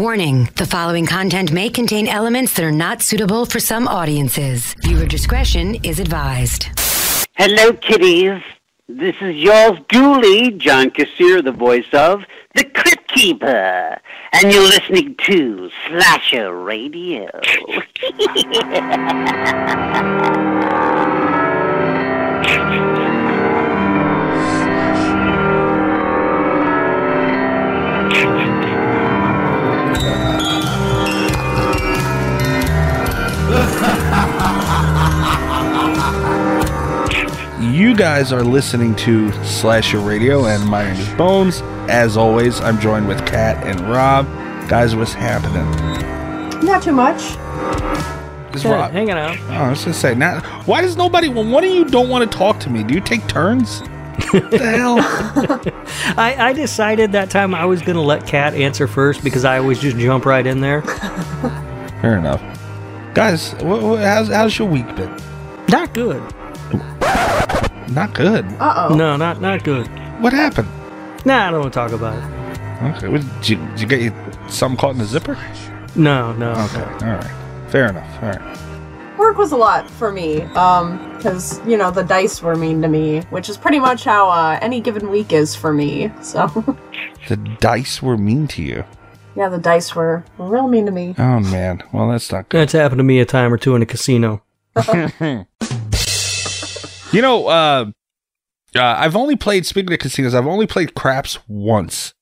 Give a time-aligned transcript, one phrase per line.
[0.00, 4.74] Warning the following content may contain elements that are not suitable for some audiences.
[4.80, 6.68] Viewer discretion is advised.
[7.36, 8.40] Hello, kiddies.
[8.88, 12.22] This is yours Dooley, John Kassir, the voice of
[12.54, 14.00] The Crypt Keeper.
[14.32, 17.28] And you're listening to Slasher Radio.
[37.80, 41.62] You guys are listening to Slasher Radio, and my name is Bones.
[41.88, 44.26] As always, I'm joined with Kat and Rob.
[44.68, 45.64] Guys, what's happening?
[46.62, 47.22] Not too much.
[48.54, 48.90] Is Yeah, Rob?
[48.90, 49.34] hanging out.
[49.48, 51.30] Oh, I was gonna say, now, why does nobody?
[51.30, 53.80] When one of you don't want to talk to me, do you take turns?
[54.30, 54.96] What the hell?
[56.18, 59.56] I, I decided that time I was going to let Kat answer first because I
[59.58, 60.82] always just jump right in there.
[62.02, 62.42] Fair enough.
[63.14, 65.16] Guys, wh- wh- how's how's your week been?
[65.70, 66.22] Not good.
[67.90, 68.44] Not good.
[68.58, 68.94] Uh oh.
[68.94, 69.86] No, not not good.
[70.20, 70.68] What happened?
[71.24, 72.96] Nah, I don't want to talk about it.
[72.96, 74.14] Okay, what, did, you, did you get you,
[74.48, 75.36] something caught in the zipper?
[75.96, 76.52] No, no.
[76.52, 78.22] Okay, all right, fair enough.
[78.22, 78.58] All right.
[79.18, 82.88] Work was a lot for me, um, because you know the dice were mean to
[82.88, 86.10] me, which is pretty much how uh, any given week is for me.
[86.22, 86.46] So
[87.28, 88.84] The dice were mean to you.
[89.36, 91.14] yeah, the dice were, were real mean to me.
[91.18, 92.60] Oh man, well that's not good.
[92.62, 94.42] That's happened to me a time or two in a casino.
[97.12, 97.86] You know, uh,
[98.76, 99.66] uh, I've only played.
[99.66, 102.14] Speaking of casinos, I've only played craps once,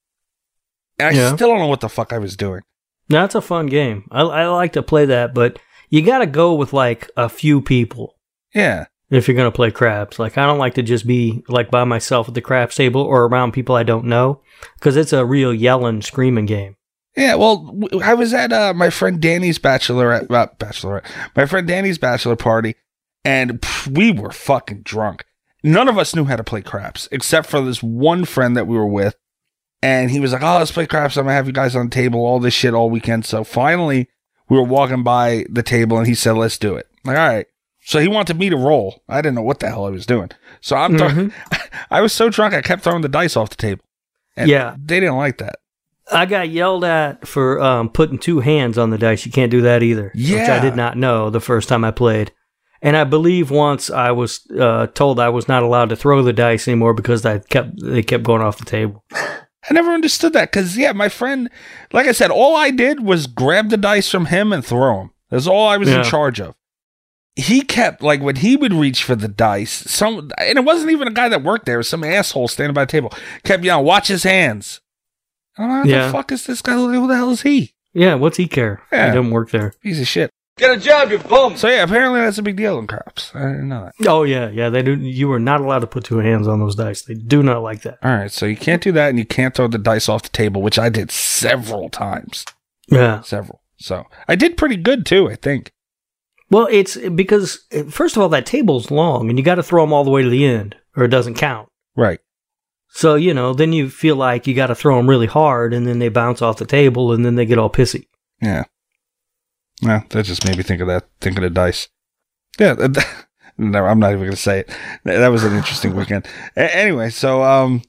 [0.98, 1.34] and I Yeah.
[1.36, 2.62] still don't know what the fuck I was doing.
[3.10, 4.04] That's a fun game.
[4.10, 5.58] I, I like to play that, but
[5.90, 8.16] you got to go with like a few people
[8.54, 10.18] Yeah, if you're going to play craps.
[10.18, 13.24] Like I don't like to just be like by myself at the craps table or
[13.26, 14.40] around people I don't know
[14.78, 16.76] because it's a real yelling, screaming game.
[17.16, 17.34] yeah.
[17.34, 21.04] Well, I was at uh, my friend Danny's bachelorette, uh, bachelorette,
[21.36, 22.74] my friend Danny's bachelor party,
[23.28, 25.24] and we were fucking drunk.
[25.62, 28.76] None of us knew how to play craps except for this one friend that we
[28.76, 29.16] were with,
[29.82, 31.16] and he was like, "Oh, let's play craps.
[31.16, 34.08] I'm gonna have you guys on the table, all this shit all weekend." So finally,
[34.48, 37.46] we were walking by the table, and he said, "Let's do it." Like, all right.
[37.80, 39.02] So he wanted me to roll.
[39.08, 40.30] I didn't know what the hell I was doing.
[40.60, 41.32] So I'm, throw- Mhm.
[41.90, 43.82] I was so drunk, I kept throwing the dice off the table.
[44.36, 44.76] And Yeah.
[44.78, 45.56] they didn't like that.
[46.12, 49.24] I got yelled at for um, putting two hands on the dice.
[49.26, 50.12] You can't do that either.
[50.14, 50.40] Yeah.
[50.40, 52.30] Which I did not know the first time I played.
[52.80, 56.32] And I believe once I was uh, told I was not allowed to throw the
[56.32, 59.04] dice anymore because I kept they kept going off the table.
[59.12, 61.50] I never understood that because, yeah, my friend,
[61.92, 65.10] like I said, all I did was grab the dice from him and throw them.
[65.30, 66.54] That's all I was in charge of.
[67.36, 71.06] He kept, like, when he would reach for the dice, some, and it wasn't even
[71.06, 73.12] a guy that worked there, it was some asshole standing by the table,
[73.44, 74.80] kept yelling, watch his hands.
[75.58, 76.06] I'm like, what Yeah.
[76.06, 76.72] the fuck is this guy?
[76.72, 77.74] Who the hell is he?
[77.92, 78.80] Yeah, what's he care?
[78.90, 79.08] Yeah.
[79.10, 79.74] He doesn't work there.
[79.82, 80.30] Piece of shit.
[80.58, 81.56] Get a job, you bum!
[81.56, 83.30] So, yeah, apparently that's a big deal in craps.
[83.32, 84.08] I didn't know that.
[84.08, 84.70] Oh yeah, yeah.
[84.70, 84.96] They do.
[84.96, 87.02] You are not allowed to put two hands on those dice.
[87.02, 87.98] They do not like that.
[88.02, 90.30] All right, so you can't do that and you can't throw the dice off the
[90.30, 92.44] table, which I did several times.
[92.88, 93.20] Yeah.
[93.20, 93.62] Several.
[93.76, 95.72] So I did pretty good too, I think.
[96.50, 97.60] Well, it's because
[97.90, 100.22] first of all, that table's long, and you got to throw them all the way
[100.22, 101.68] to the end, or it doesn't count.
[101.94, 102.18] Right.
[102.88, 105.86] So you know, then you feel like you got to throw them really hard, and
[105.86, 108.06] then they bounce off the table, and then they get all pissy.
[108.42, 108.64] Yeah.
[109.82, 111.88] Well, that just made me think of that, thinking of dice.
[112.58, 112.74] Yeah.
[112.74, 113.26] that-
[113.58, 114.68] no, I'm not even going to say it.
[115.04, 116.26] That that was an interesting weekend.
[116.56, 117.82] A- anyway, so um,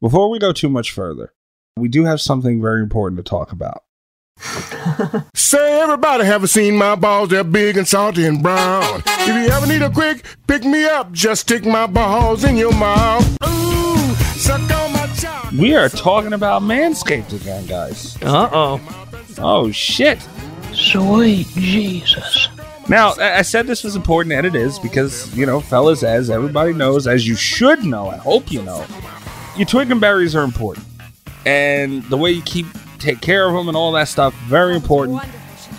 [0.00, 1.32] before we go too much further,
[1.76, 3.82] we do have something very important to talk about.
[5.34, 9.02] Say everybody have you seen my balls, they're big and salty and brown.
[9.06, 12.72] If you ever need a quick pick me up, just stick my balls in your
[12.72, 13.24] mouth.
[13.44, 15.52] Ooh, suck on my chocolate.
[15.60, 18.16] We are talking about Manscaped again, guys.
[18.22, 18.80] Uh oh.
[19.38, 20.18] Oh, shit.
[20.74, 22.48] Sweet Jesus.
[22.88, 26.72] Now, I said this was important, and it is because, you know, fellas, as everybody
[26.72, 28.84] knows, as you should know, I hope you know,
[29.56, 30.86] your twig and berries are important.
[31.46, 32.66] And the way you keep
[32.98, 35.22] take care of them and all that stuff, very important.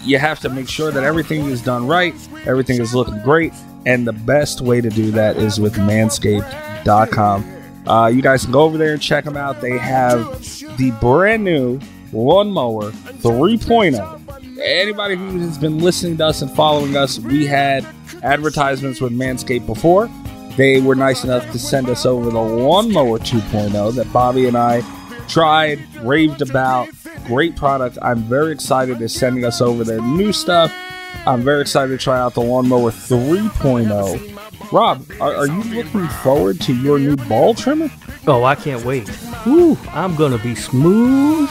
[0.03, 2.13] You have to make sure that everything is done right,
[2.45, 3.53] everything is looking great,
[3.85, 7.49] and the best way to do that is with manscaped.com.
[7.87, 9.61] Uh, you guys can go over there and check them out.
[9.61, 10.39] They have
[10.77, 11.79] the brand new
[12.11, 14.22] lawnmower 3.0
[14.63, 17.85] anybody who has been listening to us and following us, we had
[18.23, 20.09] advertisements with Manscaped before.
[20.55, 24.81] They were nice enough to send us over the Lawnmower 2.0 that Bobby and I
[25.27, 26.89] tried, raved about.
[27.25, 27.97] Great product.
[28.01, 30.73] I'm very excited they're sending us over their new stuff.
[31.25, 34.71] I'm very excited to try out the Lawnmower 3.0.
[34.71, 37.89] Rob, are, are you looking forward to your new ball trimmer?
[38.27, 39.09] Oh, I can't wait.
[39.45, 41.49] Woo, I'm gonna be smooth.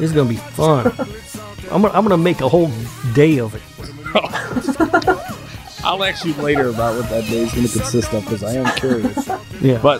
[0.00, 0.92] It's gonna be fun.
[1.70, 2.70] I'm gonna, I'm gonna make a whole
[3.14, 3.62] day of it.
[5.84, 8.54] I'll ask you later about what that day is going to consist of because I
[8.54, 9.28] am curious.
[9.60, 9.78] Yeah.
[9.80, 9.98] But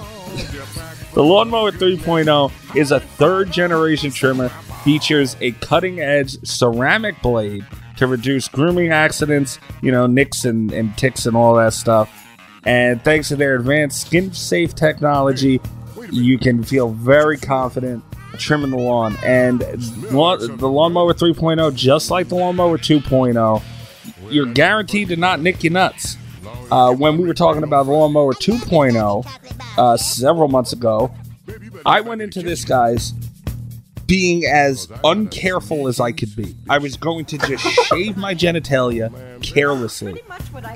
[1.15, 4.49] the Lawnmower 3.0 is a third generation trimmer,
[4.83, 7.65] features a cutting edge ceramic blade
[7.99, 12.11] to reduce grooming accidents, you know, nicks and, and ticks and all that stuff.
[12.65, 15.61] And thanks to their advanced skin safe technology,
[16.11, 18.03] you can feel very confident
[18.37, 19.17] trimming the lawn.
[19.25, 19.61] And
[20.13, 23.63] lawn, the Lawnmower 3.0, just like the Lawnmower 2.0,
[24.31, 26.17] you're guaranteed to not nick your nuts.
[26.71, 29.27] Uh, when we were talking about the Lawnmower 2.0
[29.79, 31.13] uh, several months ago,
[31.85, 33.13] I went into this, guys,
[34.07, 36.57] being as uncareful as I could be.
[36.69, 39.13] I was going to just shave my genitalia
[39.43, 40.21] carelessly.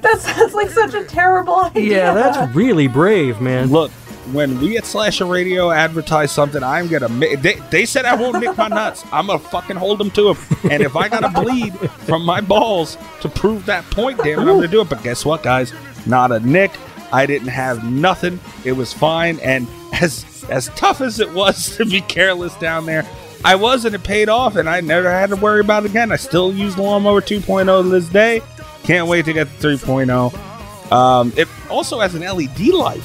[0.03, 1.97] That sounds like such a terrible idea.
[1.97, 3.69] yeah, that's really brave, man.
[3.71, 3.91] Look,
[4.33, 7.09] when we at Slasher Radio advertise something, I'm gonna.
[7.09, 9.05] They, they said I won't nick my nuts.
[9.13, 10.71] I'm gonna fucking hold them to them.
[10.71, 14.47] And if I gotta bleed from my balls to prove that point, damn it, I'm
[14.47, 14.89] gonna do it.
[14.89, 15.73] But guess what, guys?
[16.07, 16.71] Not a nick.
[17.13, 18.39] I didn't have nothing.
[18.65, 19.39] It was fine.
[19.41, 19.67] And
[20.01, 23.07] as as tough as it was to be careless down there,
[23.45, 24.57] I was, and it paid off.
[24.57, 26.13] And I never had to worry about it again.
[26.13, 28.43] I still use lawnmower 2.0 to this day.
[28.85, 30.93] Can't wait to get the 3.0.
[30.93, 33.01] Um, it also has an LED light.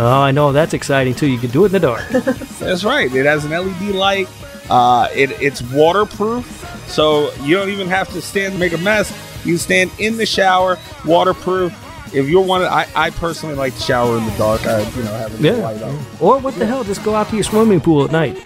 [0.00, 1.26] Oh, I know that's exciting too.
[1.26, 2.08] You can do it in the dark.
[2.60, 3.12] That's right.
[3.12, 4.28] It has an LED light.
[4.70, 6.44] Uh, it, it's waterproof,
[6.86, 9.12] so you don't even have to stand and make a mess.
[9.44, 11.72] You stand in the shower, waterproof.
[12.14, 14.64] If you're one, of, I, I personally like to shower in the dark.
[14.66, 15.52] I, you know, have a Yeah.
[15.54, 15.98] light on.
[16.20, 16.84] Or what the hell?
[16.84, 18.36] Just go out to your swimming pool at night.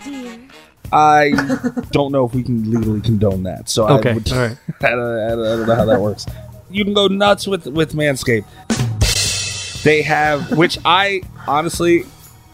[0.93, 1.32] I
[1.90, 3.69] don't know if we can legally condone that.
[3.69, 4.56] So Okay, I, would, all right.
[4.81, 6.25] Don't, I, don't, I don't know how that works.
[6.70, 8.44] You can go nuts with with Manscaped.
[9.82, 12.05] They have, which I honestly,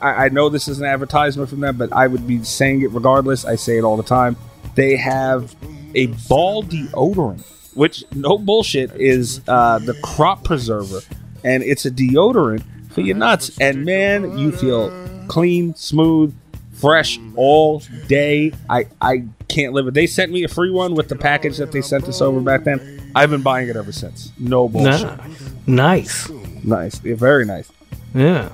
[0.01, 2.91] I, I know this is an advertisement from them, but I would be saying it
[2.93, 3.45] regardless.
[3.45, 4.37] I say it all the time.
[4.75, 5.55] They have
[5.95, 7.45] a ball deodorant,
[7.75, 11.01] which no bullshit is uh, the crop preserver,
[11.45, 13.59] and it's a deodorant for your nuts.
[13.59, 14.91] And man, you feel
[15.29, 16.35] clean, smooth,
[16.73, 18.53] fresh all day.
[18.71, 19.95] I I can't live it.
[19.95, 22.65] They sent me a free one with the package that they sent us over back
[22.65, 23.13] then.
[23.15, 24.33] I've been buying it ever since.
[24.39, 25.03] No bullshit.
[25.03, 25.27] Nah.
[25.67, 26.31] Nice.
[26.65, 27.71] Nice, Yeah, very nice.
[28.15, 28.49] Yeah.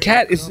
[0.00, 0.50] Kat is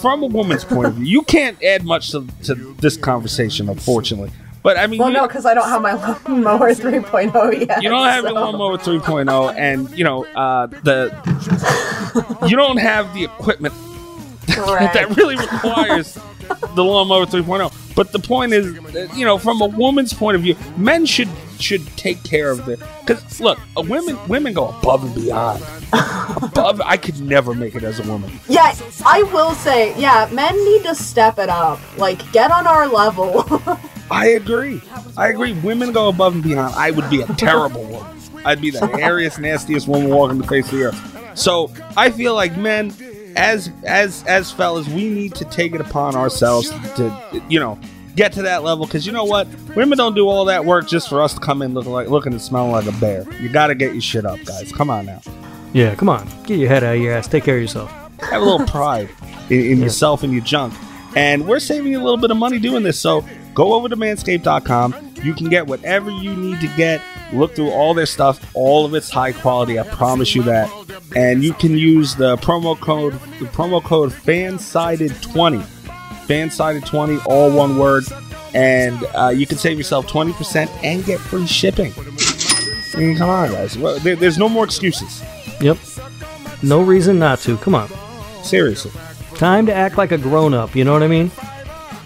[0.00, 1.04] from a woman's point of view.
[1.04, 4.30] You can't add much to, to this conversation, unfortunately.
[4.62, 7.82] But I mean, Well, no, because I don't have my lawnmower 3.0 yet.
[7.82, 11.12] you don't have so- your lawnmower 3.0, and you know uh, the
[12.48, 13.74] you don't have the equipment
[14.46, 16.18] that really requires
[16.74, 17.94] the lawnmower 3.0.
[17.94, 18.78] But the point is,
[19.16, 21.28] you know, from a woman's point of view, men should
[21.58, 25.62] should take care of the because look, a women women go above and beyond.
[26.42, 28.30] above, I could never make it as a woman.
[28.48, 28.74] Yeah,
[29.04, 31.80] I will say, yeah, men need to step it up.
[31.96, 33.44] Like, get on our level.
[34.10, 34.80] I agree.
[35.16, 35.52] I agree.
[35.54, 36.74] Women go above and beyond.
[36.74, 38.18] I would be a terrible woman.
[38.44, 41.38] I'd be the hairiest, nastiest woman walking the face of the earth.
[41.38, 42.92] So I feel like men,
[43.36, 47.78] as as as fellas, we need to take it upon ourselves to, you know,
[48.16, 48.86] get to that level.
[48.86, 49.46] Because you know what,
[49.76, 52.32] women don't do all that work just for us to come in looking like looking
[52.32, 53.24] and smelling like a bear.
[53.40, 54.72] You got to get your shit up, guys.
[54.72, 55.20] Come on now.
[55.72, 55.94] Yeah.
[55.94, 56.28] Come on.
[56.44, 57.28] Get your head out of your ass.
[57.28, 57.90] Take care of yourself.
[58.20, 59.08] Have a little pride
[59.50, 60.74] in, in yourself and your junk.
[61.16, 63.00] And we're saving you a little bit of money doing this.
[63.00, 65.12] So go over to manscaped.com.
[65.22, 67.00] You can get whatever you need to get.
[67.32, 68.40] Look through all their stuff.
[68.54, 69.78] All of it's high quality.
[69.78, 70.70] I promise you that.
[71.16, 75.62] And you can use the promo code the promo code fansided20.
[76.26, 78.04] Fansided20, all one word.
[78.54, 81.92] And uh, you can save yourself 20% and get free shipping.
[81.96, 83.76] I mean, come on, guys.
[83.78, 85.22] Well, there, there's no more excuses.
[85.60, 85.76] Yep.
[86.62, 87.56] No reason not to.
[87.58, 87.88] Come on.
[88.42, 88.90] Seriously.
[89.36, 90.74] Time to act like a grown up.
[90.74, 91.30] You know what I mean?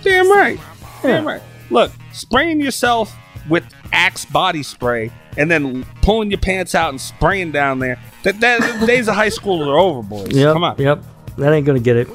[0.02, 0.58] Damn right.
[1.02, 1.30] Damn Yeah.
[1.32, 1.42] right.
[1.70, 3.14] Look, spraying yourself
[3.48, 7.98] with Axe body spray and then pulling your pants out and spraying down there.
[8.22, 10.30] That, that the days of high school are over, boys.
[10.30, 10.52] Yep.
[10.52, 10.78] Come on.
[10.78, 11.02] Yep.
[11.38, 12.08] That ain't gonna get it.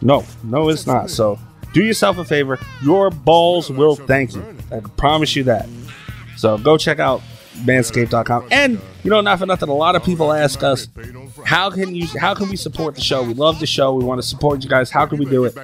[0.00, 1.10] No, no, it's not.
[1.10, 1.38] So
[1.72, 2.58] do yourself a favor.
[2.82, 4.44] Your balls will thank you.
[4.72, 5.68] I promise you that.
[6.36, 7.20] So go check out
[7.64, 8.48] manscaped.com.
[8.50, 10.88] And you know, not for nothing, a lot of people ask us,
[11.44, 13.22] how can you how can we support the show?
[13.22, 13.94] We love the show.
[13.94, 14.90] We want to support you guys.
[14.90, 15.56] How can we do it?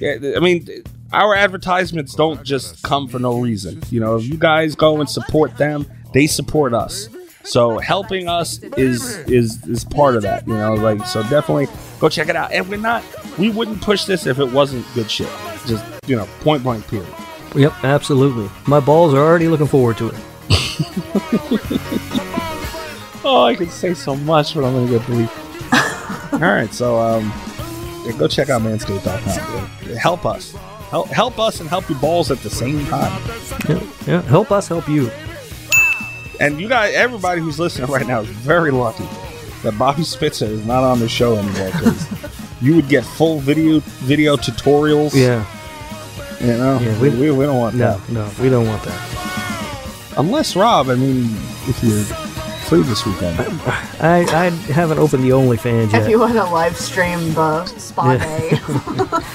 [0.00, 0.66] Yeah, I mean,
[1.12, 3.82] our advertisements don't just come for no reason.
[3.90, 7.08] You know, if you guys go and support them, they support us.
[7.44, 10.46] So helping us is is is part of that.
[10.46, 12.52] You know, like so definitely go check it out.
[12.52, 13.02] And we're not
[13.38, 15.30] we wouldn't push this if it wasn't good shit.
[15.66, 17.08] Just you know, point blank period.
[17.54, 17.72] Yep.
[17.82, 18.50] Absolutely.
[18.66, 20.14] My balls are already looking forward to it.
[23.24, 26.32] Oh, I could say so much, but I'm gonna get bleep.
[26.32, 27.30] All right, so um,
[28.06, 29.96] yeah, go check out manscaped.com.
[29.96, 30.52] Help us,
[30.90, 33.22] help help us, and help your balls at the same time.
[33.68, 33.86] Yeah.
[34.06, 34.22] yeah.
[34.22, 35.10] Help us help you.
[36.40, 39.04] And you guys, everybody who's listening right now is very lucky
[39.62, 41.70] that Bobby Spitzer is not on the show anymore.
[41.72, 42.06] 'cause
[42.60, 45.14] you would get full video video tutorials.
[45.14, 45.44] Yeah.
[46.40, 48.08] you know, Yeah, we, we- we, don't want No, that.
[48.12, 50.14] no, we don't want that.
[50.16, 51.24] Unless Rob, I mean,
[51.68, 52.02] if you're
[52.68, 53.38] free this weekend,
[54.00, 56.02] I, I haven't opened the OnlyFans yet.
[56.02, 58.60] If you want to live stream the spa day.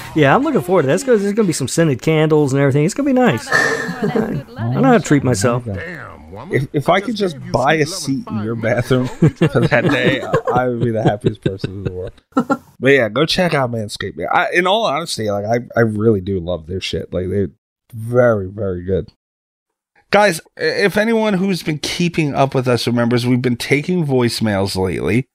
[0.16, 0.94] Yeah, I'm looking forward to that.
[0.94, 2.84] It's gonna- There's going to be some scented candles and everything.
[2.84, 3.48] It's going to be nice.
[3.50, 5.64] I, I know how to treat myself.
[5.64, 6.03] Damn, woman.
[6.50, 10.20] If, if I could just buy a seat in your bathroom for that day,
[10.52, 12.12] I would be the happiest person in the world.
[12.80, 14.26] But yeah, go check out Manscaped.
[14.30, 17.14] I, in all honesty, like I, I really do love their shit.
[17.14, 17.52] Like they're
[17.94, 19.10] very, very good.
[20.10, 25.28] Guys, if anyone who's been keeping up with us remembers, we've been taking voicemails lately.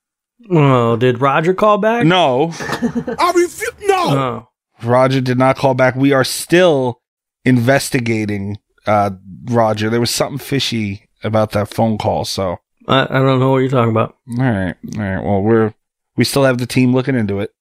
[0.52, 2.06] Oh, did Roger call back?
[2.06, 3.72] No, I refuse.
[3.82, 3.98] No.
[3.98, 4.48] Oh.
[4.84, 5.96] Roger did not call back.
[5.96, 7.02] We are still
[7.46, 9.12] investigating uh,
[9.46, 9.90] Roger.
[9.90, 13.70] There was something fishy about that phone call, so I, I don't know what you're
[13.70, 14.16] talking about.
[14.38, 15.24] All right, all right.
[15.24, 15.74] Well, we're
[16.16, 17.54] we still have the team looking into it.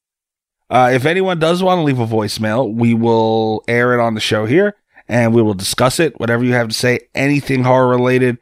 [0.71, 4.21] Uh, if anyone does want to leave a voicemail, we will air it on the
[4.21, 4.75] show here,
[5.09, 6.19] and we will discuss it.
[6.21, 8.39] Whatever you have to say, anything horror related,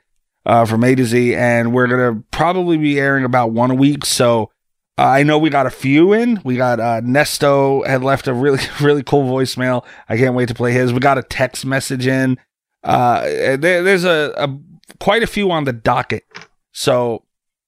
[0.47, 4.05] uh, from A to Z, and we're gonna probably be airing about one a week.
[4.05, 4.51] So
[4.97, 6.41] uh, I know we got a few in.
[6.45, 9.85] We got uh, Nesto had left a really really cool voicemail.
[10.09, 10.93] I can't wait to play his.
[10.93, 12.39] We got a text message in.
[12.87, 14.59] Uh, there, there's a, a
[15.01, 16.25] quite a few on the docket.
[16.73, 17.25] So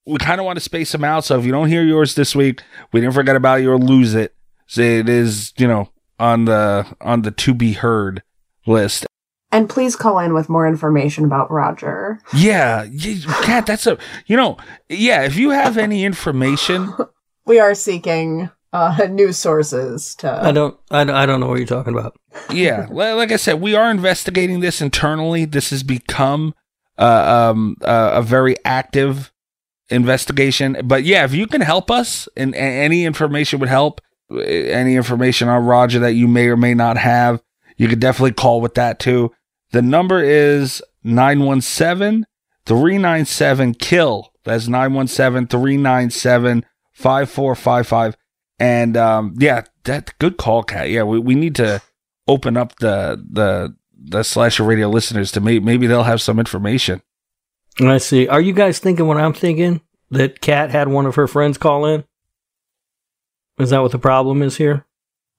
[0.07, 1.25] we kind of want to space them out.
[1.25, 4.15] So if you don't hear yours this week, we didn't forget about you or lose
[4.15, 4.35] it.
[4.67, 8.23] So it is, you know, on the on the to be heard
[8.67, 9.07] list.
[9.51, 12.21] and please call in with more information about Roger.
[12.35, 12.87] Yeah,
[13.43, 14.57] Kat, that's a you know,
[14.89, 15.23] yeah.
[15.23, 16.93] If you have any information,
[17.47, 20.31] We are seeking uh, news sources to.
[20.31, 20.79] I don't.
[20.91, 22.17] I, don't- I don't know what you're talking about.
[22.53, 25.45] yeah, like I said, we are investigating this internally.
[25.45, 26.55] This has become
[26.99, 29.33] uh, um, uh, a very active
[29.91, 30.77] investigation.
[30.85, 34.01] But yeah, if you can help us, and, and any information would help.
[34.31, 37.43] uh, Any information on Roger that you may or may not have,
[37.77, 39.33] you could definitely call with that too.
[39.73, 42.27] The number is 917
[42.67, 44.33] 397 KILL.
[44.45, 48.17] That's 917 397 5455.
[48.59, 50.91] And um, yeah, that good call, Kat.
[50.91, 51.81] Yeah, we, we need to
[52.27, 57.03] open up the the the slasher radio listeners to maybe maybe they'll have some information.
[57.81, 58.27] I see.
[58.27, 59.81] Are you guys thinking what I'm thinking?
[60.11, 62.05] That Kat had one of her friends call in?
[63.59, 64.85] Is that what the problem is here?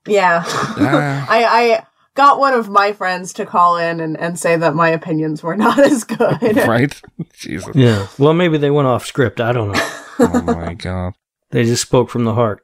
[0.08, 0.44] yeah.
[0.46, 1.26] Ah.
[1.30, 1.86] I, I
[2.16, 5.56] got one of my friends to call in and, and say that my opinions were
[5.56, 6.42] not as good.
[6.68, 7.02] right?
[7.34, 7.76] Jesus.
[7.76, 8.08] Yeah.
[8.18, 9.42] Well, maybe they went off script.
[9.42, 9.90] I don't know.
[10.20, 11.14] Oh my god.
[11.52, 12.64] They just spoke from the heart.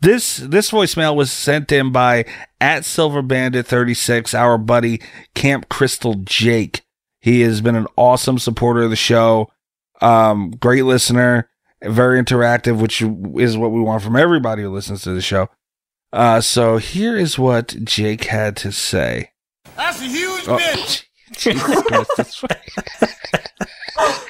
[0.00, 2.26] This this voicemail was sent in by
[2.60, 5.00] at Silver Bandit 36, our buddy
[5.34, 6.82] Camp Crystal Jake.
[7.20, 9.50] He has been an awesome supporter of the show.
[10.02, 11.48] Um, great listener,
[11.82, 13.00] very interactive, which
[13.40, 15.48] is what we want from everybody who listens to the show.
[16.12, 19.30] Uh, so here is what Jake had to say.
[19.76, 21.04] That's a huge Oh, bitch.
[21.32, 22.42] Jesus Christ, that's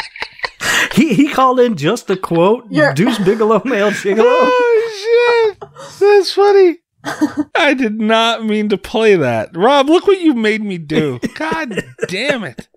[0.94, 4.22] He, he called in just to quote You're- Deuce Bigalow, male gigolo.
[4.24, 5.60] Oh shit!
[6.00, 6.78] That's funny.
[7.54, 9.56] I did not mean to play that.
[9.56, 11.20] Rob, look what you made me do.
[11.34, 12.68] God damn it.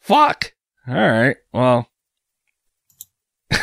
[0.00, 0.52] Fuck.
[0.88, 1.36] All right.
[1.52, 1.88] Well.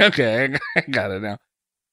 [0.00, 1.38] okay, I got- I got it now.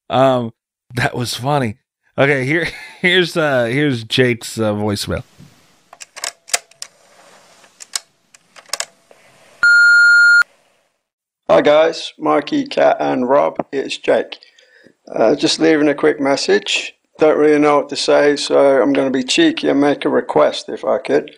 [0.10, 0.54] Um
[0.96, 1.78] that was funny.
[2.18, 2.68] Okay, here
[3.00, 5.24] here's uh here's Jake's uh, voicemail.
[11.52, 13.66] Hi guys, Mikey, Kat, and Rob.
[13.72, 14.38] It's Jake.
[15.12, 16.94] Uh, just leaving a quick message.
[17.18, 20.10] Don't really know what to say, so I'm going to be cheeky and make a
[20.10, 21.36] request if I could,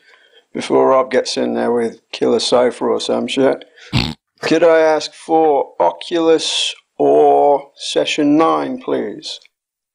[0.53, 3.63] before Rob gets in there with Killer Sofa or some shit.
[4.41, 9.39] could I ask for Oculus or Session 9, please?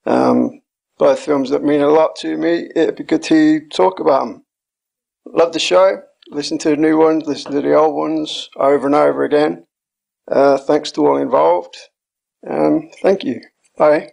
[0.06, 0.62] Um,
[0.96, 2.70] both films that mean a lot to me.
[2.74, 4.44] It'd be good to talk about them.
[5.26, 6.00] Love the show.
[6.30, 9.65] Listen to the new ones, listen to the old ones over and over again.
[10.30, 11.76] Uh, thanks to all involved.
[12.48, 13.40] Um, thank you.
[13.78, 14.10] Bye.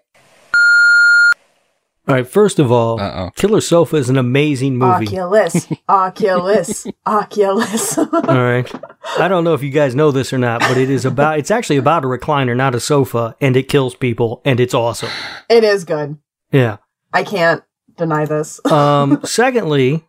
[2.06, 3.30] All right, first of all, Uh-oh.
[3.38, 5.08] Killer Sofa is an amazing movie.
[5.08, 7.98] Oculus, Oculus, Oculus.
[7.98, 8.70] All right.
[9.18, 11.50] I don't know if you guys know this or not, but it is about it's
[11.50, 15.10] actually about a recliner, not a sofa, and it kills people and it's awesome.
[15.50, 16.18] it is good.
[16.52, 16.78] Yeah.
[17.14, 17.64] I can't
[17.96, 18.60] deny this.
[18.70, 20.06] Um secondly,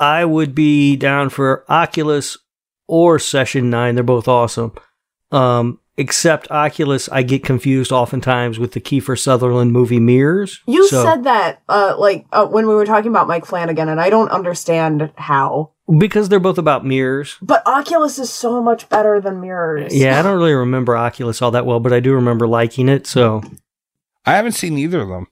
[0.00, 2.36] I would be down for Oculus
[2.88, 3.94] or Session 9.
[3.94, 4.72] They're both awesome.
[5.34, 10.60] Um except Oculus, I get confused oftentimes with the Kiefer Sutherland movie Mirrors.
[10.66, 14.00] You So- said that, uh, like, uh, when we were talking about Mike Flanagan, and
[14.00, 15.70] I don't understand how.
[15.98, 17.36] because they're both about mirrors.
[17.42, 19.94] But Oculus is so much better than Mirrors.
[19.94, 23.06] Yeah, I don't really remember Oculus all that well, but I do remember liking it.
[23.06, 23.42] So
[24.26, 25.26] I haven't seen either of them.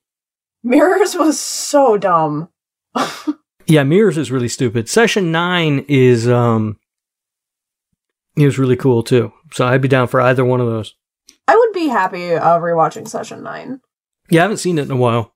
[0.63, 2.51] Mirrors was so dumb.
[3.67, 4.89] yeah, Mirrors is really stupid.
[4.91, 6.77] Session nine is um,
[8.37, 9.33] it was really cool too.
[9.53, 10.95] So I'd be down for either one of those.
[11.49, 13.81] I would be happy uh, rewatching Session 9.
[14.31, 15.35] Yeah, I haven't seen it in a while.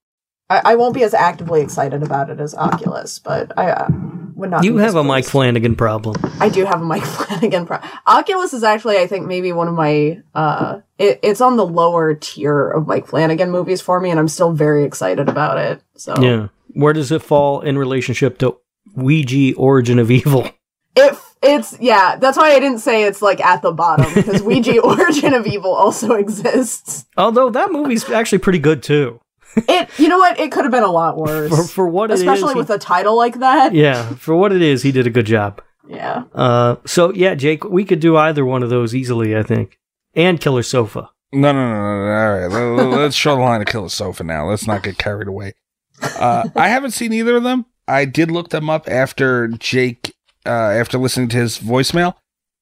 [0.49, 3.88] I, I won't be as actively excited about it as Oculus, but I uh,
[4.37, 4.62] would not.
[4.65, 5.03] You have a.
[5.03, 6.15] Mike Flanagan problem.
[6.41, 7.67] I do have a Mike Flanagan.
[7.67, 7.91] problem.
[8.07, 10.23] Oculus is actually, I think, maybe one of my.
[10.35, 14.29] Uh, it, it's on the lower tier of Mike Flanagan movies for me, and I'm
[14.29, 15.83] still very excited about it.
[15.97, 18.57] So Yeah, where does it fall in relationship to
[18.95, 20.49] Ouija Origin of Evil?
[20.95, 22.17] it it's yeah.
[22.17, 25.73] That's why I didn't say it's like at the bottom because Ouija Origin of Evil
[25.75, 27.07] also exists.
[27.17, 29.21] Although that movie's actually pretty good too.
[29.57, 30.38] It you know what?
[30.38, 31.50] It could have been a lot worse.
[31.50, 33.73] For for what it is, especially he- with a title like that.
[33.75, 35.62] yeah, for what it is, he did a good job.
[35.88, 36.25] Yeah.
[36.35, 39.79] Uh, so yeah, Jake, we could do either one of those easily, I think,
[40.15, 41.11] and Killer Sofa.
[41.33, 42.07] No, no, no, no.
[42.07, 42.12] no.
[42.12, 44.49] All right, let- let- let's show the line to Killer Sofa now.
[44.49, 45.53] Let's not get carried away.
[46.03, 47.67] Uh, I haven't seen either of them.
[47.88, 50.15] I did look them up after Jake,
[50.47, 52.15] uh, after listening to his voicemail,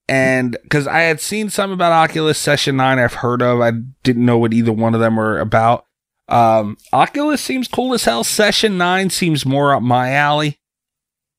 [0.08, 3.60] and because I had seen some about Oculus Session Nine, I've heard of.
[3.60, 3.72] I
[4.02, 5.86] didn't know what either one of them were about.
[6.28, 8.24] Um, Oculus seems cool as hell.
[8.24, 10.58] Session Nine seems more up my alley.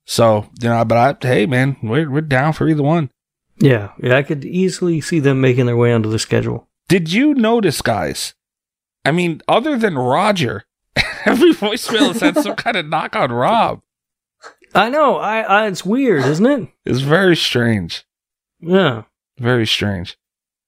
[0.06, 3.12] So you know, but I, hey, man, we're we're down for either one.
[3.58, 6.68] Yeah, yeah, I could easily see them making their way onto the schedule.
[6.88, 8.34] Did you notice, guys?
[9.04, 10.66] I mean, other than Roger,
[11.26, 13.82] every voicemail has had some kind of knock on Rob.
[14.76, 16.70] I know, I, I it's weird, isn't it?
[16.86, 18.06] It's very strange.
[18.60, 19.04] Yeah.
[19.40, 20.18] Very strange.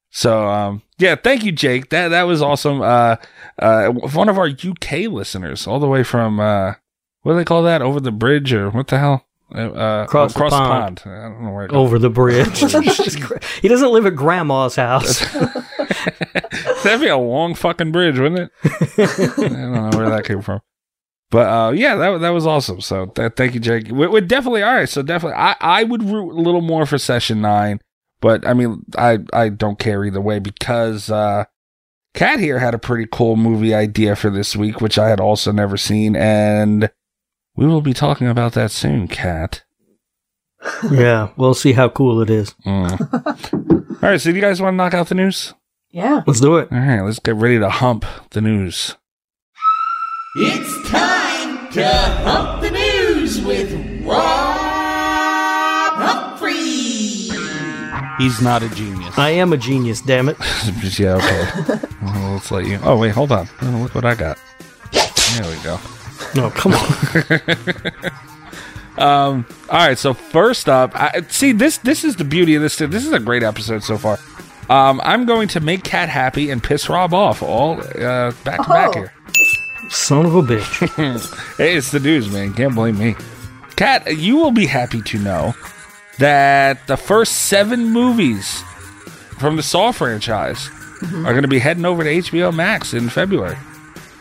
[0.09, 1.89] So, um, yeah, thank you, Jake.
[1.89, 2.81] That that was awesome.
[2.81, 3.17] Uh,
[3.59, 6.73] uh, one of our UK listeners, all the way from uh,
[7.21, 7.81] what do they call that?
[7.81, 9.25] Over the bridge or what the hell?
[9.53, 11.03] Uh, uh, Across the pond.
[11.05, 11.73] I don't know where.
[11.73, 12.59] Over the bridge.
[13.61, 15.19] he doesn't live at grandma's house.
[16.83, 18.51] That'd be a long fucking bridge, wouldn't it?
[18.97, 20.61] I don't know where that came from.
[21.29, 22.79] But uh, yeah, that that was awesome.
[22.79, 23.89] So th- thank you, Jake.
[23.91, 24.87] We, we definitely all right.
[24.87, 27.81] So definitely, I I would root a little more for session nine,
[28.21, 31.43] but I mean, I I don't care either way because uh,
[32.13, 35.51] Kat here had a pretty cool movie idea for this week, which I had also
[35.51, 36.89] never seen, and
[37.57, 39.63] we will be talking about that soon, Kat.
[40.91, 42.55] yeah, we'll see how cool it is.
[42.65, 43.93] Mm.
[44.03, 45.53] all right, so do you guys want to knock out the news?
[45.91, 46.23] Yeah.
[46.25, 46.71] Let's do it.
[46.71, 48.95] All right, let's get ready to hump the news.
[50.37, 51.16] It's time
[51.77, 51.87] to
[52.23, 53.71] hump the news with
[54.05, 54.57] Rob
[55.95, 56.53] Humphrey.
[58.17, 59.17] He's not a genius.
[59.17, 60.37] I am a genius, damn it.
[60.99, 61.79] yeah, okay.
[62.01, 62.79] well, let's let you.
[62.83, 63.47] Oh wait, hold on.
[63.61, 64.37] Oh, look what I got.
[64.91, 65.79] There we go.
[66.35, 67.91] No, come on.
[68.97, 69.45] Um.
[69.69, 69.95] All right.
[69.95, 71.77] So first up, I, see this.
[71.77, 72.77] This is the beauty of this.
[72.77, 74.17] This is a great episode so far.
[74.71, 78.67] Um, I'm going to make Kat happy and piss Rob off all uh, back to
[78.67, 78.93] back Oh.
[78.93, 79.13] here.
[79.89, 81.55] Son of a bitch.
[81.57, 82.53] hey, it's the news, man.
[82.53, 83.15] Can't blame me.
[83.75, 85.53] Kat, you will be happy to know
[86.19, 88.61] that the first seven movies
[89.37, 90.69] from the Saw franchise
[91.03, 93.55] are going to be heading over to HBO Max in February.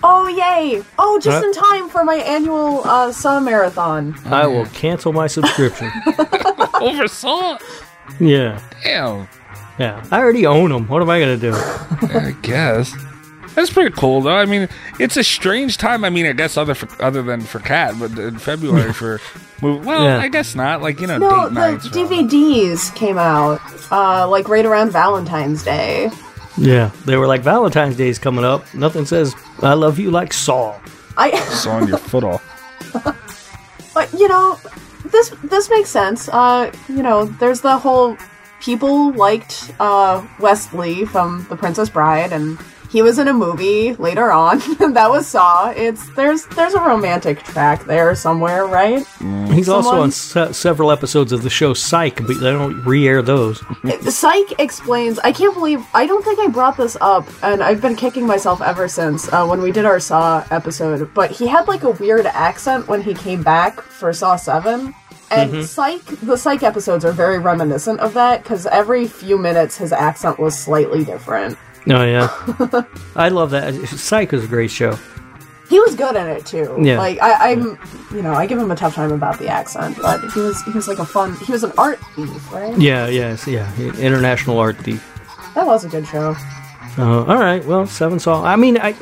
[0.02, 0.84] Oh yay!
[0.98, 1.46] Oh, just Huh?
[1.46, 4.14] in time for my annual uh, Saw marathon.
[4.26, 5.90] I will cancel my subscription.
[6.80, 7.58] over Saw?
[8.20, 8.60] yeah.
[8.84, 9.26] Damn.
[9.78, 10.04] Yeah.
[10.12, 10.86] I already own them.
[10.88, 11.56] What am I going to do?
[11.56, 12.94] I guess.
[13.56, 14.36] That's pretty cool, though.
[14.36, 14.68] I mean,
[15.00, 16.04] it's a strange time.
[16.04, 19.20] I mean, I guess other for, other than for Kat, but in February for
[19.60, 20.18] well, Yeah.
[20.18, 20.80] I guess not.
[20.82, 21.88] Like you know, No, date the nights.
[21.88, 26.10] for- DVDs came out uh, like right around Valentine's Day.
[26.58, 26.90] Yeah.
[27.06, 28.62] They were like, Valentine's Day's coming up.
[28.74, 30.78] Nothing says, I love you like Saw.
[31.16, 32.42] I, sawing your foot off.
[33.94, 34.58] but you know,
[35.06, 36.28] this this makes sense.
[36.28, 38.16] Uh, you know, there's the whole
[38.60, 42.58] people liked uh, Wesley from The Princess Bride, and
[42.90, 44.58] he was in a movie later on
[44.92, 45.70] that was Saw.
[45.70, 49.06] It's there's there's a romantic track there somewhere, right?
[49.52, 53.22] He's also on se- several episodes of the show Psych, but they don't re air
[53.22, 53.62] those.
[54.02, 55.18] Psych explains.
[55.20, 55.84] I can't believe.
[55.94, 59.46] I don't think I brought this up, and I've been kicking myself ever since uh,
[59.46, 61.12] when we did our Saw episode.
[61.14, 64.94] But he had like a weird accent when he came back for Saw Seven,
[65.30, 66.04] and Psych.
[66.20, 70.58] The Psych episodes are very reminiscent of that because every few minutes his accent was
[70.58, 71.58] slightly different.
[71.88, 72.84] Oh, yeah.
[73.16, 73.74] I love that.
[73.88, 74.98] Psych was a great show.
[75.68, 76.76] He was good in it too.
[76.80, 76.98] Yeah.
[76.98, 77.78] Like I, I'm,
[78.12, 80.70] you know, I give him a tough time about the accent, but he was he
[80.70, 81.36] was like a fun.
[81.44, 82.76] He was an art thief, right?
[82.78, 83.74] Yeah, yes, yeah.
[83.98, 85.04] International art thief.
[85.56, 86.36] That was a good show.
[86.98, 88.44] Uh, all right, well, Seven Saw.
[88.44, 88.94] I mean, I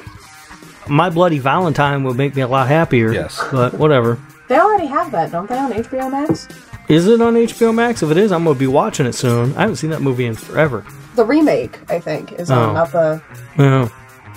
[0.88, 3.12] my Bloody Valentine would make me a lot happier.
[3.12, 3.42] Yes.
[3.52, 4.18] but whatever.
[4.48, 6.48] They already have that, don't they, on HBO Max?
[6.88, 8.02] Is it on HBO Max?
[8.02, 9.54] If it is, I'm gonna be watching it soon.
[9.54, 10.84] I haven't seen that movie in forever.
[11.14, 12.58] The remake, I think, is Oh.
[12.60, 13.22] on, not the.
[13.58, 13.88] Yeah.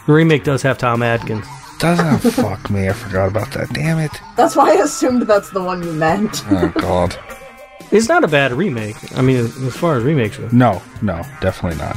[0.06, 1.46] The remake does have Tom Atkins.
[1.80, 2.88] Doesn't fuck me.
[2.90, 3.72] I forgot about that.
[3.74, 4.12] Damn it.
[4.36, 6.44] That's why I assumed that's the one you meant.
[6.50, 7.18] Oh god.
[7.90, 8.98] It's not a bad remake.
[9.18, 10.50] I mean, as far as remakes go.
[10.52, 11.96] No, no, definitely not.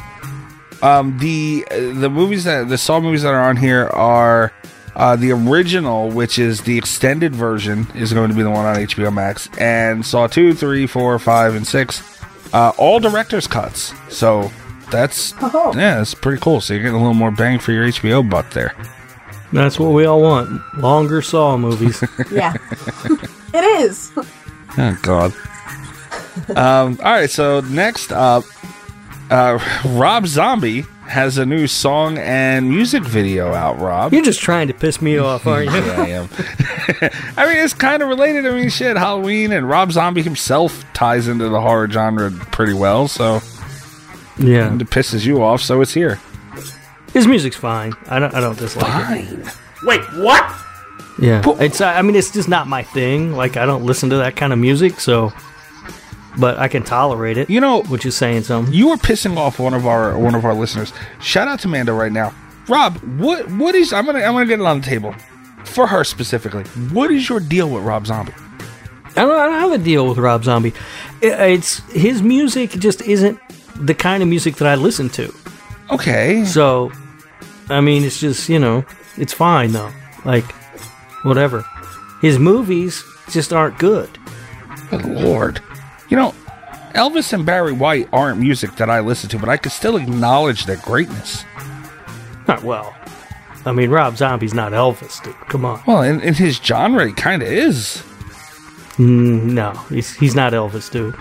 [0.83, 4.53] Um, the uh, the movies that the Saw movies that are on here are
[4.95, 8.77] uh, the original, which is the extended version, is going to be the one on
[8.77, 12.01] HBO Max, and Saw two, three, four, five, and six,
[12.55, 13.93] uh, all director's cuts.
[14.11, 14.53] So
[14.90, 15.72] that's Oh.
[15.76, 16.61] yeah, that's pretty cool.
[16.61, 18.74] So you're getting a little more bang for your HBO buck there.
[19.53, 20.61] That's what we all want.
[20.79, 22.03] Longer Saw movies.
[22.31, 22.55] Yeah.
[23.55, 24.12] it is.
[24.79, 25.33] Oh God.
[26.57, 28.44] um, all right, so next up,
[29.31, 33.81] uh, Rob Zombie has a new song and music video out.
[33.81, 35.76] Rob, You're just trying to piss me off, aren't you?
[35.85, 36.29] yeah, I am.
[37.37, 38.46] I mean, it's kind of related.
[38.46, 43.09] I mean, shit, Halloween and Rob Zombie himself ties into the horror genre pretty well.
[43.09, 43.40] So
[44.40, 44.74] yeah.
[44.74, 46.18] it pisses you off, so it's here.
[47.12, 47.92] His music's fine.
[48.09, 48.35] I don't.
[48.35, 49.44] I don't dislike it.
[49.44, 49.53] Fine.
[49.83, 50.44] Wait, what?
[51.20, 51.42] Yeah.
[51.61, 51.81] It's.
[51.81, 53.33] uh, I mean, it's just not my thing.
[53.33, 55.00] Like, I don't listen to that kind of music.
[55.00, 55.33] So,
[56.38, 57.50] but I can tolerate it.
[57.50, 58.72] You know, which is saying something.
[58.72, 60.92] you were pissing off one of our one of our listeners.
[61.20, 62.33] Shout out to Manda right now.
[62.68, 63.92] Rob, what what is?
[63.92, 65.14] I'm gonna I'm gonna get it on the table
[65.64, 66.64] for her specifically.
[66.92, 68.35] What is your deal with Rob Zombie?
[69.16, 70.72] I don't, I don't have a deal with Rob Zombie.
[71.20, 73.40] It, it's his music just isn't
[73.81, 75.35] the kind of music that I listen to.
[75.90, 76.93] Okay, So,
[77.69, 78.85] I mean, it's just you know,
[79.16, 79.90] it's fine though.
[80.25, 80.45] Like,
[81.23, 81.64] whatever.
[82.21, 84.11] His movies just aren't good.
[84.90, 85.61] Good lord.
[86.09, 86.35] You know,
[86.95, 90.66] Elvis and Barry White aren't music that I listen to, but I could still acknowledge
[90.66, 91.45] their greatness.
[92.47, 92.95] Not well.
[93.64, 95.35] I mean, Rob Zombie's not Elvis, dude.
[95.49, 95.83] Come on.
[95.87, 98.03] Well, in, in his genre, he kind of is.
[98.97, 101.14] Mm, no, he's he's not Elvis, dude.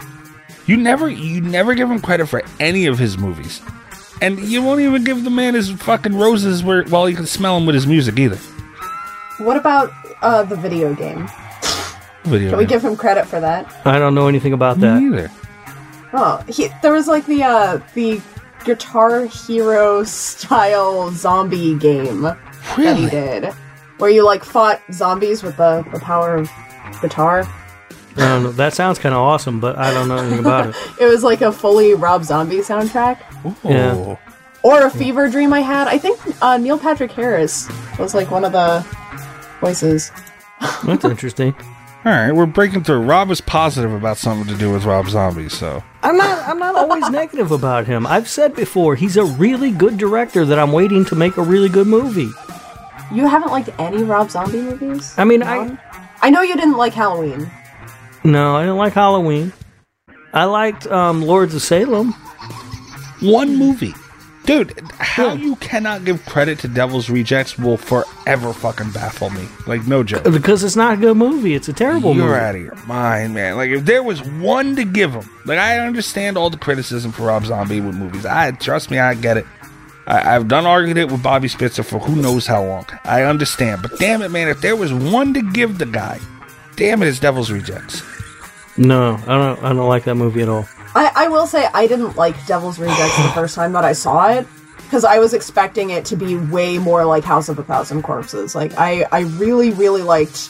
[0.69, 3.60] You never, you never give him credit for any of his movies,
[4.21, 7.58] and you won't even give the man his fucking roses where, while you can smell
[7.58, 8.36] him with his music either.
[9.39, 11.27] What about uh, the video game?
[12.25, 12.51] Video.
[12.51, 13.65] Can we give him credit for that?
[13.84, 15.01] I don't know anything about Me that.
[15.01, 15.32] either.
[16.13, 18.21] Oh, he, there was like the uh, the
[18.63, 23.45] Guitar Hero style zombie game that he did,
[23.97, 26.51] where you like fought zombies with the, the power of
[27.01, 27.47] guitar.
[28.19, 28.51] I don't know.
[28.51, 30.75] That sounds kind of awesome, but I don't know anything about it.
[30.99, 33.19] It was like a fully Rob Zombie soundtrack.
[33.63, 33.93] Yeah.
[33.95, 34.19] Oh.
[34.62, 35.88] Or a fever dream I had.
[35.88, 38.86] I think uh, Neil Patrick Harris was like one of the
[39.62, 40.12] voices.
[40.84, 41.55] That's interesting.
[42.05, 43.01] All right, we're breaking through.
[43.01, 46.47] Rob is positive about something to do with Rob Zombie, so I'm not.
[46.47, 48.08] I'm not always negative about him.
[48.08, 51.67] I've said before he's a really good director that I'm waiting to make a really
[51.67, 52.29] good movie.
[53.12, 55.13] You haven't liked any Rob Zombie movies?
[55.17, 55.77] I mean, I
[56.21, 57.51] I know you didn't like Halloween.
[58.23, 59.53] No, I didn't like Halloween.
[60.34, 62.13] I liked um, Lords of Salem.
[63.21, 63.93] one movie.
[64.45, 69.47] Dude, how you cannot give credit to Devil's Rejects will forever fucking baffle me.
[69.67, 70.23] Like, no joke.
[70.23, 71.53] because it's not a good movie.
[71.53, 72.39] It's a terrible You're movie.
[72.39, 73.58] out of your mind, man.
[73.58, 77.23] Like, if there was one to give him, like, I understand all the criticism for
[77.27, 78.25] Rob Zombie with movies.
[78.25, 79.45] I trust me, I get it.
[80.08, 82.88] I, I've done argued it with Bobby Spitzer for who knows how long.
[83.03, 86.19] I understand, but damn it, man, if there was one to give the guy,
[86.80, 88.02] damn it, it's Devil's Rejects.
[88.78, 89.63] No, I don't.
[89.63, 90.68] I don't like that movie at all.
[90.96, 94.30] I, I will say I didn't like Devil's Rejects the first time that I saw
[94.30, 98.02] it because I was expecting it to be way more like House of a Thousand
[98.04, 98.56] Corpses.
[98.56, 100.50] Like I, I really, really liked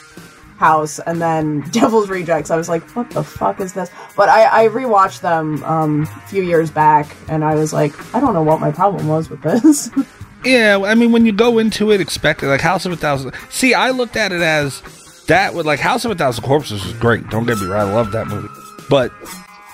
[0.57, 2.51] House, and then Devil's Rejects.
[2.51, 3.89] I was like, what the fuck is this?
[4.15, 8.19] But I, I rewatched them um, a few years back, and I was like, I
[8.19, 9.89] don't know what my problem was with this.
[10.45, 13.33] Yeah, I mean, when you go into it, expect it like House of a Thousand.
[13.49, 14.81] See, I looked at it as
[15.29, 17.27] that would like House of a Thousand Corpses was great.
[17.29, 18.49] Don't get me wrong, I love that movie,
[18.89, 19.11] but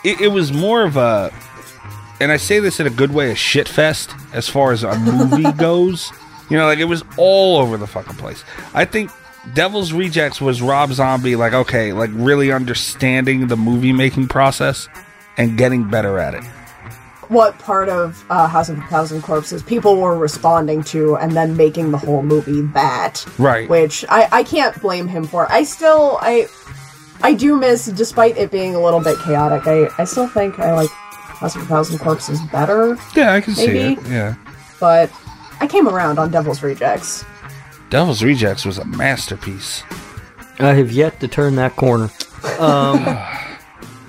[0.04, 1.34] it, it was more of a,
[2.20, 4.98] and I say this in a good way, a shit fest as far as a
[5.00, 6.12] movie goes.
[6.50, 8.44] You know, like it was all over the fucking place.
[8.74, 9.10] I think
[9.54, 14.88] Devil's Rejects was Rob Zombie, like okay, like really understanding the movie making process
[15.38, 16.44] and getting better at it.
[17.30, 21.56] What part of uh, House of a Thousand Corpses people were responding to, and then
[21.58, 23.26] making the whole movie that.
[23.38, 23.68] Right.
[23.70, 25.52] Which I, I can't blame him for.
[25.52, 26.48] I still I
[27.22, 29.68] I do miss, despite it being a little bit chaotic.
[29.68, 33.56] I I still think I like House of a Thousand Corpses better, Yeah, I can
[33.56, 34.00] see it.
[34.08, 34.36] Yeah.
[34.80, 35.12] but
[35.60, 37.24] I came around on Devil's Rejects.
[37.90, 39.84] Devil's Rejects was a masterpiece.
[40.60, 42.10] I have yet to turn that corner.
[42.60, 43.04] Um,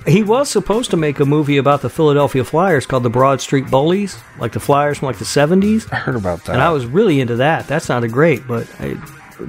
[0.07, 3.69] He was supposed to make a movie about the Philadelphia Flyers called the Broad Street
[3.69, 5.91] Bullies, like the Flyers from like the 70s.
[5.91, 6.53] I heard about that.
[6.53, 7.67] And I was really into that.
[7.67, 8.97] That sounded great, but it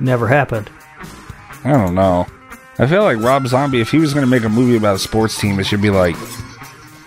[0.01, 0.69] never happened.
[1.65, 2.27] I don't know.
[2.81, 4.99] I feel like Rob Zombie, if he was going to make a movie about a
[4.99, 6.17] sports team, it should be like,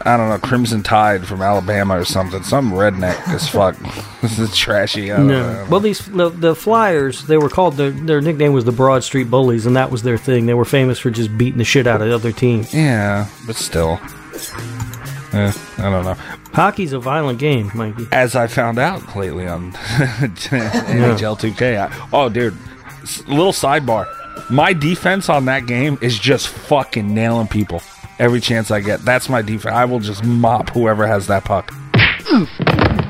[0.06, 2.44] I don't know, Crimson Tide from Alabama or something.
[2.44, 3.76] Some redneck as fuck.
[4.22, 5.12] this is trashy.
[5.12, 5.64] I don't know.
[5.64, 5.70] No.
[5.70, 9.30] Well, these the, the Flyers, they were called their their nickname was the Broad Street
[9.30, 10.46] Bullies, and that was their thing.
[10.46, 12.74] They were famous for just beating the shit out of other teams.
[12.74, 14.00] Yeah, but still.
[15.34, 16.16] Eh, I don't know.
[16.54, 18.08] Hockey's a violent game, Mikey.
[18.12, 21.90] As I found out lately on NHL 2K.
[21.90, 22.58] I, oh, dude.
[23.04, 24.08] S- little sidebar.
[24.50, 27.82] My defense on that game is just fucking nailing people
[28.22, 29.04] every chance I get.
[29.04, 29.74] That's my defense.
[29.74, 31.74] I will just mop whoever has that puck.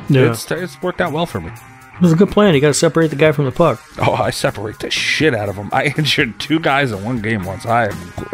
[0.10, 0.32] Yeah.
[0.32, 1.50] It's, it's worked out well for me.
[1.50, 2.56] It was a good plan.
[2.56, 3.80] You got to separate the guy from the puck.
[4.00, 5.70] Oh, I separate the shit out of him.
[5.72, 7.66] I injured two guys in one game once.
[7.66, 7.90] I,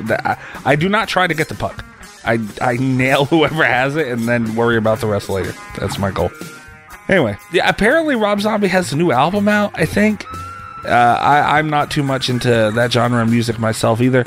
[0.07, 1.83] I, I do not try to get the puck.
[2.23, 5.53] I, I nail whoever has it and then worry about the rest later.
[5.79, 6.29] That's my goal.
[7.09, 10.25] Anyway, yeah, apparently Rob Zombie has a new album out, I think.
[10.85, 14.25] Uh, I, I'm not too much into that genre of music myself either.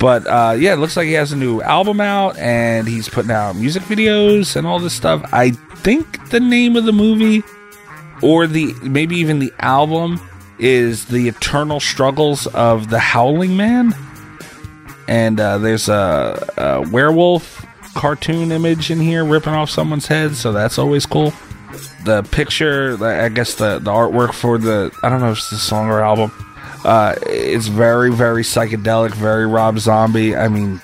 [0.00, 3.30] But uh, yeah, it looks like he has a new album out and he's putting
[3.30, 5.22] out music videos and all this stuff.
[5.30, 7.44] I think the name of the movie
[8.22, 10.18] or the maybe even the album
[10.58, 13.94] is the eternal struggles of the howling man.
[15.06, 20.52] And uh, there's a, a werewolf cartoon image in here ripping off someone's head so
[20.52, 21.34] that's always cool.
[22.04, 25.58] The picture i guess the, the artwork for the i don't know if it's the
[25.58, 26.32] song or album
[26.84, 30.80] uh, it's very very psychedelic very rob zombie i mean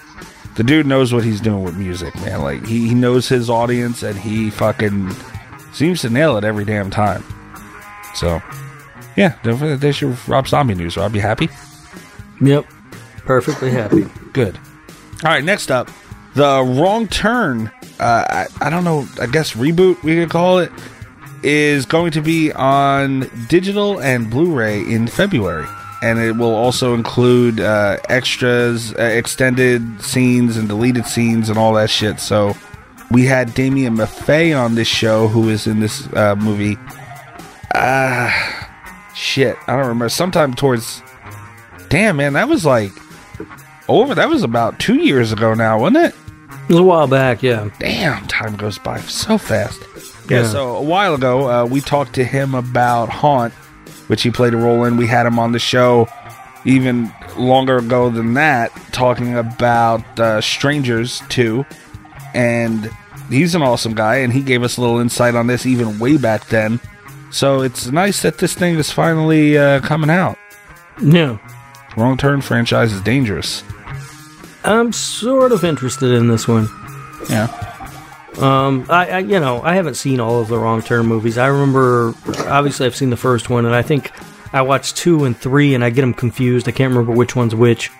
[0.57, 4.03] the dude knows what he's doing with music man like he, he knows his audience
[4.03, 5.11] and he fucking
[5.73, 7.23] seems to nail it every damn time
[8.15, 8.41] so
[9.17, 11.49] yeah there- there's your rob zombie news rob you happy
[12.39, 12.67] Yep.
[13.25, 14.07] Perfectly happy.
[14.35, 14.59] Good.
[15.25, 15.91] All right, next up,
[16.35, 17.69] the wrong turn.
[17.99, 19.09] Uh, I, I don't know.
[19.19, 20.71] I guess reboot we could call it
[21.43, 25.67] is going to be on digital and Blu-ray in February,
[26.11, 31.73] and it will also include uh, extras, uh, extended scenes, and deleted scenes, and all
[31.75, 32.21] that shit.
[32.21, 32.55] So
[33.11, 36.77] we had Damien Maffei on this show, who is in this uh, movie.
[37.75, 38.33] Ah,
[39.15, 40.09] shit, I don't remember.
[40.09, 41.03] Sometime towards.
[41.89, 42.91] Damn, man, that was like
[43.89, 44.15] over.
[44.15, 46.15] That was about two years ago now, wasn't it?
[46.69, 47.69] It was a while back, yeah.
[47.79, 49.81] Damn, time goes by so fast.
[50.29, 50.49] Yeah, Yeah.
[50.49, 53.53] so a while ago, uh, we talked to him about Haunt,
[54.09, 54.97] which he played a role in.
[54.97, 56.09] We had him on the show
[56.65, 61.65] even longer ago than that, talking about uh, Strangers 2.
[62.35, 62.91] And
[63.31, 66.17] he's an awesome guy, and he gave us a little insight on this even way
[66.17, 66.81] back then.
[67.31, 70.39] So it's nice that this thing is finally uh, coming out.
[71.01, 71.39] No.
[71.97, 73.63] Wrong Turn franchise is dangerous.
[74.65, 76.69] I'm sort of interested in this one.
[77.31, 77.76] Yeah.
[78.39, 81.39] Um, I, I, you know, I haven't seen all of the Wrong Turn movies.
[81.39, 82.15] I remember,
[82.47, 84.11] obviously, I've seen the first one, and I think
[84.53, 86.69] I watched two and three, and I get them confused.
[86.69, 87.91] I can't remember which one's which.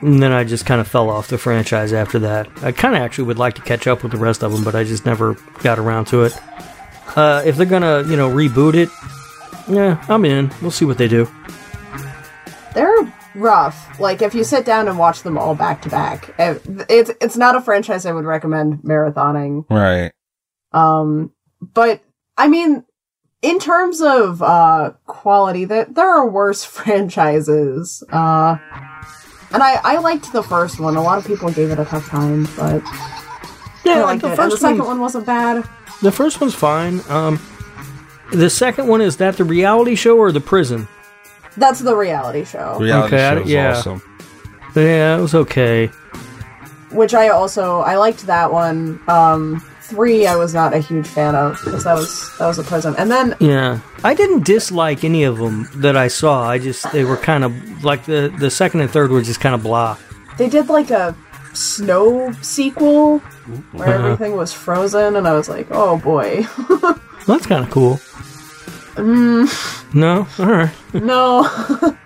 [0.00, 2.48] And then I just kind of fell off the franchise after that.
[2.62, 4.74] I kind of actually would like to catch up with the rest of them, but
[4.74, 6.38] I just never got around to it.
[7.16, 8.90] Uh, if they're gonna, you know, reboot it,
[9.68, 10.50] yeah, I'm in.
[10.60, 11.28] We'll see what they do.
[12.74, 14.00] They're rough.
[14.00, 17.54] Like if you sit down and watch them all back to back, it's it's not
[17.54, 19.64] a franchise I would recommend marathoning.
[19.70, 20.12] Right.
[20.72, 22.00] Um, but
[22.36, 22.84] I mean,
[23.42, 28.02] in terms of uh quality, there there are worse franchises.
[28.10, 28.56] Uh,
[29.52, 30.96] and I I liked the first one.
[30.96, 32.82] A lot of people gave it a tough time, but
[33.84, 34.30] Yeah, I like the it.
[34.30, 35.64] and the first second one- one wasn't bad.
[36.02, 37.00] The first one's fine.
[37.08, 37.40] Um,
[38.32, 40.88] the second one is that the reality show or the prison?
[41.56, 43.70] That's the reality show, Reality Okay, I- show's yeah.
[43.76, 44.02] awesome.
[44.74, 45.86] Yeah, it was okay.
[46.90, 49.00] which I also I liked that one.
[49.08, 52.62] Um, three I was not a huge fan of because that was that was a
[52.64, 56.48] prison, and then Yeah, I didn't dislike any of them that I saw.
[56.48, 57.52] I just they were kind of
[57.84, 59.96] like the the second and third were just kind of blah.
[60.38, 61.14] they did like a
[61.54, 63.18] snow sequel
[63.72, 64.04] where Uh-huh.
[64.12, 66.46] everything was frozen, and I was like, oh boy,
[67.26, 67.98] Well, that's kind of cool.
[68.96, 70.70] Mm, No, all right.
[70.94, 71.44] no.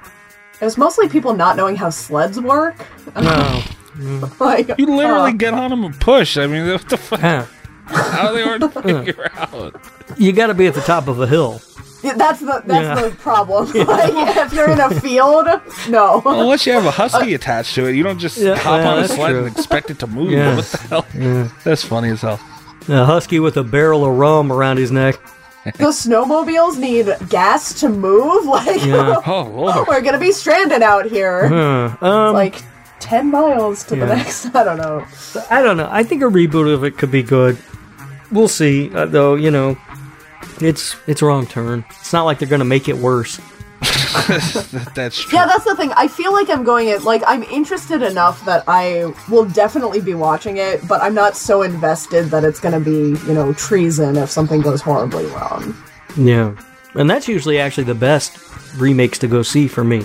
[0.61, 2.77] it was mostly people not knowing how sleds work.
[3.15, 3.63] No,
[4.41, 6.37] like You literally uh, get on them and push.
[6.37, 7.21] I mean, what the fuck?
[7.21, 7.47] Yeah.
[7.87, 9.75] How they hard to figure out?
[10.17, 11.61] you got to be at the top of a hill.
[12.05, 13.09] yeah, that's the that's Yeah.
[13.09, 13.67] the problem.
[13.73, 14.13] like
[14.47, 15.47] if you're in a field,
[15.89, 16.23] no.
[16.25, 18.99] Unless you have a husky attached to it, you don't just Yeah, hop yeah, on
[19.01, 19.45] a sled true.
[19.47, 20.31] and expect it to move.
[20.31, 20.55] Yeah.
[20.55, 21.07] What the hell?
[21.19, 21.49] Yeah.
[21.65, 22.39] That's funny as hell.
[22.89, 25.17] A husky with a barrel of rum around his neck.
[25.65, 28.47] The snowmobiles need gas to move.
[28.51, 29.21] Like Yeah.
[29.27, 31.49] Oh we're gonna be stranded out here.
[31.49, 31.97] Huh.
[32.01, 32.63] Um, Like
[32.99, 34.47] ten miles to the next.
[34.55, 35.05] I don't know.
[35.51, 35.89] I don't know.
[35.91, 37.57] I think a reboot of it could be good.
[38.33, 38.91] We'll see.
[38.95, 39.77] Uh, though you know,
[40.61, 41.85] it's it's a wrong turn.
[41.91, 43.41] It's not like they're gonna make it worse.
[44.95, 45.39] That's true.
[45.39, 45.93] Yeah, that's the thing.
[45.97, 50.15] I feel like I'm going it like I'm interested enough that I will definitely be
[50.15, 54.17] watching it, but I'm not so invested that it's going to be, you know, treason
[54.17, 55.75] if something goes horribly wrong.
[56.17, 56.55] Yeah,
[56.95, 58.39] and that's usually actually the best
[58.77, 60.05] remakes to go see for me.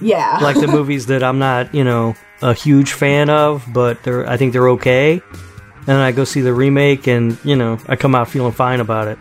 [0.00, 0.38] Yeah.
[0.42, 4.36] Like the movies that I'm not, you know, a huge fan of, but they're I
[4.36, 5.22] think they're okay.
[5.86, 9.06] And I go see the remake, and you know, I come out feeling fine about
[9.06, 9.18] it.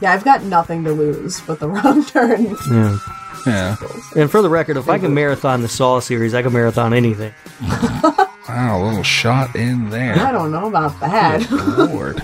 [0.00, 2.56] yeah, I've got nothing to lose but the wrong turn.
[2.70, 2.98] Yeah.
[3.46, 3.76] Yeah.
[4.16, 7.32] And for the record, if I can marathon the Saw series, I can marathon anything.
[8.48, 10.18] Wow, a little shot in there.
[10.18, 11.48] I don't know about that.
[11.78, 12.20] Lord.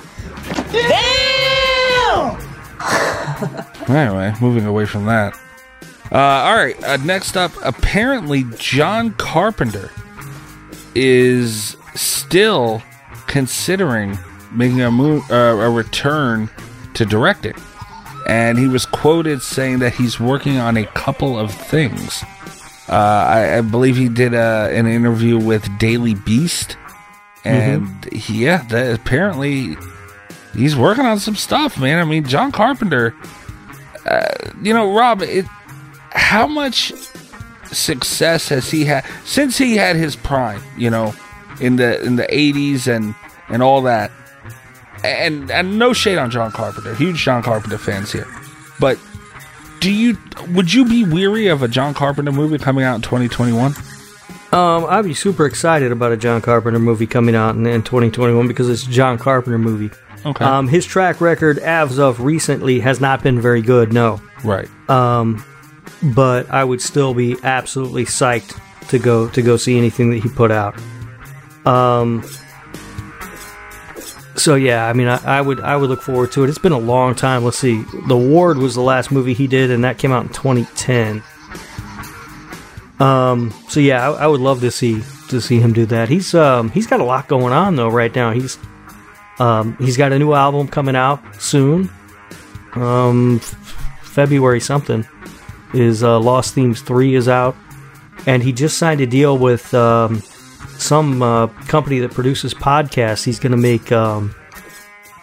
[3.89, 5.39] Anyway, moving away from that.
[6.11, 9.91] Uh, all right, uh, next up, apparently John Carpenter
[10.97, 12.83] is still
[13.29, 14.19] considering
[14.53, 16.51] making a mo- uh, a return
[16.95, 17.55] to directing,
[18.27, 22.23] and he was quoted saying that he's working on a couple of things.
[22.89, 26.77] Uh, I, I believe he did uh, an interview with Daily Beast,
[27.45, 29.77] and he, yeah, that apparently
[30.55, 31.99] he's working on some stuff, man.
[31.99, 33.15] I mean, John Carpenter.
[34.05, 35.47] Uh, you know, Rob, it,
[36.11, 36.93] how much
[37.73, 40.63] success has he had since he had his prime?
[40.77, 41.15] You know,
[41.61, 43.15] in the in the eighties and
[43.49, 44.11] and all that.
[45.07, 48.27] And and no shade on John Carpenter, huge John Carpenter fans here,
[48.81, 48.99] but
[49.81, 50.17] do you
[50.49, 53.75] would you be weary of a John Carpenter movie coming out in 2021?
[54.53, 58.47] Um, I'd be super excited about a John Carpenter movie coming out in, in 2021
[58.49, 59.91] because it's a John Carpenter movie.
[60.25, 60.45] Okay.
[60.45, 63.93] Um, his track record, as of recently, has not been very good.
[63.93, 64.21] No.
[64.45, 64.69] Right.
[64.89, 65.45] Um,
[66.15, 70.29] but I would still be absolutely psyched to go to go see anything that he
[70.29, 70.81] put out.
[71.67, 72.25] Um.
[74.37, 76.49] So yeah, I mean, I, I would I would look forward to it.
[76.49, 77.45] It's been a long time.
[77.45, 80.33] Let's see, The Ward was the last movie he did, and that came out in
[80.33, 81.23] 2010.
[82.99, 83.53] Um.
[83.69, 86.09] So yeah, I, I would love to see to see him do that.
[86.09, 88.31] He's um he's got a lot going on though right now.
[88.33, 88.59] He's
[89.39, 91.91] um he's got a new album coming out soon.
[92.75, 93.41] Um,
[94.03, 95.07] February something
[95.75, 97.57] is uh, Lost Themes three is out,
[98.27, 100.23] and he just signed a deal with um
[100.79, 103.25] some uh, company that produces podcasts.
[103.25, 104.35] He's going to make um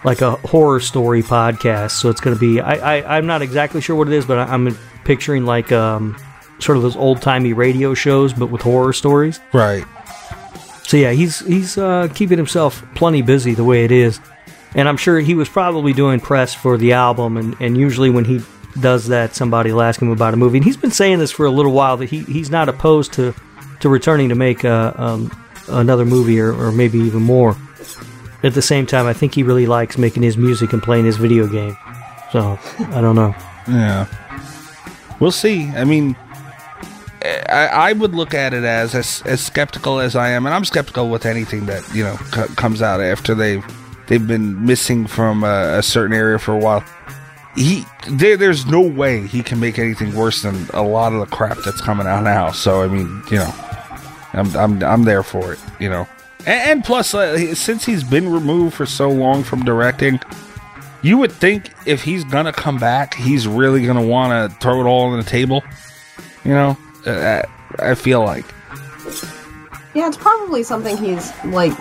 [0.03, 1.91] like a horror story podcast.
[1.91, 4.37] So it's going to be I, I I'm not exactly sure what it is, but
[4.37, 6.17] I, I'm picturing like um
[6.59, 9.39] sort of those old timey radio shows, but with horror stories.
[9.51, 9.85] Right.
[10.83, 14.19] So yeah, he's he's uh, keeping himself plenty busy the way it is,
[14.75, 17.37] and I'm sure he was probably doing press for the album.
[17.37, 18.41] And, and usually when he
[18.79, 20.57] does that, somebody will ask him about a movie.
[20.57, 23.33] And he's been saying this for a little while that he, he's not opposed to
[23.79, 25.31] to returning to make uh, um,
[25.67, 27.55] another movie or, or maybe even more.
[28.43, 31.17] At the same time, I think he really likes making his music and playing his
[31.17, 31.77] video game.
[32.31, 33.33] So I don't know.
[33.67, 34.07] Yeah.
[35.19, 35.69] We'll see.
[35.69, 36.15] I mean,
[37.23, 40.65] I, I would look at it as, as as skeptical as I am, and I'm
[40.65, 43.63] skeptical with anything that you know c- comes out after they've
[44.07, 46.83] they've been missing from a, a certain area for a while.
[47.55, 51.27] He there, there's no way he can make anything worse than a lot of the
[51.27, 52.51] crap that's coming out now.
[52.51, 53.53] So I mean, you know,
[54.33, 55.59] I'm I'm I'm there for it.
[55.79, 56.07] You know,
[56.45, 60.19] and, and plus, uh, since he's been removed for so long from directing,
[61.01, 64.85] you would think if he's gonna come back, he's really gonna want to throw it
[64.85, 65.63] all on the table.
[66.43, 67.43] You know, uh,
[67.79, 68.45] I I feel like
[69.93, 71.73] Yeah, it's probably something he's like,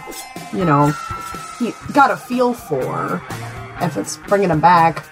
[0.53, 0.93] you know,
[1.59, 3.23] he got a feel for
[3.81, 5.05] if it's bringing him back.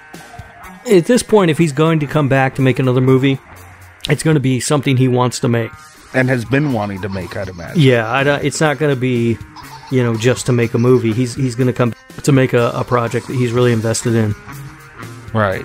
[0.90, 3.38] At this point, if he's going to come back to make another movie,
[4.09, 5.70] it's going to be something he wants to make.
[6.14, 7.36] And has been wanting to make.
[7.36, 7.80] I'd imagine.
[7.80, 9.38] Yeah, it's not going to be,
[9.90, 11.12] you know, just to make a movie.
[11.12, 14.34] He's he's going to come to make a, a project that he's really invested in.
[15.32, 15.64] Right.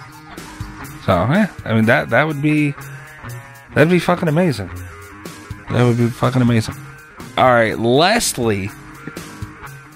[1.05, 2.73] So, yeah, I mean that that would be
[3.73, 4.71] that'd be fucking amazing.
[5.69, 6.75] That would be fucking amazing.
[7.37, 8.69] All right, lastly,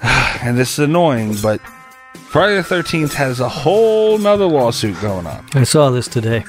[0.03, 1.61] and this is annoying, but
[2.29, 5.45] Friday the Thirteenth has a whole nother lawsuit going on.
[5.53, 6.43] I saw this today.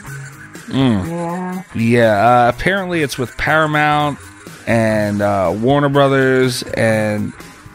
[0.72, 1.62] Yeah.
[1.74, 4.18] Yeah, uh, apparently it's with Paramount
[4.66, 7.32] and uh, Warner Brothers, and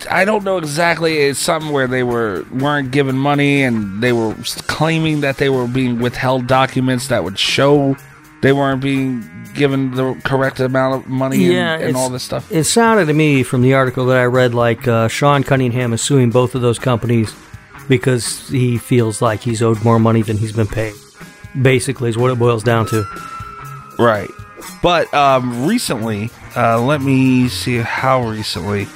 [0.10, 1.18] I don't know exactly.
[1.20, 4.36] It's something where they were weren't given money, and they were
[4.68, 7.96] claiming that they were being withheld documents that would show
[8.42, 9.24] they weren't being
[9.56, 12.52] given the correct amount of money Yeah, and, and all this stuff.
[12.52, 16.02] It sounded to me from the article that I read like uh, Sean Cunningham is
[16.02, 17.34] suing both of those companies
[17.88, 20.94] because he feels like he's owed more money than he's been paid.
[21.62, 23.06] Basically, is what it boils down to.
[23.98, 24.30] Right.
[24.82, 28.88] But um, recently, Uh, let me see how recently.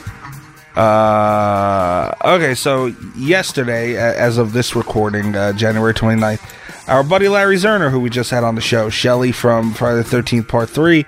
[0.78, 2.86] Uh, okay, so
[3.18, 6.40] yesterday, as of this recording, uh, January 29th,
[6.88, 10.04] our buddy Larry Zerner, who we just had on the show, Shelly from Friday the
[10.10, 11.06] 13th Part 3,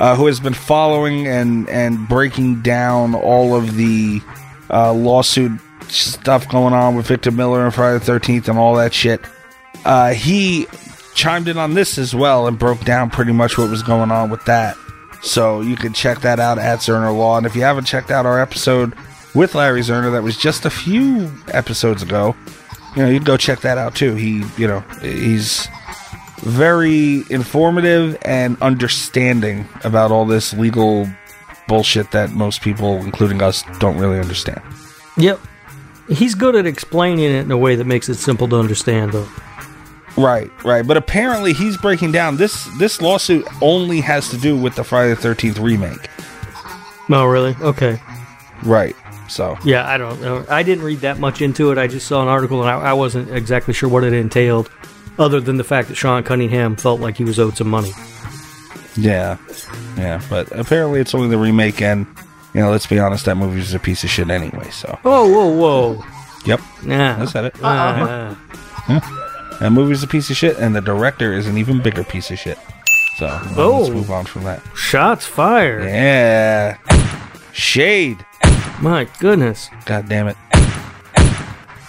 [0.00, 4.20] uh, who has been following and, and breaking down all of the
[4.68, 5.52] uh, lawsuit
[5.88, 9.22] stuff going on with Victor Miller and Friday the 13th and all that shit.
[9.86, 10.66] Uh, he
[11.14, 14.30] chimed in on this as well and broke down pretty much what was going on
[14.30, 14.76] with that.
[15.22, 17.38] So you can check that out at Zerner Law.
[17.38, 18.94] And if you haven't checked out our episode
[19.34, 22.34] with Larry Zerner, that was just a few episodes ago,
[22.96, 24.14] you know, you'd go check that out too.
[24.14, 25.68] He, you know, he's
[26.40, 31.08] very informative and understanding about all this legal
[31.68, 34.60] bullshit that most people, including us, don't really understand.
[35.16, 35.40] Yep.
[36.08, 39.28] He's good at explaining it in a way that makes it simple to understand, though.
[40.16, 40.86] Right, right.
[40.86, 45.12] But apparently he's breaking down this this lawsuit only has to do with the Friday
[45.14, 46.08] the 13th remake.
[47.10, 47.54] Oh, really?
[47.60, 48.00] Okay.
[48.64, 48.96] Right.
[49.28, 50.44] So, Yeah, I don't know.
[50.48, 51.78] I didn't read that much into it.
[51.78, 54.70] I just saw an article and I, I wasn't exactly sure what it entailed,
[55.18, 57.90] other than the fact that Sean Cunningham felt like he was owed some money.
[58.96, 59.36] yeah.
[59.98, 62.06] Yeah, but apparently it's only the remake and
[62.54, 64.98] you know, let's be honest, that movie was a piece of shit anyway, so.
[65.04, 65.56] Oh, whoa,
[65.98, 66.04] whoa.
[66.46, 66.60] Yep.
[66.86, 67.20] Yeah.
[67.20, 67.62] I said it.
[67.62, 68.34] Uh,
[69.60, 72.38] That movie's a piece of shit and the director is an even bigger piece of
[72.38, 72.58] shit.
[73.18, 73.26] So,
[73.56, 73.78] Oh.
[73.80, 74.62] let's move on from that.
[74.74, 75.84] shots fired.
[75.84, 76.76] Yeah.
[77.52, 78.24] Shade.
[78.80, 79.70] My goodness.
[79.86, 80.36] God damn it.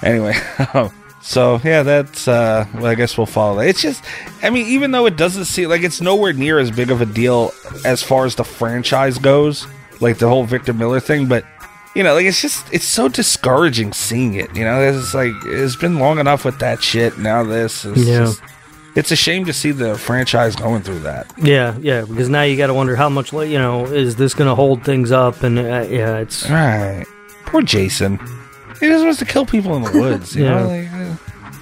[0.03, 0.35] Anyway,
[1.21, 3.67] so yeah, that's uh well, I guess we'll follow that.
[3.67, 4.03] It's just
[4.43, 7.05] I mean, even though it doesn't seem like it's nowhere near as big of a
[7.05, 7.51] deal
[7.83, 9.65] as far as the franchise goes,
[9.99, 11.43] like the whole Victor Miller thing, but
[11.97, 14.55] you know, like it's just it's so discouraging seeing it.
[14.55, 17.17] You know, it's like it's been long enough with that shit.
[17.17, 18.19] Now this is Yeah.
[18.19, 18.41] just
[18.95, 21.31] it's a shame to see the franchise going through that.
[21.37, 24.33] Yeah, yeah, because now you got to wonder how much, like, you know, is this
[24.33, 25.43] going to hold things up?
[25.43, 26.49] And uh, yeah, it's.
[26.49, 27.05] Right.
[27.45, 28.17] Poor Jason.
[28.79, 30.35] He just wants to kill people in the woods.
[30.35, 30.59] You Yeah.
[30.61, 30.91] know, like,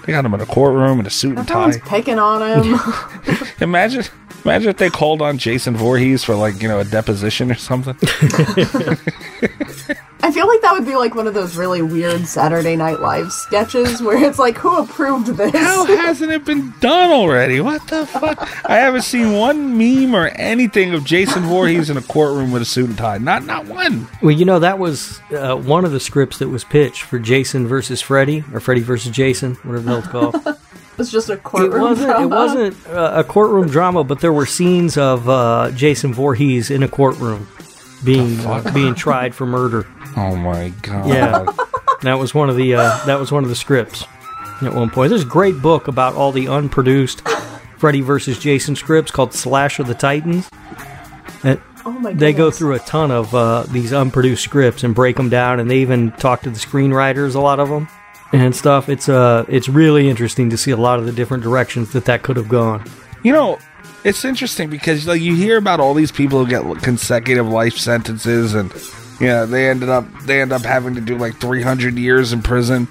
[0.06, 1.88] they got him in a courtroom in a suit and Everyone's tie.
[1.90, 2.80] picking on him.
[3.62, 4.04] Imagine,
[4.44, 7.96] imagine if they called on Jason Voorhees for like you know a deposition or something.
[10.22, 13.32] I feel like that would be like one of those really weird Saturday Night Live
[13.32, 15.52] sketches where it's like, who approved this?
[15.54, 17.62] How hasn't it been done already?
[17.62, 18.40] What the fuck?
[18.68, 22.66] I haven't seen one meme or anything of Jason Voorhees in a courtroom with a
[22.66, 23.20] suit and tie.
[23.20, 24.08] Not not one.
[24.24, 27.68] Well, you know, that was uh, one of the scripts that was pitched for Jason
[27.68, 30.10] versus Freddy, or Freddy versus Jason, whatever the
[30.42, 30.58] hell
[30.98, 32.08] it's just a it courtroom wasn't.
[32.10, 32.24] drama.
[32.26, 36.84] It wasn't uh, a courtroom drama, but there were scenes of uh, Jason Voorhees in
[36.84, 37.48] a courtroom
[38.04, 39.86] being uh, being tried for murder.
[40.16, 41.08] Oh my god.
[41.08, 41.46] Yeah,
[42.04, 44.06] that was one of the uh, that was one of the scripts
[44.62, 45.10] at one point.
[45.10, 47.28] There's a great book about all the unproduced
[47.78, 50.50] Freddy versus Jason scripts called Slash of the Titans.
[51.44, 55.18] And Oh my they go through a ton of uh, these unproduced scripts and break
[55.18, 57.88] them down, and they even talk to the screenwriters, a lot of them,
[58.34, 58.90] and stuff.
[58.90, 62.24] It's uh, it's really interesting to see a lot of the different directions that that
[62.24, 62.84] could have gone.
[63.24, 63.60] You know,
[64.04, 68.54] it's interesting because like you hear about all these people who get consecutive life sentences,
[68.54, 68.72] and
[69.20, 72.34] you know they ended up they end up having to do like three hundred years
[72.34, 72.88] in prison.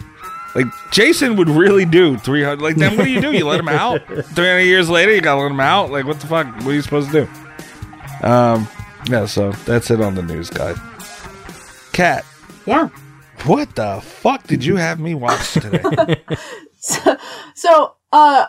[0.55, 2.63] Like Jason would really do three hundred.
[2.63, 3.33] Like then what do you do?
[3.33, 4.07] You let him out.
[4.07, 5.91] Three hundred years later, you gotta let him out.
[5.91, 6.47] Like what the fuck?
[6.59, 8.27] What are you supposed to do?
[8.27, 8.69] Um,
[9.09, 9.27] yeah.
[9.27, 10.79] So that's it on the news, guys.
[11.93, 12.25] Kat,
[12.67, 12.89] Yeah.
[13.47, 16.23] What the fuck did you have me watch today?
[17.55, 18.47] So, uh,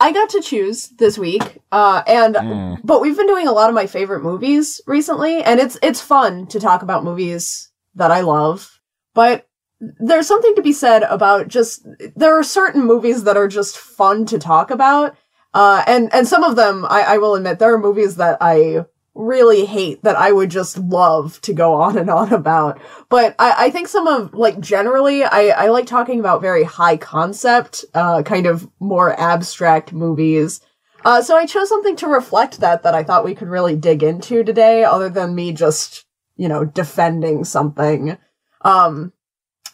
[0.00, 1.42] I got to choose this week,
[1.72, 2.80] uh, and Mm.
[2.84, 6.46] but we've been doing a lot of my favorite movies recently, and it's it's fun
[6.48, 8.80] to talk about movies that I love.
[9.14, 9.48] But
[9.80, 11.84] there's something to be said about just
[12.16, 15.16] there are certain movies that are just fun to talk about,
[15.54, 18.84] uh, and and some of them I, I will admit there are movies that I
[19.18, 22.80] really hate that I would just love to go on and on about.
[23.08, 26.96] But I, I think some of like generally I, I like talking about very high
[26.96, 30.60] concept, uh, kind of more abstract movies.
[31.04, 34.02] Uh, so I chose something to reflect that that I thought we could really dig
[34.02, 36.04] into today, other than me just,
[36.36, 38.16] you know, defending something.
[38.62, 39.12] Um,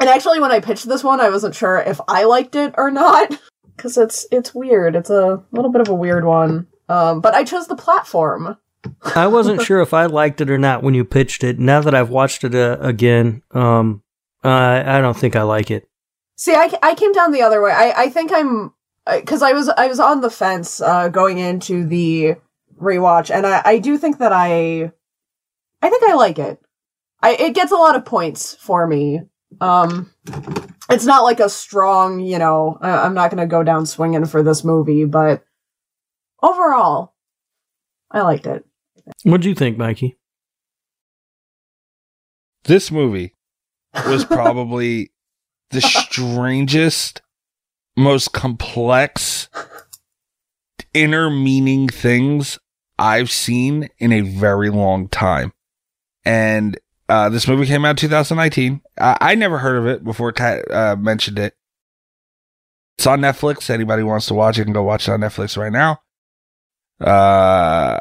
[0.01, 2.91] and actually when I pitched this one, I wasn't sure if I liked it or
[2.91, 3.39] not.
[3.77, 4.95] Cause it's, it's weird.
[4.95, 6.69] It's a little bit of a weird one.
[6.89, 8.57] Um, but I chose the platform.
[9.15, 11.59] I wasn't sure if I liked it or not when you pitched it.
[11.59, 14.03] Now that I've watched it uh, again, um,
[14.43, 15.89] I I don't think I like it.
[16.37, 17.73] See, I, I came down the other way.
[17.73, 18.73] I, I think I'm
[19.07, 22.37] because I was I was on the fence uh, going into the
[22.81, 24.93] rewatch, and I, I do think that I
[25.83, 26.61] I think I like it.
[27.23, 29.23] I it gets a lot of points for me.
[29.61, 30.11] Um,
[30.91, 32.79] it's not like a strong, you know.
[32.81, 35.45] I, I'm not going to go down swinging for this movie, but
[36.43, 37.15] overall,
[38.11, 38.65] I liked it.
[39.25, 40.17] What'd you think, Mikey?
[42.65, 43.35] This movie
[44.07, 45.13] was probably
[45.71, 47.21] the strangest,
[47.97, 49.49] most complex,
[50.95, 52.59] inner meaning things
[52.99, 55.53] I've seen in a very long time.
[56.25, 56.79] And
[57.09, 58.81] uh, this movie came out in 2019.
[58.99, 61.55] I, I never heard of it before Kat uh, mentioned it.
[62.97, 63.69] It's on Netflix.
[63.69, 66.01] Anybody wants to watch it can go watch it on Netflix right now.
[67.01, 67.99] Uh,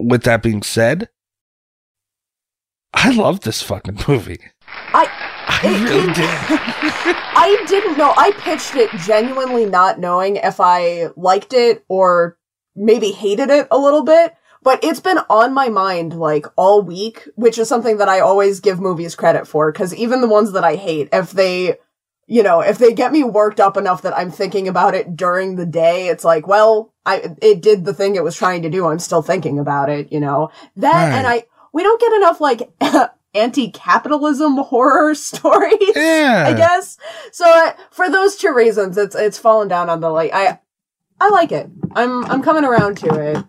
[0.00, 1.08] with that being said,
[2.92, 4.40] I love this fucking movie.
[4.66, 5.08] I
[5.46, 6.16] I really did.
[7.36, 8.14] I didn't know.
[8.16, 12.38] I pitched it genuinely not knowing if I liked it or
[12.76, 14.34] maybe hated it a little bit.
[14.62, 18.60] But it's been on my mind like all week, which is something that I always
[18.60, 19.72] give movies credit for.
[19.72, 21.78] Cause even the ones that I hate, if they,
[22.30, 25.56] you know, if they get me worked up enough that I'm thinking about it during
[25.56, 28.86] the day, it's like, well, I, it did the thing it was trying to do.
[28.86, 31.18] I'm still thinking about it, you know, that, Right.
[31.18, 32.70] and I, we don't get enough like
[33.34, 35.74] anti-capitalism horror stories.
[35.96, 36.44] Yeah.
[36.46, 36.98] I guess.
[37.32, 40.32] So uh, for those two reasons, it's it's fallen down on the like.
[40.32, 40.58] I
[41.20, 41.68] I like it.
[41.94, 43.44] I'm I'm coming around to it.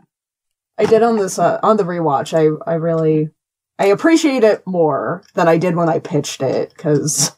[0.78, 2.34] I did on this uh, on the rewatch.
[2.34, 3.30] I I really
[3.80, 7.36] I appreciate it more than I did when I pitched it because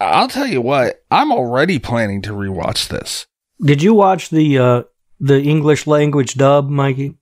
[0.00, 3.26] I'll tell you what, I'm already planning to rewatch this.
[3.60, 4.82] Did you watch the uh,
[5.20, 7.14] the English language dub, Mikey?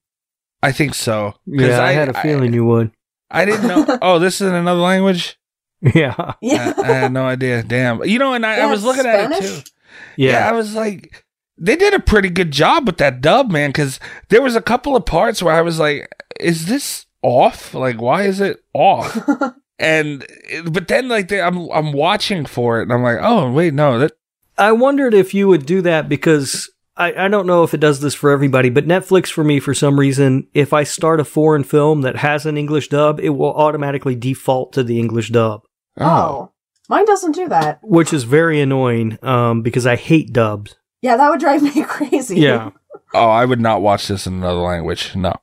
[0.62, 1.32] I think so.
[1.32, 2.90] 'Cause Yeah, I, had a feeling you would.
[3.30, 3.98] I didn't know.
[4.02, 5.38] oh, this is in another language?
[5.94, 6.34] Yeah, I,
[6.82, 7.62] I had no idea.
[7.62, 8.02] Damn.
[8.04, 9.64] You know, and I, I Yeah, was looking at it Spanish?
[9.64, 9.70] too.
[10.16, 10.48] Yeah.
[10.48, 11.26] I was like,
[11.58, 14.00] they did a pretty good job with that dub, man, because
[14.30, 16.08] there was a couple of parts where I was like,
[16.40, 17.74] is this off?
[17.74, 19.14] Like, why is it off?
[19.78, 20.26] and,
[20.70, 23.98] but then, like, they, I'm, I'm watching for it, and I'm like, oh, wait, no,
[23.98, 24.12] that,
[24.56, 28.00] I wondered if you would do that because I, I don't know if it does
[28.00, 31.64] this for everybody, but Netflix for me, for some reason, if I start a foreign
[31.64, 35.62] film that has an English dub, it will automatically default to the English dub,
[35.98, 36.52] oh.
[36.88, 37.80] mine doesn't do that.
[37.82, 40.76] which is very annoying um, because I hate dubs.
[41.02, 42.40] Yeah, that would drive me crazy.
[42.40, 42.70] Yeah.
[43.12, 45.16] oh, I would not watch this in another language.
[45.16, 45.34] No.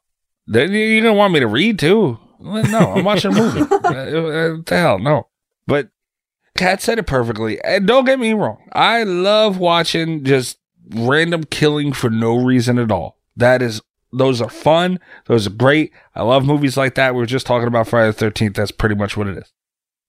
[0.48, 2.18] Then you- You're going to want me to read too?
[2.42, 3.62] No, I'm watching a movie.
[3.72, 5.00] uh, uh, what the hell?
[5.00, 5.28] No.
[5.68, 5.89] But
[6.56, 7.62] Kat said it perfectly.
[7.64, 8.70] And don't get me wrong.
[8.74, 10.58] I love watching just
[10.89, 13.18] random killing for no reason at all.
[13.36, 13.82] That is,
[14.12, 15.00] those are fun.
[15.26, 15.92] Those are great.
[16.16, 17.14] I love movies like that.
[17.14, 18.56] We were just talking about Friday the 13th.
[18.56, 19.52] That's pretty much what it is.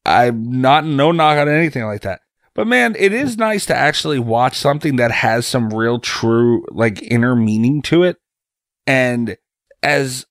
[0.04, 2.20] I'm not, no knock on anything like that.
[2.54, 7.00] But man, it is nice to actually watch something that has some real true, like,
[7.02, 8.18] inner meaning to it.
[8.86, 9.36] And
[9.82, 10.26] as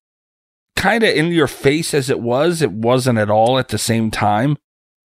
[0.82, 4.10] kind of in your face as it was, it wasn't at all at the same
[4.10, 4.58] time.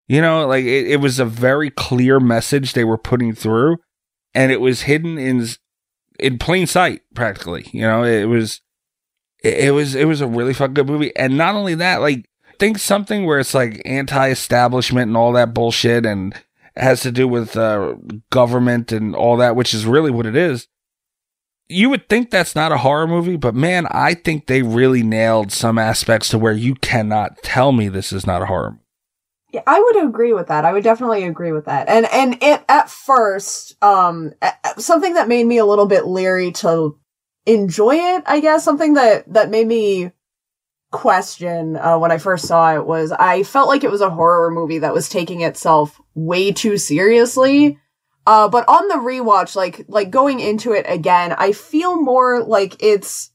[0.07, 3.79] You know, like it, it was a very clear message they were putting through,
[4.35, 5.47] and it was hidden in
[6.19, 7.71] in plain sight, practically.
[7.73, 8.61] You know, it was
[9.43, 12.29] it, it was it was a really fucking good movie, and not only that, like
[12.59, 16.35] think something where it's like anti-establishment and all that bullshit, and
[16.77, 17.95] has to do with uh,
[18.31, 20.69] government and all that, which is really what it is
[21.73, 25.53] you would think that's not a horror movie, but man, I think they really nailed
[25.53, 28.79] some aspects to where you cannot tell me this is not a horror.
[29.53, 30.65] Yeah, I would agree with that.
[30.65, 31.89] I would definitely agree with that.
[31.89, 34.33] And and it at first, um,
[34.79, 36.99] something that made me a little bit leery to
[37.45, 38.25] enjoy it.
[38.27, 40.13] I guess something that that made me
[40.91, 44.51] question uh, when I first saw it was I felt like it was a horror
[44.51, 47.79] movie that was taking itself way too seriously.
[48.27, 52.83] Uh, but on the rewatch, like like going into it again, I feel more like
[52.83, 53.33] it's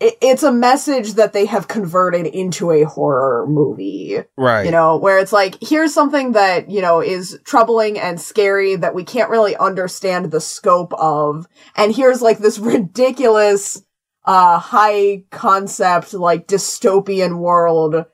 [0.00, 4.18] it, it's a message that they have converted into a horror movie.
[4.36, 4.66] Right.
[4.66, 8.94] You know, where it's like, here's something that, you know, is troubling and scary that
[8.94, 11.46] we can't really understand the scope of.
[11.76, 13.82] And here's like this ridiculous,
[14.24, 18.06] uh, high concept, like dystopian world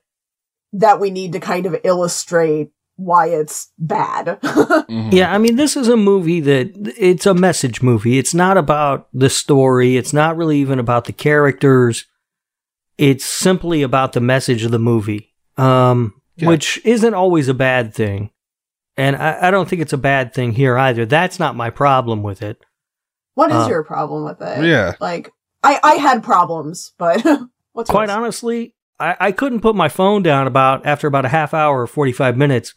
[0.72, 4.38] that we need to kind of illustrate why it's bad.
[4.90, 5.12] Mhm.
[5.12, 8.18] Yeah, I mean, this is a movie that it's a message movie.
[8.18, 9.96] It's not about the story.
[9.96, 12.06] It's not really even about the characters.
[12.98, 16.48] It's simply about the message of the movie, um, Yeah.
[16.48, 18.30] which isn't always a bad thing.
[18.96, 21.06] And I, I don't think it's a bad thing here either.
[21.06, 22.58] That's not my problem with it.
[23.34, 24.64] what is Uh, your problem with it?
[24.66, 24.94] Yeah.
[25.00, 25.30] Like,
[25.62, 27.24] I, I had problems, but
[27.72, 28.16] what's Quite yours?
[28.18, 31.86] honestly, I, I couldn't put my phone down about after about a half hour or
[31.86, 32.74] 45 minutes.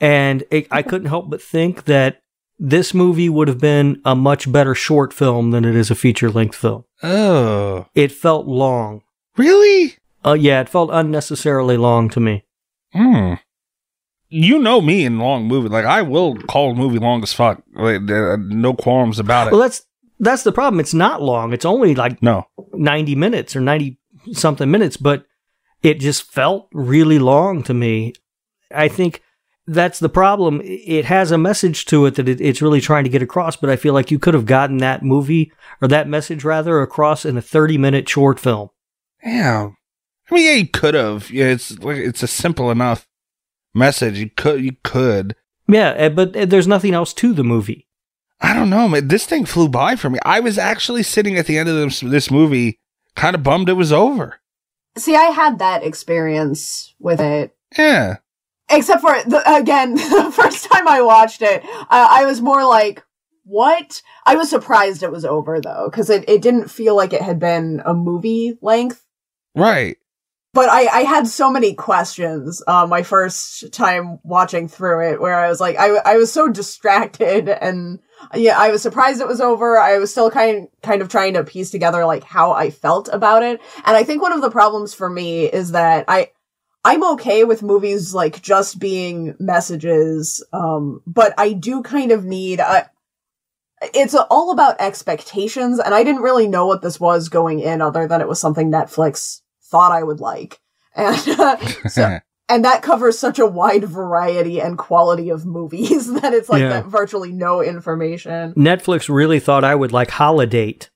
[0.00, 2.20] And it, I couldn't help but think that
[2.58, 6.30] this movie would have been a much better short film than it is a feature
[6.30, 6.84] length film.
[7.02, 9.02] Oh, It felt long.
[9.36, 9.96] really?
[10.24, 12.44] Uh, yeah, it felt unnecessarily long to me.
[12.92, 13.34] Hmm.
[14.28, 15.68] You know me in long movie.
[15.68, 17.62] Like I will call a movie long as fuck.
[17.74, 19.50] Like, no qualms about it.
[19.52, 19.82] Well, that's
[20.18, 20.80] that's the problem.
[20.80, 21.52] It's not long.
[21.52, 22.48] It's only like no.
[22.72, 23.98] 90 minutes or 90
[24.32, 25.26] something minutes, but
[25.82, 28.14] it just felt really long to me.
[28.74, 29.22] I think
[29.66, 30.60] that's the problem.
[30.64, 33.70] It has a message to it that it, it's really trying to get across, but
[33.70, 37.36] I feel like you could have gotten that movie or that message rather across in
[37.36, 38.70] a 30 minute short film.
[39.24, 39.70] Yeah.
[40.30, 41.30] I mean, yeah, you could have.
[41.30, 43.08] Yeah, it's like it's a simple enough
[43.74, 44.18] message.
[44.18, 45.36] You could, you could.
[45.68, 47.86] Yeah, eh, but eh, there's nothing else to the movie.
[48.40, 49.08] I don't know, man.
[49.08, 50.18] This thing flew by for me.
[50.24, 52.78] I was actually sitting at the end of this, this movie,
[53.14, 54.40] kind of bummed it was over.
[54.96, 57.56] See, I had that experience with it.
[57.76, 58.16] Yeah.
[58.68, 63.04] Except for the, again, the first time I watched it, uh, I was more like,
[63.44, 67.22] "What?" I was surprised it was over though, because it, it didn't feel like it
[67.22, 69.04] had been a movie length.
[69.54, 69.98] Right.
[70.52, 75.38] But I, I had so many questions uh, my first time watching through it, where
[75.38, 78.00] I was like, I, I was so distracted, and
[78.34, 79.78] yeah, I was surprised it was over.
[79.78, 83.44] I was still kind kind of trying to piece together like how I felt about
[83.44, 86.30] it, and I think one of the problems for me is that I
[86.86, 92.60] I'm okay with movies like just being messages, um, but I do kind of need
[92.60, 92.90] a.
[93.92, 98.06] It's all about expectations, and I didn't really know what this was going in, other
[98.06, 100.60] than it was something Netflix thought I would like,
[100.94, 101.56] and uh,
[101.88, 102.18] so,
[102.48, 106.68] and that covers such a wide variety and quality of movies that it's like Yeah.
[106.68, 108.54] that virtually no information.
[108.54, 110.88] Netflix really thought I would like Holidate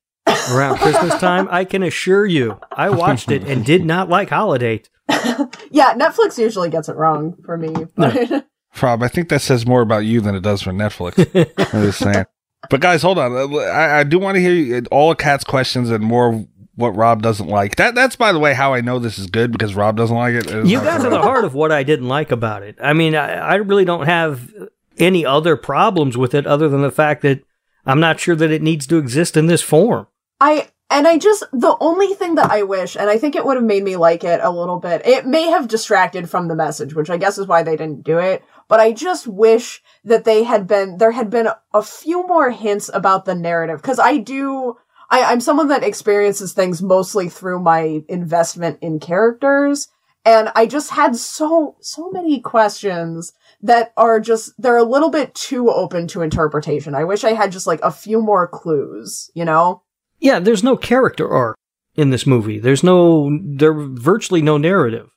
[0.53, 1.49] around Christmas time.
[1.51, 4.88] I can assure you, I watched it and did not like Holidate.
[5.70, 7.74] Yeah, Netflix usually gets it wrong for me.
[7.96, 8.46] But
[8.82, 11.18] Rob, I think that says more about you than it does for Netflix.
[11.74, 12.26] I'm just saying.
[12.68, 13.32] But guys, hold on.
[13.61, 16.46] I, I do want to hear you- all of Kat's questions and more of
[16.76, 17.76] what Rob doesn't like.
[17.76, 20.34] That that's by the way how I know this is good because Rob doesn't like
[20.34, 20.46] it.
[20.50, 22.76] It's You not- got to the heart of what I didn't like about it.
[22.82, 24.52] I mean, I, I really don't have
[24.98, 27.42] any other problems with it other than the fact that
[27.86, 30.06] I'm not sure that it needs to exist in this form.
[30.40, 33.57] I and I just the only thing that I wish, and I think it would
[33.57, 35.07] have made me like it a little bit.
[35.07, 38.18] It may have distracted from the message, which I guess is why they didn't do
[38.18, 38.45] it.
[38.66, 42.91] But I just wish that they had been there had been a few more hints
[42.93, 44.76] about the narrative because I do.
[45.12, 49.88] I, I'm someone that experiences things mostly through my investment in characters,
[50.24, 53.32] and I just had so so many questions
[53.62, 56.97] that are just they're a little bit too open to interpretation.
[56.97, 59.82] I wish I had just like a few more clues, you know.
[60.20, 61.56] Yeah, there's no character arc
[61.94, 62.58] in this movie.
[62.58, 65.10] There's no, there virtually no narrative.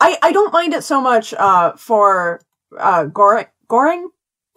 [0.00, 2.40] I, I don't mind it so much uh for
[2.78, 4.06] uh Goreng Goreng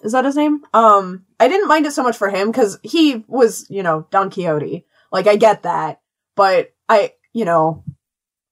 [0.03, 0.61] is that his name?
[0.73, 4.29] Um I didn't mind it so much for him cuz he was, you know, Don
[4.29, 4.85] Quixote.
[5.11, 6.01] Like I get that,
[6.35, 7.83] but I, you know,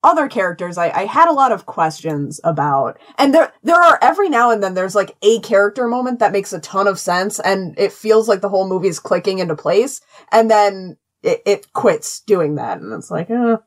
[0.04, 2.98] other characters I, I had a lot of questions about.
[3.18, 6.54] And there there are every now and then there's like a character moment that makes
[6.54, 10.00] a ton of sense and it feels like the whole movie is clicking into place
[10.32, 13.58] and then it, it quits doing that and it's like, uh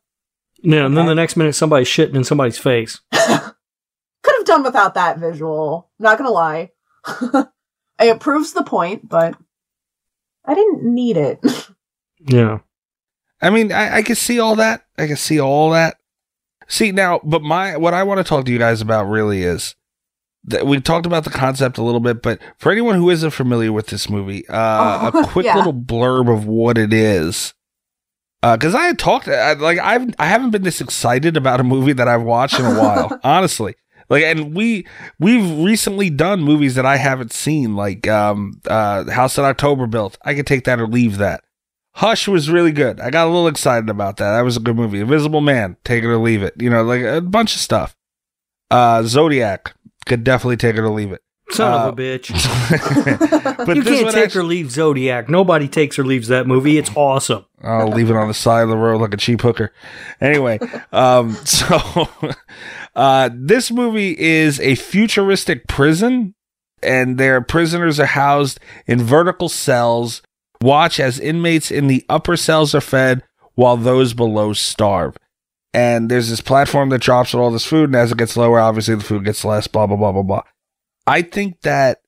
[0.62, 3.01] Yeah, and then the next minute somebody's shitting in somebody's face.
[3.12, 5.90] could have done without that visual.
[5.98, 6.70] Not gonna lie.
[8.01, 9.36] it proves the point, but
[10.44, 11.40] I didn't need it.
[12.26, 12.59] Yeah.
[13.40, 14.84] I mean, I, I can see all that.
[14.98, 15.96] I can see all that.
[16.68, 19.74] See now, but my what I want to talk to you guys about really is
[20.45, 23.72] that we talked about the concept a little bit, but for anyone who isn't familiar
[23.72, 25.57] with this movie, uh, Oh, a quick yeah.
[25.57, 27.53] little blurb of what it is.
[28.43, 31.93] Because I had talked, I, like I've I haven't been this excited about a movie
[31.93, 33.74] that I've watched in a while, honestly.
[34.09, 34.86] Like, and we
[35.18, 40.16] we've recently done movies that I haven't seen, like um, uh, House that October Built.
[40.24, 41.43] I could take that or leave that.
[41.97, 42.99] Hush was really good.
[42.99, 44.30] I got a little excited about that.
[44.30, 45.01] That was a good movie.
[45.01, 46.55] Invisible Man, take it or leave it.
[46.59, 47.95] You know, like a bunch of stuff.
[48.70, 49.74] Uh, Zodiac
[50.11, 51.22] could definitely take it or leave it.
[51.52, 52.30] Son Uh, of a bitch.
[53.66, 55.28] but you this can't one take actually- or leave Zodiac.
[55.28, 56.76] Nobody takes or leaves that movie.
[56.78, 57.44] It's awesome.
[57.62, 59.72] I'll leave it on the side of the road like a cheap hooker.
[60.20, 60.61] Anyway,
[60.92, 62.08] um, so
[62.94, 66.34] uh, this movie is a futuristic prison,
[66.82, 70.22] and their prisoners are housed in vertical cells.
[70.62, 73.22] Watch as inmates in the upper cells are fed
[73.54, 75.16] while those below starve.
[75.72, 78.96] And there's this platform that drops all this food, and as it gets lower, obviously
[78.96, 79.66] the food gets less.
[79.68, 80.42] Blah blah blah blah blah.
[81.06, 82.00] I think that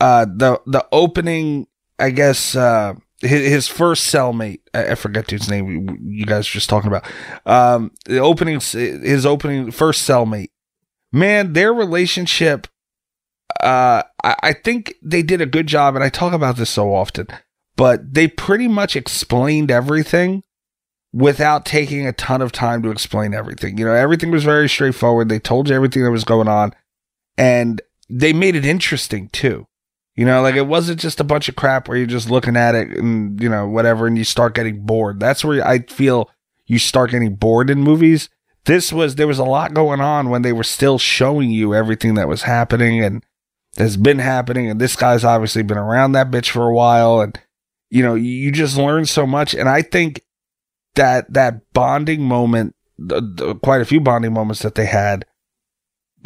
[0.00, 5.98] uh, the the opening, I guess, uh, his, first cellmate, I, I forget dude's name.
[6.02, 7.06] You- guys just talking about
[7.46, 10.50] um, the opening, his opening first cellmate.
[11.12, 12.66] Man, their relationship.
[13.62, 16.92] Uh, I, I think they did a good job, and I talk about this so
[16.94, 17.28] often,
[17.76, 20.42] but they pretty much explained everything
[21.12, 23.78] without taking a ton of time to explain everything.
[23.78, 25.28] You know, everything was very straightforward.
[25.28, 26.74] They told you everything that was going on,
[27.36, 29.66] and they made it interesting too.
[30.14, 32.74] You know, like it wasn't just a bunch of crap where you're just looking at
[32.74, 35.20] it and, you know, whatever, and you start getting bored.
[35.20, 36.28] That's where I feel
[36.66, 38.28] you start getting bored in movies.
[38.64, 42.14] This was there was a lot going on when they were still showing you everything
[42.14, 43.24] that was happening and
[43.76, 47.40] has been happening, and this guy's obviously been around that bitch for a while, and
[47.88, 50.22] you know you, you just learn so much, and I think
[50.98, 55.24] that that bonding moment, the, the, quite a few bonding moments that they had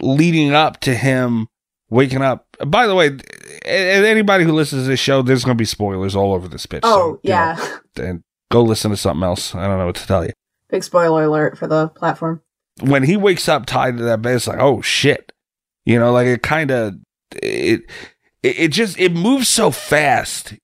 [0.01, 1.49] leading up to him
[1.91, 2.47] waking up.
[2.67, 3.17] By the way,
[3.65, 6.81] anybody who listens to this show, there's going to be spoilers all over this bitch.
[6.83, 7.77] Oh, you know, yeah.
[7.97, 9.55] and go listen to something else.
[9.55, 10.33] I don't know what to tell you.
[10.71, 12.43] Big spoiler alert for the platform.
[12.81, 15.33] When he wakes up tied to that bed, it's like, oh shit.
[15.85, 16.95] You know, like it kind of
[17.33, 17.83] it,
[18.43, 20.55] it it just it moves so fast.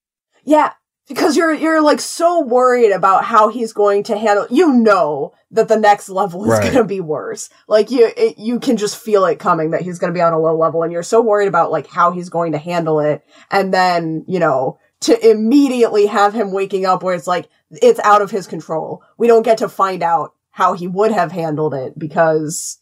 [0.44, 0.72] Yeah,
[1.08, 4.46] because you're you're like so worried about how he's going to handle.
[4.50, 6.62] You know that the next level is Right.
[6.62, 7.48] going to be worse.
[7.66, 10.32] Like you it, you can just feel it coming that he's going to be on
[10.32, 13.24] a low level, and you're so worried about like how he's going to handle it.
[13.50, 18.22] And then you know to immediately have him waking up where it's like it's out
[18.22, 19.02] of his control.
[19.16, 22.78] We don't get to find out how he would have handled it because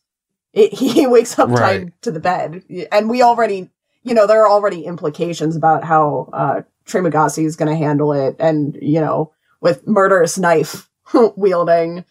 [0.53, 1.59] it, he wakes up Right.
[1.83, 3.71] tied to the bed, and we already
[4.03, 8.37] you know, there are already implications about how uh, Trimagasi is going to handle it,
[8.39, 10.89] and you know, with murderous knife
[11.37, 12.05] wielding.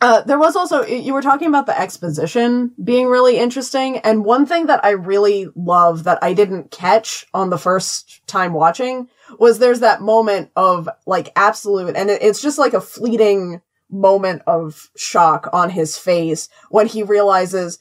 [0.00, 4.46] Uh, there was also you were talking about the exposition being really interesting, and one
[4.46, 9.08] thing that I really love that I didn't catch on the first time watching
[9.38, 13.60] was there's that moment of like absolute, and it's just like a fleeting
[13.90, 17.78] moment of shock on his face when he realizes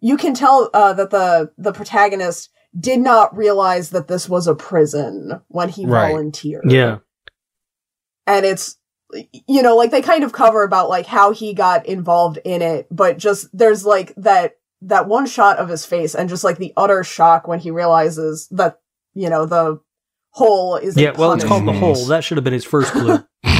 [0.00, 4.54] you can tell uh, that the the protagonist did not realize that this was a
[4.54, 6.08] prison when he Right.
[6.08, 6.70] volunteered.
[6.70, 6.98] Yeah.
[8.26, 8.76] And it's
[9.46, 12.86] you know, like they kind of cover about like how he got involved in it,
[12.90, 16.72] but just there's like that that one shot of his face and just like the
[16.76, 18.80] utter shock when he realizes that,
[19.14, 19.78] you know, the
[20.30, 22.06] hole is Yeah, well, it's called the hole.
[22.06, 23.18] That should have been his first clue.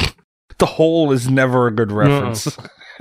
[0.59, 2.57] The hole is never a good reference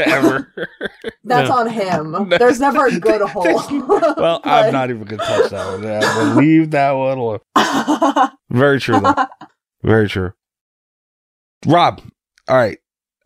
[0.07, 0.53] ever.
[1.23, 1.55] That's Yeah.
[1.55, 2.29] on him.
[2.39, 3.43] There's never a good hole.
[4.17, 5.83] well, I'm not even gonna touch that one.
[5.83, 7.39] Yeah, we'll leave that one alone.
[8.49, 9.15] Very true, though.
[9.83, 10.33] Very true.
[11.65, 12.01] Rob,
[12.47, 12.77] all right.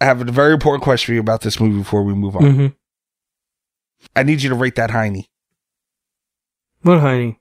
[0.01, 2.43] I have a very important question for you about this movie before we move on.
[2.51, 2.67] hmm
[4.15, 5.23] I need you to rate that Heine.
[6.82, 7.38] What, Heine?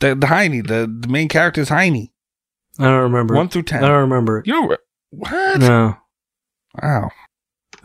[0.00, 2.08] The the Heine, the, the main character is Heine.
[2.78, 3.34] I don't remember.
[3.34, 3.84] One through ten.
[3.84, 4.46] I don't remember it.
[4.46, 4.80] You know what?
[5.60, 5.96] No.
[6.82, 7.10] Wow.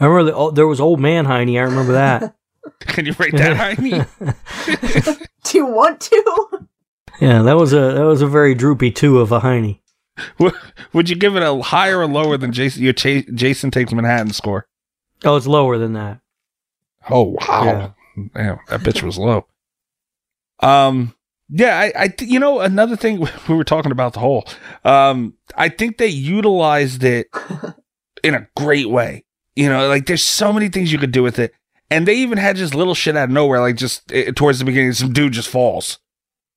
[0.04, 1.58] I remember the, oh, there was old man Heine.
[1.58, 2.36] I remember that.
[2.80, 4.06] Can you rate that Heine?
[5.43, 6.68] Do you want to?
[7.22, 9.80] yeah, that was a that was a very droopy two of a Heine.
[10.39, 10.54] Would-
[10.93, 14.32] Would you give it a higher or lower than Jason your Cha- Jason takes Manhattan
[14.34, 14.68] score?
[15.24, 16.20] Oh, it's lower than that.
[17.10, 17.95] Oh wow.
[18.36, 19.47] Damn, that bitch was low.
[20.60, 21.14] Um
[21.49, 24.45] yeah, I, I you know another thing we were talking about the whole.
[24.84, 27.28] Um I think they utilized it
[28.24, 29.26] in a great way.
[29.56, 31.54] You know, like there's so many things you could do with it.
[31.89, 34.66] And they even had just little shit out of nowhere like just eh, towards the
[34.66, 35.99] beginning some dude just falls.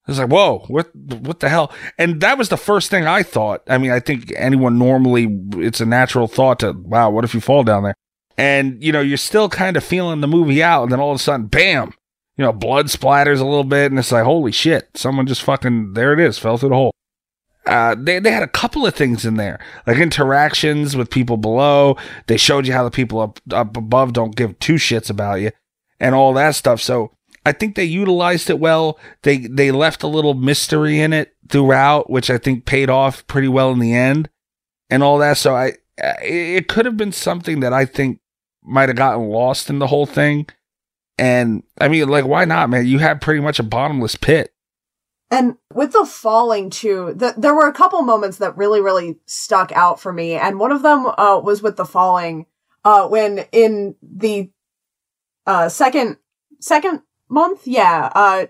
[0.07, 3.23] I was like, "Whoa, what what the hell?" And that was the first thing I
[3.23, 3.63] thought.
[3.69, 7.41] I mean, I think anyone normally it's a natural thought to, "Wow, what if you
[7.41, 7.97] fall down there?"
[8.39, 11.17] and you know you're still kind of feeling the movie out and then all of
[11.17, 11.93] a sudden bam
[12.37, 15.93] you know blood splatters a little bit and it's like holy shit someone just fucking
[15.95, 16.93] there it is fell through the hole
[17.67, 21.97] uh, they, they had a couple of things in there like interactions with people below
[22.27, 25.51] they showed you how the people up, up above don't give two shits about you
[26.01, 27.13] and all that stuff so
[27.45, 32.09] i think they utilized it well they they left a little mystery in it throughout
[32.11, 34.29] which i think paid off pretty well in the end
[34.91, 38.21] and all that so i it could have been something that i think
[38.67, 40.47] might have gotten lost in the whole thing.
[41.19, 42.87] And I mean, like, why not, man?
[42.87, 44.53] You had pretty much a bottomless pit.
[45.31, 49.73] And with the falling too, th- there were a couple moments that really, really stuck
[49.73, 50.35] out for me.
[50.35, 52.47] And one of them uh, was with the falling,
[52.85, 54.51] uh, when in the
[55.47, 56.19] uh, second
[56.61, 58.47] second month, yeah, uh,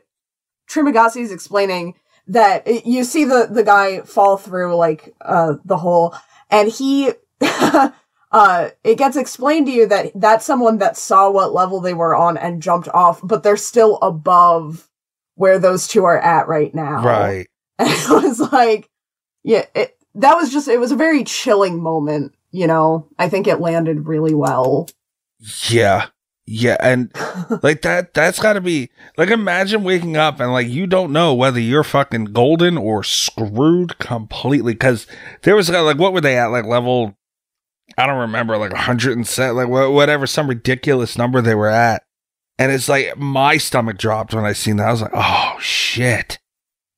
[0.68, 1.94] Trimagasi is explaining
[2.26, 6.14] that it- you see the the guy fall through like uh, the hole,
[6.50, 7.12] and he.
[8.32, 12.14] Uh, it gets explained to you that that's someone that saw what level they were
[12.14, 14.85] on and jumped off, but they're still above
[15.36, 17.02] where those two are at right now.
[17.02, 17.46] Right.
[17.78, 18.88] And it was like,
[19.44, 23.06] yeah, it, that was just, it was a very chilling moment, you know?
[23.18, 24.88] I think it landed really well.
[25.68, 26.06] Yeah.
[26.46, 26.78] Yeah.
[26.80, 27.12] And
[27.62, 31.34] like that, that's got to be like, imagine waking up and like you don't know
[31.34, 34.74] whether you're fucking golden or screwed completely.
[34.74, 35.06] Cause
[35.42, 36.46] there was like, what were they at?
[36.46, 37.14] Like level,
[37.98, 41.68] I don't remember, like 100 and set, like wha- whatever, some ridiculous number they were
[41.68, 42.05] at.
[42.58, 44.88] And it's like my stomach dropped when I seen that.
[44.88, 46.38] I was like, oh shit.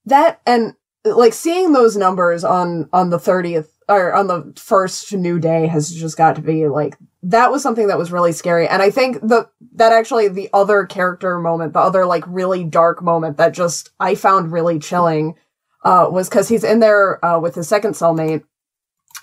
[0.05, 5.39] That, and like seeing those numbers on, on the 30th, or on the first new
[5.39, 8.69] day has just got to be like that was something that was really scary.
[8.69, 13.03] And I think the that actually the other character moment, the other like really dark
[13.03, 15.37] moment that just I found really chilling,
[15.85, 18.45] uh, was because he's in there uh, with his second cellmate,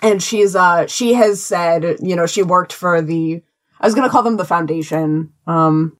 [0.02, 3.42] and she's uh she has said you know she worked for the
[3.80, 5.96] I was gonna call them the foundation, um,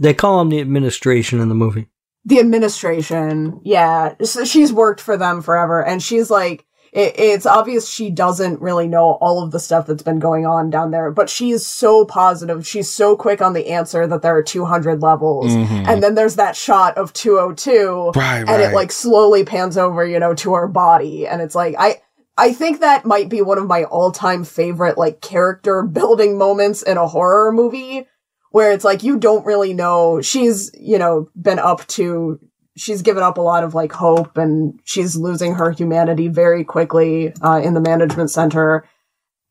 [0.00, 1.88] They call him the administration in the movie.
[2.24, 3.60] the administration.
[3.64, 8.60] Yeah, so she's worked for them forever, and she's like, it, it's obvious she doesn't
[8.60, 11.64] really know all of the stuff that's been going on down there, but she is
[11.66, 12.66] so positive.
[12.66, 15.86] She's so quick on the answer that there are 200 levels, Mhm.
[15.88, 18.60] and then there's that shot of 202, Right, and right.
[18.60, 22.00] it like slowly pans over, you know, to her body, and it's like I.
[22.38, 26.96] I think that might be one of my all-time favorite like character building moments in
[26.96, 28.06] a horror movie
[28.50, 30.20] where it's like you don't really know.
[30.20, 32.38] She's you know been up to
[32.76, 37.32] she's given up a lot of like hope and she's losing her humanity very quickly
[37.42, 38.84] uh, in the management center.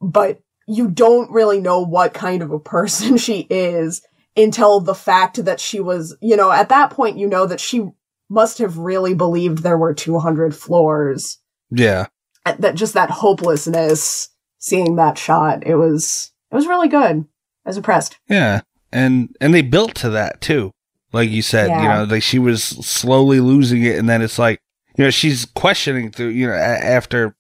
[0.02, 4.02] But you don't really know what kind of a person she is
[4.38, 7.90] until the fact that she was you know at that point you know that she
[8.30, 11.40] must have really believed there were 200 floors.
[11.72, 12.08] Yeah.
[12.46, 14.30] That just that hopelessness
[14.60, 17.26] seeing that shot it was it was really good.
[17.66, 18.18] I was impressed.
[18.30, 18.62] Yeah.
[18.92, 20.72] And and they built to that too.
[21.12, 21.82] Like you said, yeah.
[21.82, 24.60] you know, like she was slowly losing it and then it's like,
[24.98, 27.36] you know, she's questioning through, you know, a- after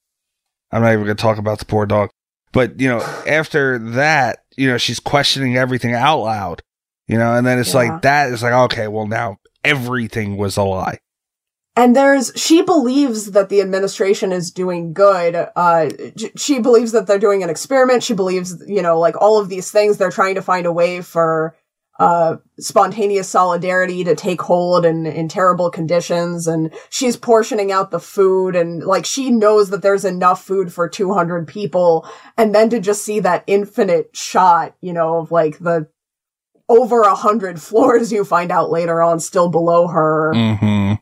[0.72, 2.10] I'm not even going to talk about the poor dog.
[2.52, 6.62] But, you know, after that, you know, she's questioning everything out loud.
[7.08, 7.78] You know, and then it's Yeah.
[7.91, 11.00] like that is like, okay, well now everything was a lie.
[11.80, 15.48] And there's she believes that the administration is doing good.
[15.56, 15.90] Uh
[16.36, 18.04] she believes that they're doing an experiment.
[18.04, 21.02] She believes you know like all of these things they're trying to find a way
[21.02, 21.56] for
[21.98, 26.48] uh spontaneous solidarity to take hold in in terrible conditions.
[26.48, 30.90] And she's portioning out the food and like she knows that there's enough food for
[30.90, 32.06] 200 people.
[32.38, 35.88] And then to just see that infinite shot you know of like the
[36.68, 40.34] over a hundred floors you find out later on still below her.
[40.36, 40.99] Mm-hmm.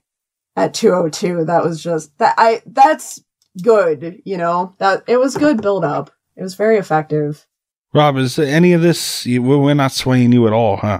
[0.57, 3.23] At 202 that was just that i that's
[3.63, 7.45] good you know that it was good build up it was very effective
[7.93, 10.99] Rob, is any of this, you, we're not swaying you at all, huh?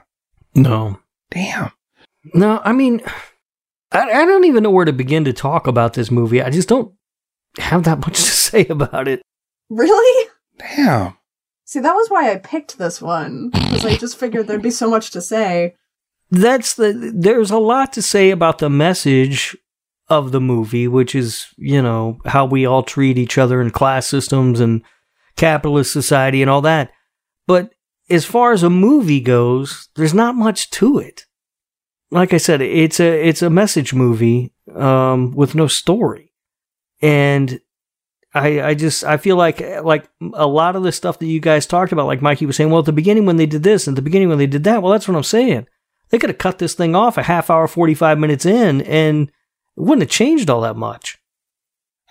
[0.55, 0.99] No.
[1.29, 1.71] Damn.
[2.33, 3.01] No, I mean,
[3.91, 6.41] I, I don't even know where to begin to talk about this movie.
[6.41, 6.93] I just don't
[7.59, 9.21] have that much to say about it.
[9.69, 11.17] really Damn.
[11.65, 14.89] see that was why i picked this one because i just figured there'd be so
[14.89, 15.75] much to say
[16.29, 19.55] That's the, there's a lot to say about the message
[20.09, 24.07] of the movie, which is, you know, how we all treat each other in class
[24.07, 24.83] systems and
[25.35, 26.91] capitalist society and all that.
[27.45, 27.71] But
[28.09, 31.25] as far as a movie goes, there's not much to it.
[32.09, 36.31] Like I said, it's a it's a message movie um, with no story,
[37.01, 37.59] and
[38.33, 41.65] I I just I feel like like a lot of the stuff that you guys
[41.65, 43.95] talked about, like Mikey was saying, well, at the beginning when they did this, at
[43.95, 45.67] the beginning when they did that, well, that's what I'm saying.
[46.09, 49.29] They could have cut this thing off a half hour, forty five minutes in, and
[49.29, 51.17] it wouldn't have changed all that much.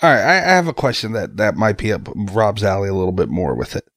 [0.02, 2.94] All right, I, I have a question that that might be up Rob's alley a
[2.94, 3.88] little bit more with it,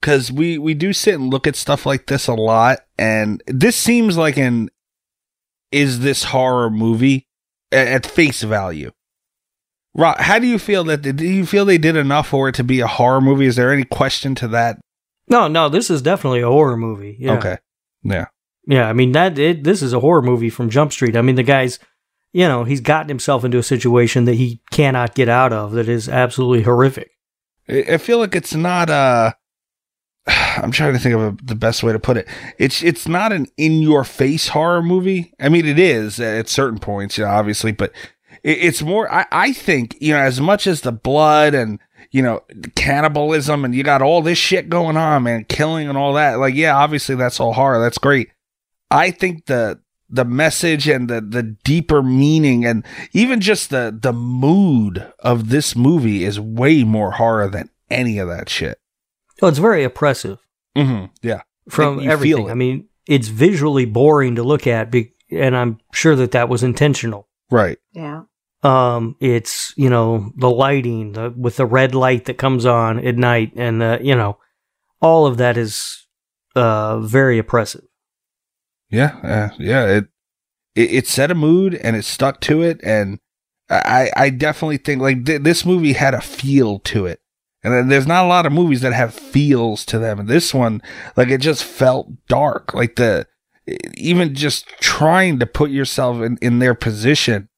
[0.00, 3.76] because we we do sit and look at stuff like this a lot, and this
[3.76, 4.68] seems like an
[5.72, 7.26] is this horror movie
[7.72, 8.92] at, at face value.
[9.94, 10.98] Rob, how do you feel that?
[10.98, 13.46] Do you feel they did enough for it to be a horror movie?
[13.46, 14.78] Is there any question to that?
[15.26, 17.16] No, no, this is definitely a horror movie.
[17.18, 17.32] Yeah.
[17.38, 17.56] Okay,
[18.02, 18.26] yeah,
[18.66, 21.16] Yeah, I mean that it, this is a horror movie from Jump Street.
[21.16, 21.78] I mean the guy's,
[22.32, 25.88] you know, he's gotten himself into a situation that he cannot get out of that
[25.88, 27.10] is absolutely horrific.
[27.68, 29.32] I, feel like it's not uh
[30.26, 32.28] I'm trying to think of a, the best way to put it.
[32.58, 35.32] It's it's not an in your face horror movie.
[35.40, 37.92] I mean, it is at certain points, you know, obviously, but
[38.42, 39.12] it, it's more.
[39.12, 41.78] I, I think you know, as much as the blood and
[42.10, 42.42] you know
[42.74, 46.38] cannibalism and you got all this shit going on, man, killing and all that.
[46.38, 47.80] Like, yeah, obviously that's all horror.
[47.80, 48.30] That's great.
[48.90, 54.12] I think the the message and the the deeper meaning and even just the the
[54.12, 58.78] mood of this movie is way more horror than any of that shit.
[59.42, 60.38] Oh, it's very oppressive
[60.76, 61.06] Mm-hmm.
[61.22, 61.40] Yeah.
[61.68, 62.50] from You everything.
[62.50, 66.62] I mean, it's visually boring to look at, be- and I'm sure that that was
[66.62, 67.28] intentional.
[67.50, 67.78] Right.
[67.92, 68.22] yeah
[68.62, 73.16] Um, it's you know the lighting, the with the red light that comes on at
[73.16, 74.38] night, and the you know
[75.00, 76.06] all of that is
[76.54, 77.85] uh very oppressive.
[78.90, 79.16] Yeah.
[79.22, 79.86] Uh, yeah.
[79.86, 80.04] It,
[80.74, 83.18] it it set a mood and it stuck to it, and
[83.70, 87.20] I I definitely think like th- this movie had a feel to it.
[87.64, 90.20] And there's not a lot of movies that have feels to them.
[90.20, 90.80] And this one,
[91.16, 92.72] like, it just felt dark.
[92.74, 93.26] Like the,
[93.94, 97.48] even just trying to put yourself in, in their position,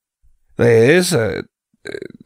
[0.57, 1.45] there is a,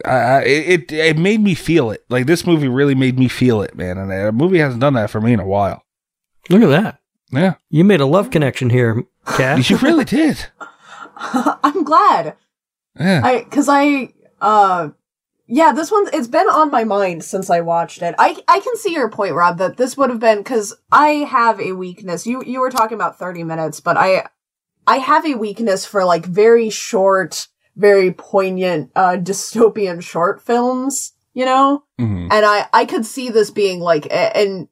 [0.05, 2.05] I, I- it, it made me feel it.
[2.09, 3.99] Like this movie really made me feel it, man.
[3.99, 5.83] And a movie hasn't done that for me in a while.
[6.51, 7.01] Look at that.
[7.33, 7.55] Yeah.
[7.71, 9.69] You made a love connection here, Kat.
[9.71, 10.47] You really did.
[11.17, 12.37] I'm glad.
[12.99, 13.21] Yeah.
[13.25, 14.91] I because I uh
[15.47, 18.15] yeah, this one it's been on my mind since I watched it.
[18.19, 21.61] I I can see your point, Rob, that this would have been because I have
[21.61, 22.27] a weakness.
[22.27, 24.27] You you were talking about thirty minutes, but I
[24.87, 31.13] I have a weakness for like very short, very poignant uh dystopian short films.
[31.35, 32.29] You know, Mhm.
[32.31, 34.69] and I I could see this being like and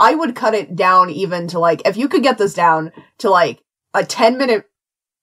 [0.00, 3.30] I would cut it down even to like if you could get this down to
[3.30, 3.62] like
[3.94, 4.68] a 10 minute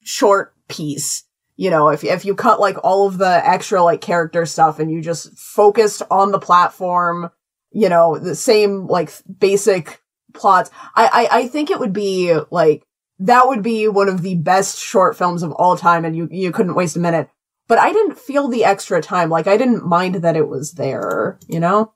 [0.04, 1.24] short piece
[1.56, 4.92] you know if if you cut like all of the extra like character stuff and
[4.92, 7.30] you just focused on the platform
[7.72, 10.02] you know the same like basic
[10.34, 12.88] plots I, I i think it would be like
[13.20, 16.52] that would be one of the best short films of all time and you you
[16.52, 17.30] couldn't waste a minute.
[17.68, 19.30] But i didn't feel the extra time.
[19.30, 21.94] Like i didn't mind that it was there you know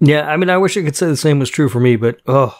[0.00, 2.20] Yeah, I mean, I wish I could say the same was true for me, but
[2.26, 2.56] oh,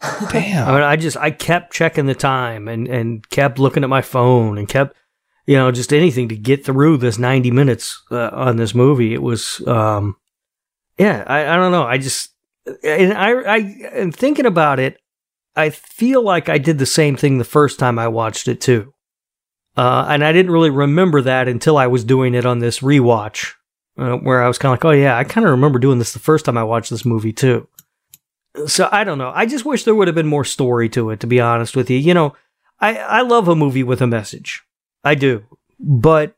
[0.30, 0.66] Damn.
[0.66, 4.00] I mean, I just I kept checking the time and and kept looking at my
[4.00, 4.96] phone and kept,
[5.46, 9.12] you know, just anything to get through this ninety minutes uh, on this movie.
[9.12, 10.16] It was, um,
[10.96, 11.84] yeah, I I don't know.
[11.84, 12.30] I just
[12.82, 13.56] and I I
[13.92, 14.98] and thinking about it,
[15.54, 18.94] I feel like I did the same thing the first time I watched it too.
[19.76, 23.52] Uh, and I didn't really remember that until I was doing it on this rewatch,
[24.00, 26.12] uh, where I was kind of like, oh yeah, I kind of remember doing this
[26.12, 27.68] the first time I watched this movie too.
[28.66, 29.30] So I don't know.
[29.34, 31.90] I just wish there would have been more story to it, to be honest with
[31.90, 31.98] you.
[31.98, 32.34] You know,
[32.80, 34.62] I, I love a movie with a message.
[35.04, 35.44] I do.
[35.78, 36.34] But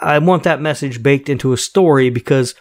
[0.00, 2.54] I want that message baked into a story because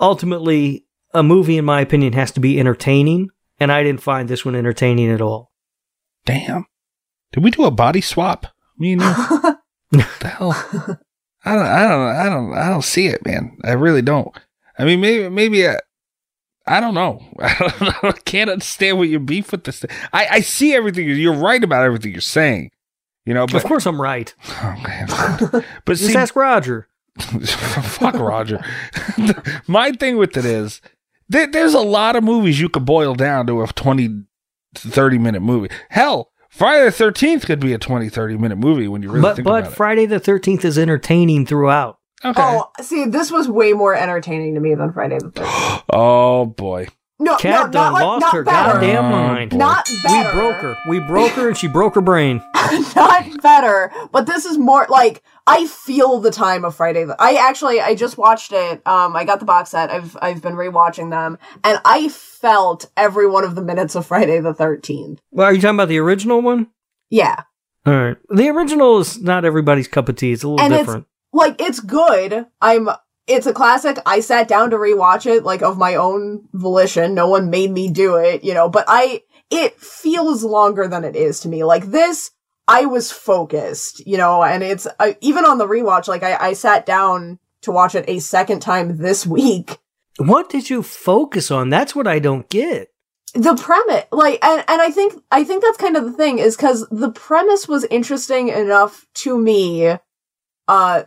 [0.00, 3.30] ultimately a movie, in my opinion, has to be entertaining.
[3.60, 5.50] And I didn't find this one entertaining at all.
[6.24, 6.66] Damn.
[7.32, 8.46] Did we do a body swap?
[8.78, 9.08] Me and you?
[9.90, 11.00] what the hell?
[11.44, 13.56] I don't, I don't, I don't, I don't see it, man.
[13.64, 14.36] I really don't.
[14.78, 15.78] I mean, maybe, maybe, I,
[16.66, 17.24] I don't know.
[17.38, 18.10] I, don't know.
[18.10, 19.84] I can't understand what your beef with this.
[20.12, 21.08] I, I see everything.
[21.08, 22.70] You're right about everything you're saying.
[23.24, 24.34] You know, but of course I'm right.
[24.64, 25.04] Okay.
[25.84, 26.88] But Just see, ask Roger.
[27.18, 28.64] fuck Roger.
[29.66, 30.80] My thing with it is
[31.28, 34.24] there, there's a lot of movies you could boil down to a 20,
[34.74, 35.68] 30 minute movie.
[35.90, 39.36] Hell, Friday the 13th could be a 20, 30 minute movie when you really but
[39.36, 42.00] think but about Friday the 13th is entertaining throughout.
[42.24, 42.42] Okay.
[42.42, 45.82] Oh, see, this was way more entertaining to me than Friday the 13th.
[45.92, 46.88] Oh, boy.
[47.20, 48.72] No, Kat no, not done like, lost not her better.
[48.74, 49.50] goddamn mind.
[49.50, 49.56] boy.
[49.56, 50.76] Not We broke her.
[50.88, 52.42] We broke her and she broke her brain.
[52.94, 57.04] not better, but this is more like I feel the time of Friday.
[57.04, 58.86] the- I actually I just watched it.
[58.86, 59.90] Um, I got the box set.
[59.90, 64.38] I've I've been rewatching them, and I felt every one of the minutes of Friday
[64.40, 65.20] the Thirteenth.
[65.32, 66.68] Well, are you talking about the original one?
[67.10, 67.42] Yeah,
[67.86, 68.16] All right.
[68.28, 70.32] The original is not everybody's cup of tea.
[70.32, 71.06] It's a little and different.
[71.06, 72.46] it's like it's good.
[72.60, 72.88] I'm.
[73.28, 73.98] It's a classic.
[74.06, 77.14] I sat down to rewatch it like of my own volition.
[77.14, 78.68] No one made me do it, you know.
[78.68, 79.22] But I.
[79.50, 81.64] It feels longer than it is to me.
[81.64, 82.32] Like this,
[82.68, 86.06] I was focused, you know, and it's I, even on the rewatch.
[86.06, 89.78] Like I, I sat down to watch it a second time this week.
[90.18, 91.70] What did you focus on?
[91.70, 92.88] That's what I don't get.
[93.34, 96.56] The premise, like, and and I think I think that's kind of the thing is
[96.56, 99.96] because the premise was interesting enough to me,
[100.66, 101.02] uh,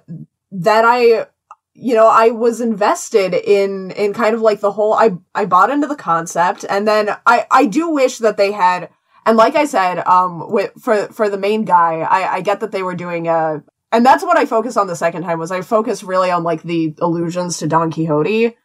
[0.52, 1.26] that I,
[1.74, 4.94] you know, I was invested in in kind of like the whole.
[4.94, 8.90] I I bought into the concept, and then I I do wish that they had.
[9.26, 12.72] And like I said, um, with for for the main guy, I I get that
[12.72, 15.62] they were doing a, and that's what I focused on the second time was I
[15.62, 18.58] focused really on like the allusions to Don Quixote,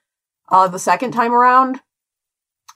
[0.48, 1.80] uh, the second time around,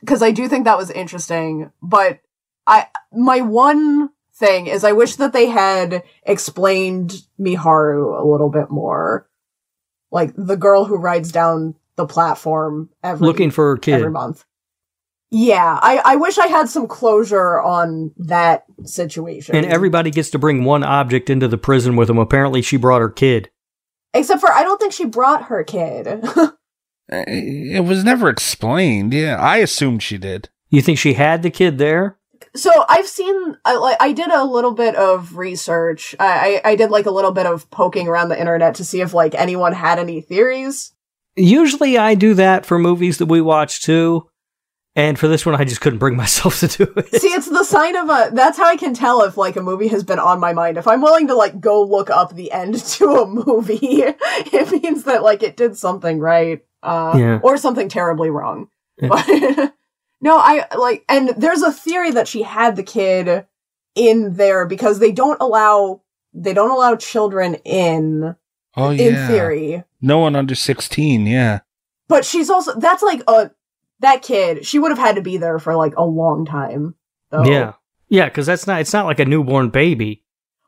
[0.01, 1.71] because I do think that was interesting.
[1.83, 2.21] But
[2.67, 8.71] I my one thing is I wish that they had explained Miharu a little bit
[8.71, 9.30] more,
[10.11, 13.95] like the girl who rides down the platform every Looking for her kid.
[13.95, 14.45] every month.
[15.33, 19.55] Yeah, I, I wish I had some closure on that situation.
[19.55, 22.19] And everybody gets to bring one object into the prison with them.
[22.19, 23.51] Apparently, she brought her kid.
[24.13, 26.25] Except for I don't think she brought her kid.
[27.13, 29.13] It was never explained.
[29.13, 30.49] Yeah, I assumed she did.
[30.69, 32.17] You think she had the kid there?
[32.57, 36.15] So I've seen I like I did a little bit of research.
[36.19, 39.01] I, I I did like a little bit of poking around the internet to see
[39.01, 40.93] if like anyone had any theories.
[41.37, 44.27] Usually, I do that for movies that we watch too.
[44.97, 47.21] And for this one, I just couldn't bring myself to do it.
[47.21, 48.31] See, it's the sign of a.
[48.35, 50.77] That's how I can tell if like a movie has been on my mind.
[50.77, 55.05] If I'm willing to like go look up the end to a movie, it means
[55.05, 57.39] that like it did something right, uh, Yeah.
[57.43, 58.69] or something terribly wrong.
[59.01, 59.09] Yeah.
[59.09, 59.75] But
[60.21, 63.47] no, I like, and there's a theory that she had the kid
[63.95, 66.03] in there because they don't allow
[66.33, 68.37] they don't allow children in
[68.77, 69.29] Oh in yeah.
[69.29, 69.85] theory.
[70.01, 71.27] No one under sixteen.
[71.27, 71.61] Yeah.
[72.09, 73.51] But she's also that's like a
[74.01, 74.65] that kid.
[74.65, 76.95] She would have had to be there for like a long time.
[77.31, 77.45] Though.
[77.45, 77.75] Yeah.
[78.09, 80.25] Yeah, because that's not it's not like a newborn baby.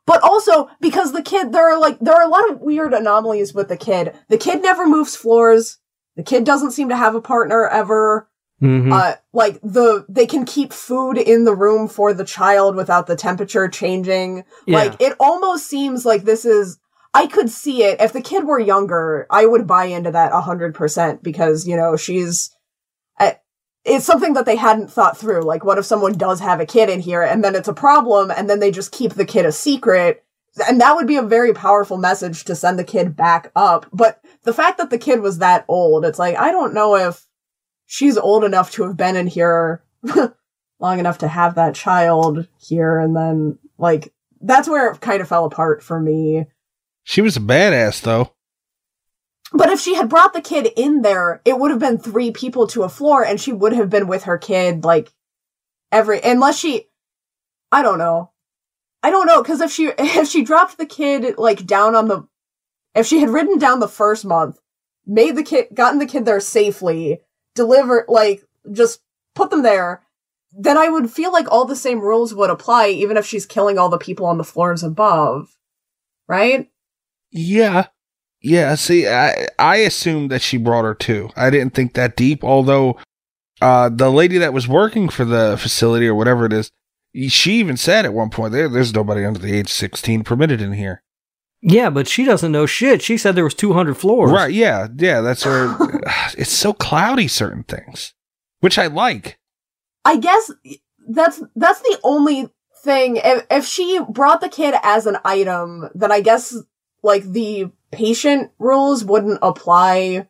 [0.07, 3.55] But also because the kid, there are like there are a lot of weird anomalies
[3.55, 4.15] with the kid.
[4.29, 5.79] The kid never moves floors.
[6.17, 8.29] The kid doesn't seem to have a partner ever.
[8.63, 8.93] Mhm.
[8.93, 13.17] Uh, like the they can keep food in the room for the child without the
[13.17, 14.45] temperature changing.
[14.67, 14.79] Yeah.
[14.79, 16.79] Like it almost seems like this is.
[17.15, 19.27] I could see it if the kid were younger.
[19.31, 22.51] I would buy into that a hundred percent because you know she's.
[23.21, 23.33] uh,
[23.85, 25.43] It's something that they hadn't thought through.
[25.43, 28.31] Like, what if someone does have a kid in here and then it's a problem
[28.31, 30.25] and then they just keep the kid a secret?
[30.69, 33.87] And that would be a very powerful message to send the kid back up.
[33.93, 37.27] But the fact that the kid was that old, it's like, I don't know if
[37.93, 39.83] she's old enough to have been in here
[40.81, 42.99] long enough to have that child here.
[42.99, 46.47] And then, like, that's where it kind of fell apart for me.
[47.05, 48.33] She was a badass, though.
[49.53, 52.67] But if she had brought the kid in there, it would have been three people
[52.69, 55.13] to a floor and she would have been with her kid, like,
[55.93, 56.89] every, unless she,
[57.71, 58.31] I don't know.
[59.03, 62.27] I don't know, cause if she, if she dropped the kid, like, down on the,
[62.95, 64.59] if she had ridden down the first month,
[65.07, 67.21] made the kid, gotten the kid there safely,
[67.55, 69.01] deliver, like, just
[69.35, 70.03] put them there,
[70.57, 73.79] then I would feel like all the same rules would apply, even if she's killing
[73.79, 75.57] all the people on the floors above.
[76.29, 76.71] Right?
[77.31, 77.87] Yeah.
[78.43, 81.31] Yeah, see, I I assumed that she brought her too.
[81.37, 82.99] I didn't think that deep, although
[83.61, 86.71] uh the lady that was working for the facility or whatever it is,
[87.29, 90.73] she even said at one point there there's nobody under the age 16 permitted in
[90.73, 91.03] here.
[91.63, 93.01] Yeah, but she doesn't know shit.
[93.03, 94.33] She said there was 200 floors.
[94.33, 94.89] Right, yeah.
[94.97, 95.69] Yeah, that's where
[96.39, 98.15] it's so cloudy certain things,
[98.61, 99.39] which I like.
[100.05, 100.51] I guess
[101.09, 102.49] that's that's the only
[102.83, 103.17] thing.
[103.17, 106.57] If if she brought the kid as an item, then I guess
[107.03, 110.29] like the patient rules wouldn't apply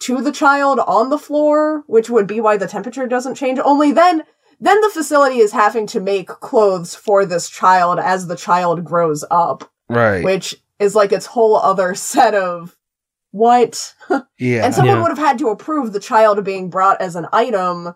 [0.00, 3.58] to the child on the floor, which would be why the temperature doesn't change.
[3.58, 4.22] Only then
[4.60, 9.24] then the facility is having to make clothes for this child as the child grows
[9.30, 10.24] up, Right.
[10.24, 12.76] which is like its whole other set of
[13.30, 13.94] what
[14.38, 14.64] yeah.
[14.64, 15.02] and someone Yeah.
[15.02, 17.94] would have had to approve the child being brought as an item,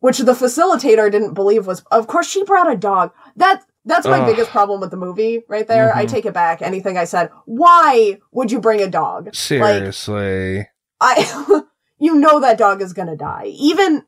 [0.00, 1.82] which the facilitator didn't believe was.
[1.90, 3.12] Of course, she brought a dog.
[3.36, 4.26] That that's my Ugh.
[4.26, 5.94] biggest problem with the movie right there.
[5.94, 6.08] I Mhm.
[6.08, 6.62] take it back.
[6.62, 7.30] Anything I said.
[7.44, 9.26] Why would you bring a dog?
[9.26, 10.68] Like Seriously.
[11.00, 11.62] I,
[11.98, 13.52] you know that dog is gonna die.
[13.56, 14.04] Even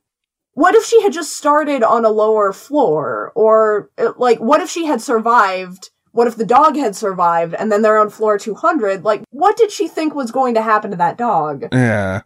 [0.53, 4.71] what if she had just started on a lower floor, or uh, like what if
[4.71, 5.91] she had survived?
[6.17, 9.05] What if the dog had survived and then they're on floor 200?
[9.05, 11.67] Like, what did she think was going to happen to that dog?
[11.71, 12.23] Yeah.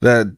[0.00, 0.36] That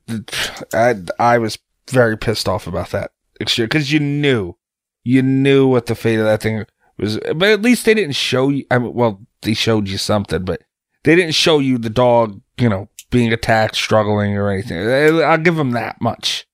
[0.72, 1.58] I I was
[1.90, 4.56] very pissed off about that because you knew,
[5.04, 6.64] you knew what the fate of that thing
[6.96, 7.18] was.
[7.18, 8.64] But at least they didn't show you.
[8.70, 10.62] I mean, well, they showed you something, but
[11.04, 14.78] they didn't show you the dog, you know, being attacked, struggling, or anything.
[15.22, 16.46] I'll give them that much.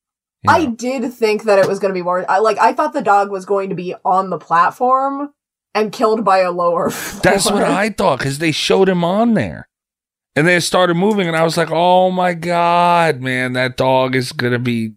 [0.42, 2.28] you I did think that it was going to be more.
[2.28, 2.58] I like.
[2.58, 5.34] I thought the dog was going to be on the platform
[5.80, 6.90] and killed by a lower.
[7.22, 7.60] That's floor.
[7.60, 9.68] what I thought because they showed him on there.
[10.36, 14.30] And they started moving, and I was like, "Oh my god, man, that dog is
[14.30, 14.92] gonna be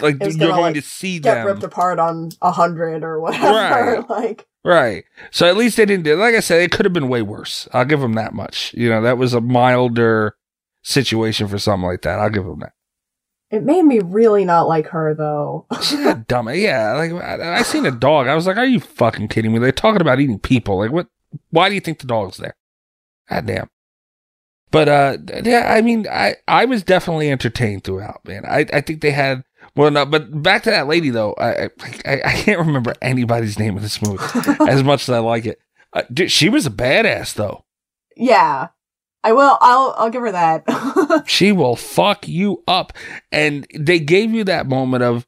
[0.00, 3.04] like was you're gonna, going like, to see get them." ripped apart on a hundred
[3.04, 3.52] or whatever.
[3.52, 4.08] Right.
[4.08, 5.04] like, Right.
[5.30, 7.68] So at least they didn't do Like I said, it could have been way worse.
[7.72, 8.74] I'll give them that much.
[8.74, 10.36] You know, that was a milder
[10.82, 12.18] situation for something like that.
[12.18, 12.72] I'll give them that.
[13.56, 15.66] It made me really not like her though.
[15.82, 16.48] She's not dumb.
[16.54, 16.92] Yeah.
[16.94, 18.26] Like, I, I seen a dog.
[18.28, 19.58] I was like, are you fucking kidding me?
[19.58, 20.78] They're talking about eating people.
[20.78, 21.08] Like, what?
[21.50, 22.56] Why do you think the dog's there?
[23.28, 23.70] God damn.
[24.70, 28.44] But, uh, yeah, I mean, I, I was definitely entertained throughout, man.
[28.46, 29.44] I, I think they had,
[29.74, 31.34] well, no, but back to that lady though.
[31.34, 31.64] I,
[32.04, 34.22] I, I can't remember anybody's name in this movie
[34.68, 35.58] as much as I like it.
[35.92, 37.64] Uh, dude, she was a badass though.
[38.16, 38.68] yeah,
[39.26, 39.58] I will.
[39.60, 39.92] I'll.
[39.98, 41.24] I'll give her that.
[41.26, 42.92] she will fuck you up.
[43.32, 45.26] And they gave you that moment of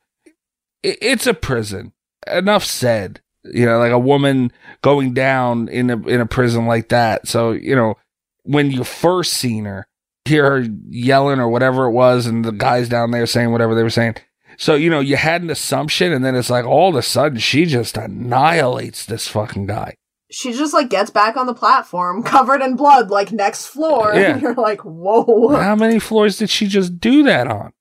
[0.85, 1.93] it's a prison.
[2.29, 3.21] Enough said.
[3.43, 4.53] You know, like a woman
[4.83, 7.27] going down in a in a prison like that.
[7.27, 7.97] So you know,
[8.45, 9.89] when you first seen her,
[10.25, 13.83] hear her yelling or whatever it was, and the guys down there saying whatever they
[13.83, 14.15] were saying.
[14.59, 17.39] So you know, you had an assumption, and then it's like all of a sudden
[17.39, 19.97] she just annihilates this fucking guy.
[20.31, 24.13] She just like gets back on the platform, covered in blood, like next floor.
[24.15, 24.33] Yeah.
[24.33, 25.57] And you're like, whoa.
[25.57, 27.73] How many floors did she just do that on?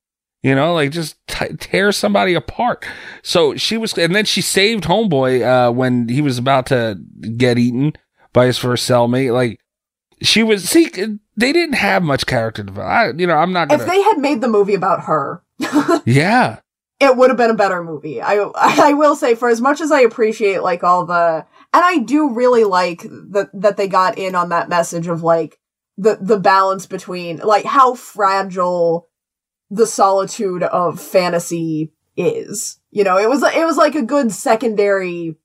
[0.43, 2.85] You know, like just t- tear somebody apart.
[3.23, 6.99] So she was, and then she saved Homeboy uh, when he was about to
[7.37, 7.93] get eaten
[8.33, 9.33] by his first cellmate.
[9.33, 9.59] Like
[10.21, 10.69] she was.
[10.69, 10.89] See,
[11.35, 13.17] they didn't have much character development.
[13.17, 13.81] I, you know, I'm not gonna.
[13.81, 15.43] If they had made the movie about her,
[16.05, 16.59] yeah,
[16.99, 18.21] it would have been a better movie.
[18.21, 21.99] I I will say, for as much as I appreciate like all the, and I
[21.99, 25.59] do really like that that they got in on that message of like
[25.97, 29.07] the the balance between like how fragile
[29.69, 32.79] the solitude of fantasy is.
[32.91, 35.35] You know, it was it was like a good secondary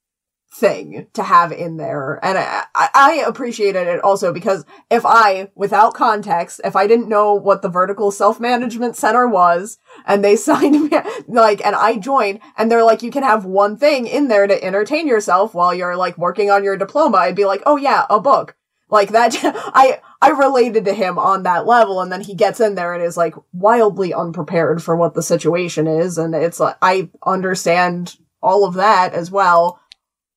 [0.52, 2.20] thing to have in there.
[2.22, 7.32] And I, I appreciated it also because if I, without context, if I didn't know
[7.32, 12.70] what the vertical self-management center was and they signed me, like, and I joined and
[12.70, 16.18] they're like, you can have one thing in there to entertain yourself while you're like
[16.18, 18.54] working on your diploma, I'd be like, oh yeah, a book.
[18.90, 22.74] Like that, I, I related to him on that level and then he gets in
[22.74, 26.18] there and is like wildly unprepared for what the situation is.
[26.18, 29.78] And it's like, I understand all of that as well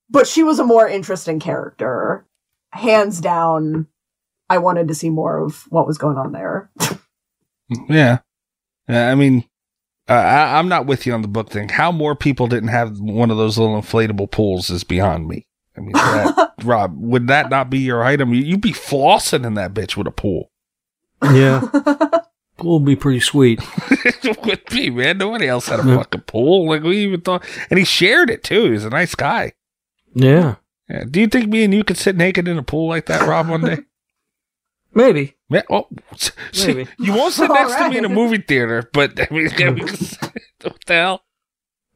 [0.10, 2.26] but she was a more interesting character.
[2.72, 3.88] Hands down,
[4.49, 6.69] I wanted to see more of what was going on there.
[7.90, 8.19] Yeah.
[8.88, 9.44] Yeah, I mean,
[10.07, 11.69] uh, I, I'm not with you on the book thing.
[11.69, 15.48] How more people didn't have one of those little inflatable pools is beyond me.
[15.76, 18.36] I mean, that, Rob, would that not be your item?
[18.36, 20.52] You- You'd be flossing in that bitch with a pool.
[21.23, 21.61] Yeah.
[22.57, 23.60] Pool would be pretty sweet.
[23.90, 25.18] it would be, man.
[25.18, 26.69] Nobody else had a fucking pool.
[26.69, 27.44] Like, we even thought.
[27.69, 28.64] And he shared it, too.
[28.65, 29.52] He was a nice guy.
[30.16, 30.56] Yeah.
[30.90, 31.04] Yeah.
[31.10, 33.48] Do you think me and you could sit naked in a pool like that, Rob,
[33.50, 33.78] one day?
[34.94, 35.36] Maybe.
[35.50, 36.88] Yeah, oh, see, Maybe.
[36.98, 39.70] you won't sit All next to me in a movie theater, but I mean, yeah,
[39.72, 40.32] we sit-
[40.64, 41.22] what the hell?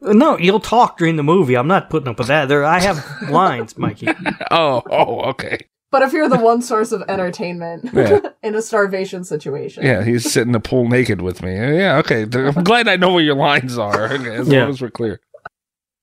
[0.02, 1.56] No, you'll talk during the movie.
[1.56, 2.48] I'm not putting up with that.
[2.48, 4.10] There, I have lines, Mikey.
[4.52, 5.58] Oh, oh, okay.
[5.92, 8.20] but if you're the one source of entertainment Yeah.
[8.44, 9.84] in a starvation situation.
[9.86, 11.56] Yeah, he's sitting in the pool naked with me.
[11.56, 12.24] Yeah, okay.
[12.24, 14.12] I'm glad I know where your lines are.
[14.14, 14.62] Okay, as Yeah.
[14.62, 15.20] long as we're clear.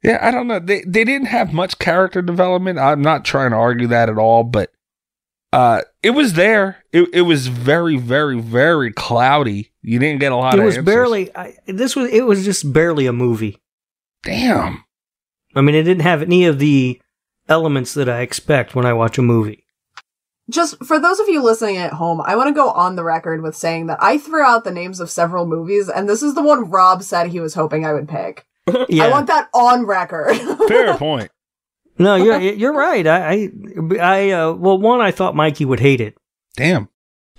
[0.02, 0.58] Yeah, I don't know.
[0.58, 2.78] They they didn't have much character development.
[2.78, 4.70] I'm not trying to argue that at all, but
[5.52, 6.84] uh it was there.
[6.92, 9.72] It it was very, very, very cloudy.
[9.82, 10.84] You didn't get a lot It of was answers.
[10.94, 11.36] barely.
[11.36, 12.10] I, this was.
[12.10, 13.60] It was just barely a movie.
[14.22, 14.84] damn.
[15.54, 17.00] I mean, it didn't have any of the
[17.48, 19.64] elements that I expect when I watch a movie.
[20.50, 23.42] Just for those of you listening at home, I want to go on the record
[23.42, 26.42] with saying that I threw out the names of several movies, and this is the
[26.42, 28.45] one Rob said he was hoping I would pick.
[28.88, 29.04] Yeah.
[29.04, 30.36] I want that on record.
[30.68, 31.30] Fair point.
[31.98, 33.06] no, you're you're right.
[33.06, 33.50] I I,
[34.00, 36.16] I uh, well, one, I thought Mikey would hate it.
[36.56, 36.88] Damn.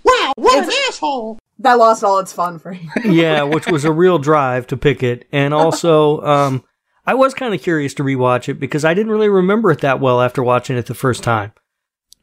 [0.04, 1.38] Wow, what an asshole!
[1.60, 2.88] that lost all its fun for you.
[3.04, 5.26] yeah, which was a real drive to pick it.
[5.32, 6.64] And also, um,
[7.06, 10.00] I was kind of curious to rewatch it because I didn't really remember it that
[10.00, 11.52] well after watching it the first time.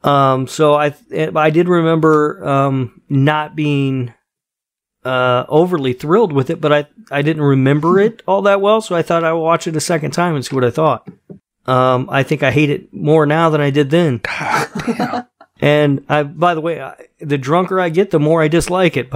[0.03, 4.13] Um, so I I did remember um, not being
[5.05, 8.81] uh, overly thrilled with it, but I I didn't remember it all that well.
[8.81, 11.07] So I thought I would watch it a second time and see what I thought.
[11.65, 14.21] Um, I think I hate it more now than I did then.
[15.61, 19.07] And I, by the way, I, the drunker I get, the more I dislike it.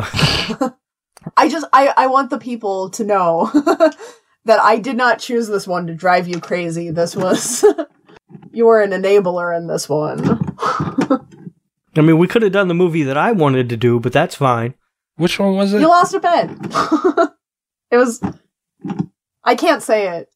[1.36, 3.52] I just I I want the people to know
[4.46, 6.92] that I did not choose this one to drive you crazy.
[6.92, 7.66] This was
[8.52, 10.40] you were an enabler in this one.
[11.96, 14.36] I mean, we could have done the movie that I wanted to do, but that's
[14.36, 14.76] fine.
[15.20, 15.82] Which one was it?
[15.82, 16.50] You lost a bet.
[17.92, 18.22] it was
[19.44, 20.30] I can't say it.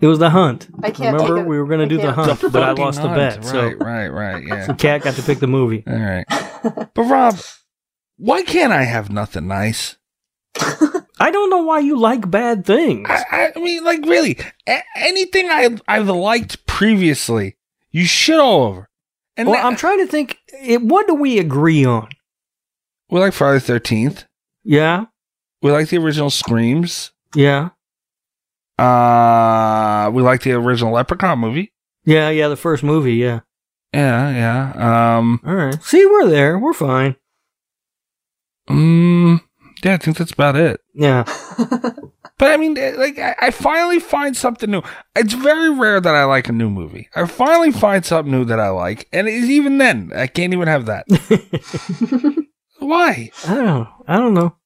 [0.00, 0.68] It was the hunt.
[0.82, 1.48] I can't Remember, take it.
[1.48, 2.14] we were going to do the can't.
[2.16, 3.16] hunt, but I Fucking lost the hunt.
[3.16, 3.44] bet.
[3.44, 4.46] So, Right, right, right.
[4.46, 4.66] Yeah.
[4.66, 5.82] so Kat got to pick the movie.
[5.86, 6.24] All right.
[6.92, 7.38] But Rob,
[8.18, 9.96] why can't I have nothing nice?
[11.18, 13.08] I don't know why you like bad things.
[13.10, 14.38] I, I mean, like really,
[14.68, 17.56] a- anything I I've liked previously,
[17.90, 18.90] you shit all over.
[19.38, 20.38] And well, now- I'm trying to think.
[20.62, 22.08] It, what do we agree on?
[23.10, 24.24] We like Friday the Thirteenth.
[24.64, 25.06] Yeah,
[25.62, 27.12] We like the original Screams.
[27.34, 27.70] yeah,
[28.78, 31.72] Uh, we like the original Leprechaun movie.
[32.04, 32.48] yeah, yeah.
[32.48, 33.14] The first movie.
[33.14, 33.40] Yeah.
[33.94, 34.30] Yeah,
[34.74, 35.16] yeah.
[35.18, 35.82] Um, All right.
[35.82, 36.58] See, we're there.
[36.58, 37.16] We're fine.
[38.68, 39.40] mm,
[39.84, 40.80] yeah, I think that's about it.
[40.94, 41.24] Yeah.
[42.38, 44.82] But I mean, eh, like, I, I finally find something new.
[45.14, 47.08] It's very rare that I like a new movie.
[47.16, 50.84] I finally find something new that I like, and even then, I can't even have
[50.84, 51.06] that.
[52.78, 53.30] Why?
[53.46, 53.88] I don't know.
[54.06, 54.56] I don't know.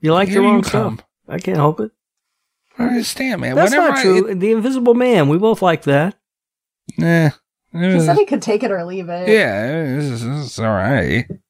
[0.00, 0.96] You like Here your own come.
[0.98, 1.06] stuff.
[1.28, 1.90] I can't help it.
[2.78, 3.56] I understand, man.
[3.56, 4.26] That's Whenever not I- true.
[4.28, 5.28] it- the Invisible Man.
[5.28, 6.16] We both like that.
[7.00, 7.30] eh,
[7.72, 9.28] He said he could take it or leave it.
[9.28, 11.26] yeah, this is, all right.
[11.28, 11.40] It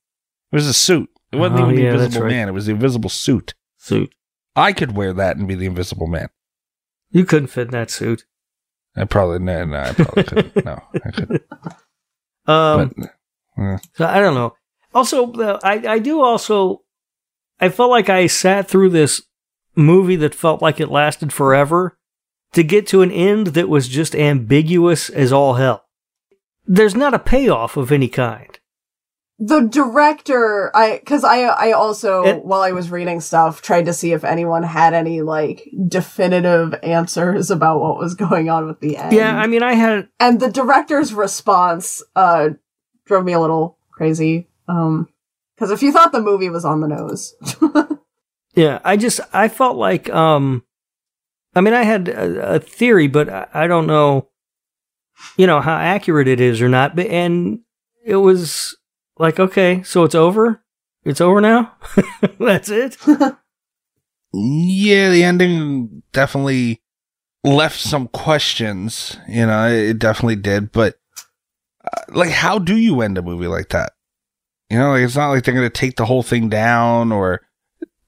[0.53, 1.09] was a suit.
[1.33, 2.31] It wasn't Oh, even the yeah, that's Invisible right.
[2.33, 2.49] Man.
[2.49, 3.55] It was the Invisible Suit.
[3.79, 4.13] Suit.
[4.57, 6.29] I could wear that and be the Invisible Man.
[7.11, 8.25] You couldn't fit in that suit.
[8.97, 10.65] I probably no, no I probably couldn't.
[10.65, 11.43] No, I couldn't.
[12.47, 13.11] Um, But
[13.63, 13.79] eh.
[13.95, 14.55] So I don't know.
[14.95, 16.83] Also, I I do also.
[17.61, 19.23] I felt like I sat through this
[19.77, 21.99] movie that felt like it lasted forever
[22.53, 25.85] to get to an end that was just ambiguous as all hell.
[26.67, 28.59] There's not a payoff of any kind.
[29.39, 33.93] The director, I, cause I, I also, It- while I was reading stuff, tried to
[33.95, 38.99] see if anyone had any, like, definitive answers about what was going on with the
[38.99, 39.13] end.
[39.15, 42.51] Yeah, I mean, I had and the director's response, uh,
[43.07, 44.47] drove me a little crazy.
[44.71, 45.09] Um,
[45.59, 47.35] cause if you thought the movie was on the nose,
[48.55, 50.63] yeah, I just I felt like um
[51.55, 54.29] I mean, I had a, a theory, but I, I don't know,
[55.37, 56.95] you know, how accurate it is or not.
[56.95, 57.61] But and
[58.05, 58.77] it was
[59.19, 60.63] like, okay, so it's over.
[61.05, 61.75] It's over now.
[62.39, 62.97] That's it.
[64.33, 66.81] Yeah, the ending definitely
[67.43, 69.17] left some questions.
[69.27, 70.71] You know, it definitely did.
[70.71, 71.01] But
[71.85, 73.91] uh, like, how do you end a movie like that?
[74.71, 77.41] You know, like it's not like they're gonna take the whole thing down or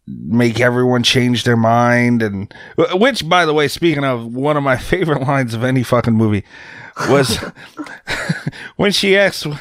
[0.07, 2.23] make everyone change their mind.
[2.23, 2.53] And
[2.95, 6.45] which, by the way, speaking of one of my favorite lines of any fucking movie
[7.09, 7.39] was
[8.77, 9.55] when she asked uh,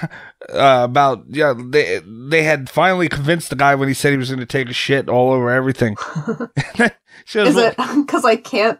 [0.50, 4.40] about yeah they they had finally convinced the guy when he said he was going
[4.40, 5.96] to take a shit all over everything.
[7.26, 8.80] she was Is it because I can't?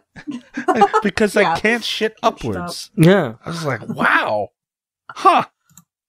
[1.02, 1.52] because Yeah.
[1.54, 2.90] I can't shit upwards.
[2.96, 3.34] Yeah.
[3.44, 4.50] I was like, wow,
[5.10, 5.44] huh?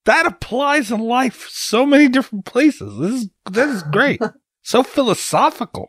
[0.05, 2.97] That applies in life so many different places.
[2.99, 4.21] This is that is great.
[4.61, 5.87] so philosophical.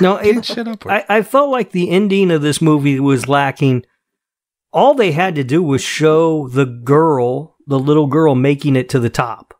[0.00, 1.04] No, it, shit upwards.
[1.08, 3.84] I, I felt like the ending of this movie was lacking.
[4.72, 8.98] All they had to do was show the girl, the little girl, making it to
[9.00, 9.54] the top.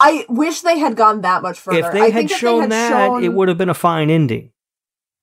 [0.00, 1.78] I wish they had gone that much further.
[1.86, 3.74] if they I had think shown they had that, shown, it would have been a
[3.74, 4.50] fine ending.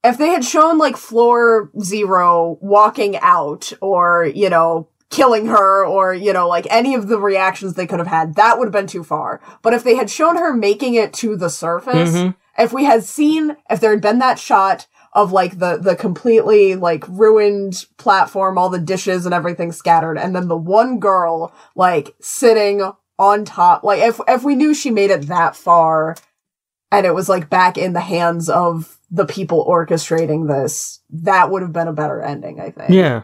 [0.03, 6.13] if they had shown like floor zero walking out or you know killing her or
[6.13, 8.88] you know like any of the reactions they could have had that would have been
[8.88, 12.35] too far but if they had shown her making it to the surface Mhm.
[12.57, 16.75] if we had seen if there had been that shot of like the the completely
[16.75, 22.15] like ruined platform all the dishes and everything scattered and then the one girl like
[22.21, 22.81] sitting
[23.19, 26.15] on top like if if we knew she made it that far
[26.93, 31.61] and it was like back in the hands of the people orchestrating this that would
[31.61, 33.23] have been a better ending i think Yeah.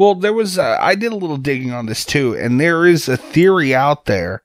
[0.00, 3.06] Well, there was uh, I did a little digging on this too, and there is
[3.06, 4.42] a theory out there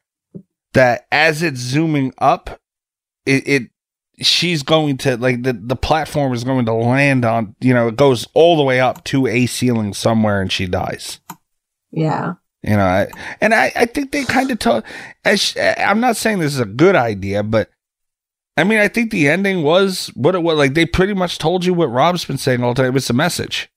[0.73, 2.60] that as it's zooming up,
[3.26, 3.64] it, it
[4.19, 7.95] she's going to like the the platform is going to land on you know it
[7.95, 11.22] goes all the way up to a ceiling somewhere and she dies.
[11.90, 13.07] yeah You know, I,
[13.40, 14.84] and I, I think they kind of told.
[15.23, 17.69] As I'm not saying this is a good idea, but
[18.57, 20.57] I mean, I think the ending was what it was.
[20.57, 22.98] Like they pretty much told you what Rob's been saying all the time.
[22.98, 23.69] It's a message.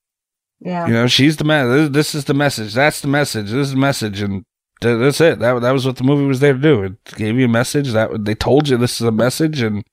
[0.61, 1.69] Yeah You know, she's the man.
[1.69, 2.73] This, this is the message.
[2.73, 3.45] That's the message.
[3.47, 4.43] This is the message, and
[4.81, 5.39] th- that's it.
[5.39, 6.83] That that was what the movie was there to do.
[6.83, 7.91] It gave you a message.
[7.91, 9.83] That they told you this is a message, and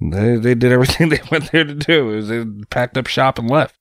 [0.00, 2.10] they they did everything they went there to do.
[2.10, 3.76] It was, they packed up shop and left.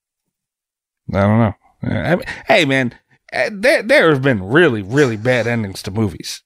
[1.14, 1.54] I don't know.
[1.82, 2.94] I mean, hey, man,
[3.34, 6.44] uh, there there have been really really bad endings to movies.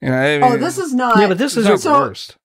[0.00, 2.36] You know, I oh this is not Yeah, but this is not the so- worst.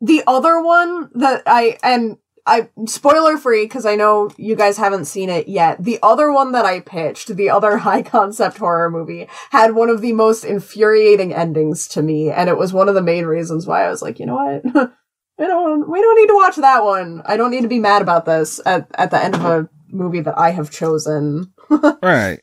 [0.00, 5.06] the other one that I and I spoiler free because I know you guys haven't
[5.06, 5.82] seen it yet.
[5.82, 10.02] The other one that I pitched, the other high concept horror movie, had one of
[10.02, 13.84] the most infuriating endings to me, and it was one of the main reasons why
[13.86, 14.64] I was like, you know what,
[15.38, 17.22] we don't we don't need to watch that one.
[17.24, 20.20] I don't need to be mad about this at at the end of a movie
[20.20, 21.52] that I have chosen.
[22.02, 22.40] Right.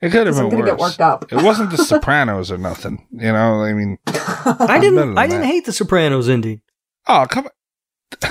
[0.00, 0.78] It could have 'Cause I'm been gonna worse.
[0.78, 1.32] get worked up.
[1.32, 3.06] It wasn't The Sopranos or nothing.
[3.10, 4.94] You know, I mean, I didn't.
[4.94, 6.62] than I didn't hate the Sopranos ending.
[7.08, 8.30] oh come on,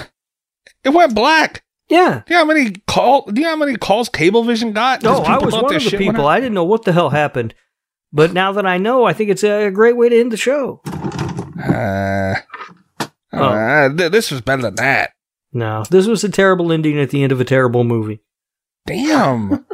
[0.89, 1.63] it went black.
[1.89, 2.21] Yeah.
[2.25, 3.25] Do you know how many call?
[3.31, 5.01] Do you know how many calls Cablevision got?
[5.03, 6.27] No, 'Cause I was one of the people.
[6.27, 7.55] I didn't know what the hell happened,
[8.13, 10.81] but now that I know, I think it's a great way to end the show.
[11.63, 12.35] Uh,
[13.31, 13.43] Oh.
[13.43, 15.11] uh, th- this was better than that.
[15.53, 18.21] No, this was a terrible ending at the end of a terrible movie.
[18.85, 19.65] Damn.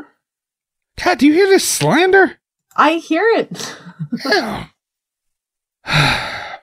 [1.04, 2.40] God, do you hear this slander?
[2.78, 3.78] I hear it.
[4.24, 4.70] Damn.
[5.86, 6.60] I,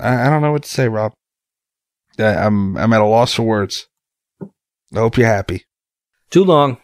[0.00, 1.12] I don't know what to say, Rob.
[2.18, 3.88] I, I'm I'm at a loss for words.
[4.94, 5.64] I hope you're happy.
[6.30, 6.78] Too long.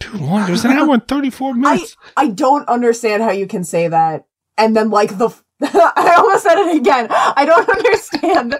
[0.00, 0.48] Too long.
[0.48, 1.96] It was an hour and thirty four I minutes.
[2.16, 4.26] I don't understand how you can say that
[4.56, 7.08] and then like the I almost said it again.
[7.10, 8.52] I don't understand.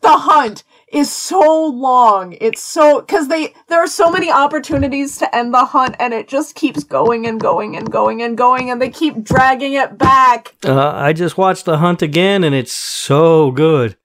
[0.00, 2.36] the hunt is so long.
[2.40, 6.26] It's so cuz they there are so many opportunities to end the hunt and it
[6.26, 10.54] just keeps going and going and going and going and they keep dragging it back.
[10.64, 13.96] Uh, I just watched The Hunt again, and it's so good.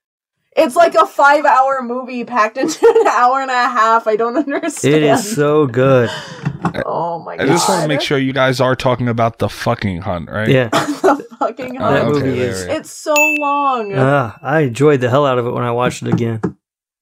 [0.56, 4.08] It's like a 5-hour movie packed into an hour and a half.
[4.08, 4.96] I don't understand.
[4.96, 6.10] It is so good.
[6.86, 7.44] Oh my god.
[7.44, 10.48] I just want to make sure you guys are talking about the fucking hunt, right?
[10.48, 12.16] Yeah, the fucking Oh, that hunt.
[12.18, 13.94] okay, movie It's so long.
[13.94, 16.42] Uh, I enjoyed the hell out of it when I watched it again.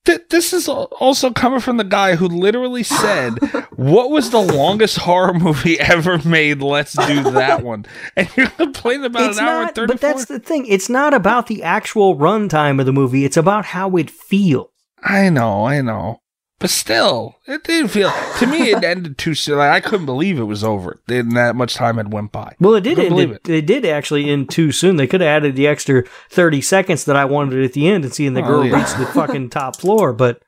[0.05, 3.37] Th- this is also coming from the guy who literally said,
[3.75, 6.61] "What was the longest horror movie ever made?
[6.61, 7.85] Let's do that one."
[8.17, 10.65] And you're complaining about it's an hour not, and thirty but that's the thing.
[10.65, 13.23] It's not about the actual runtime of the movie.
[13.23, 14.69] It's about how it feels.
[15.03, 16.21] I know, I know,
[16.63, 18.09] but still, it didn't feel.
[18.39, 19.57] To me, it ended too soon.
[19.57, 20.97] Like, I couldn't believe it was over.
[21.07, 22.55] Then that much time had went by.
[22.57, 23.15] Well, it did Couldn't end.
[23.15, 24.95] believe It, it did actually end too soon.
[24.95, 28.13] They could have added the extra thirty seconds that I wanted at the end and
[28.13, 28.77] seeing the Oh, girl yeah.
[28.77, 30.13] reach the fucking top floor.
[30.13, 30.41] But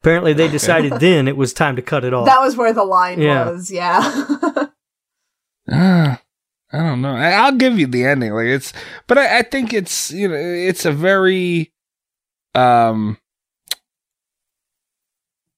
[0.00, 2.26] Apparently, they decided then it was time to cut it off.
[2.26, 3.50] That was where the line Yeah.
[3.50, 3.70] was.
[3.70, 4.66] Yeah.
[5.68, 6.14] Uh,
[6.72, 7.16] I don't know.
[7.16, 8.32] I, I'll give you the ending.
[8.32, 8.72] Like it's,
[9.08, 11.72] but I, I think it's you know it's a very,
[12.54, 13.18] um,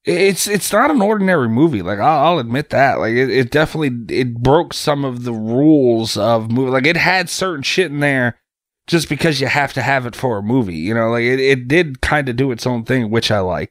[0.09, 1.83] it's it's not an ordinary movie.
[1.83, 2.99] Like I'll, I'll admit that.
[2.99, 6.71] Like it, it definitely it broke some of the rules of movie.
[6.71, 8.39] Like it had certain shit in there
[8.87, 10.77] just because you have to have it for a movie.
[10.77, 13.71] You know, like it, it did kind of do its own thing, which I like.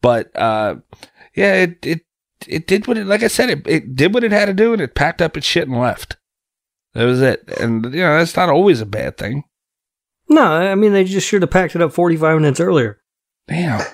[0.00, 0.76] But uh,
[1.34, 2.00] yeah, it it
[2.46, 4.72] it did what it like I said it it did what it had to do
[4.72, 6.16] and it packed up its shit and left.
[6.94, 7.46] That was it.
[7.60, 9.44] And you know that's not always a bad thing.
[10.30, 13.00] no, I mean they just should have packed it up 45 minutes earlier.
[13.46, 13.84] Damn.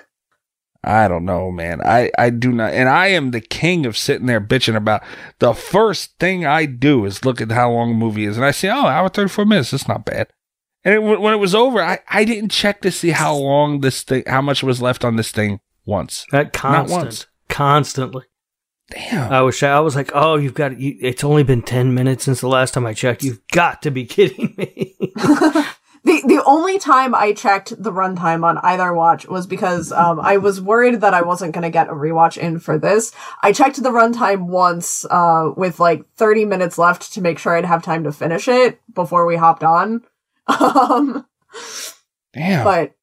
[0.82, 1.82] I don't know, man.
[1.82, 5.02] I, I do not, and I am the king of sitting there bitching about
[5.38, 8.50] the first thing I do is look at how long a movie is, and I
[8.50, 9.72] say, oh, hour thirty four minutes.
[9.72, 10.28] That's not bad.
[10.82, 14.02] And it, when it was over, I, I didn't check to see how long this
[14.02, 16.24] thing, how much was left on this thing once.
[16.32, 17.26] That Not constant, once.
[17.50, 18.24] constantly.
[18.90, 19.30] Damn.
[19.32, 22.40] I was I was like, oh, you've got you, it's only been 10 minutes since
[22.40, 23.22] the last time I checked.
[23.22, 24.96] You've got to be kidding me.
[26.02, 30.38] The the only time I checked the runtime on either watch was because um, I
[30.38, 33.12] was worried that I wasn't going to get a rewatch in for this.
[33.42, 37.66] I checked the runtime once uh, with like 30 minutes left to make sure I'd
[37.66, 40.02] have time to finish it before we hopped on.
[40.48, 41.26] Um,
[42.32, 42.64] Damn.
[42.64, 42.94] but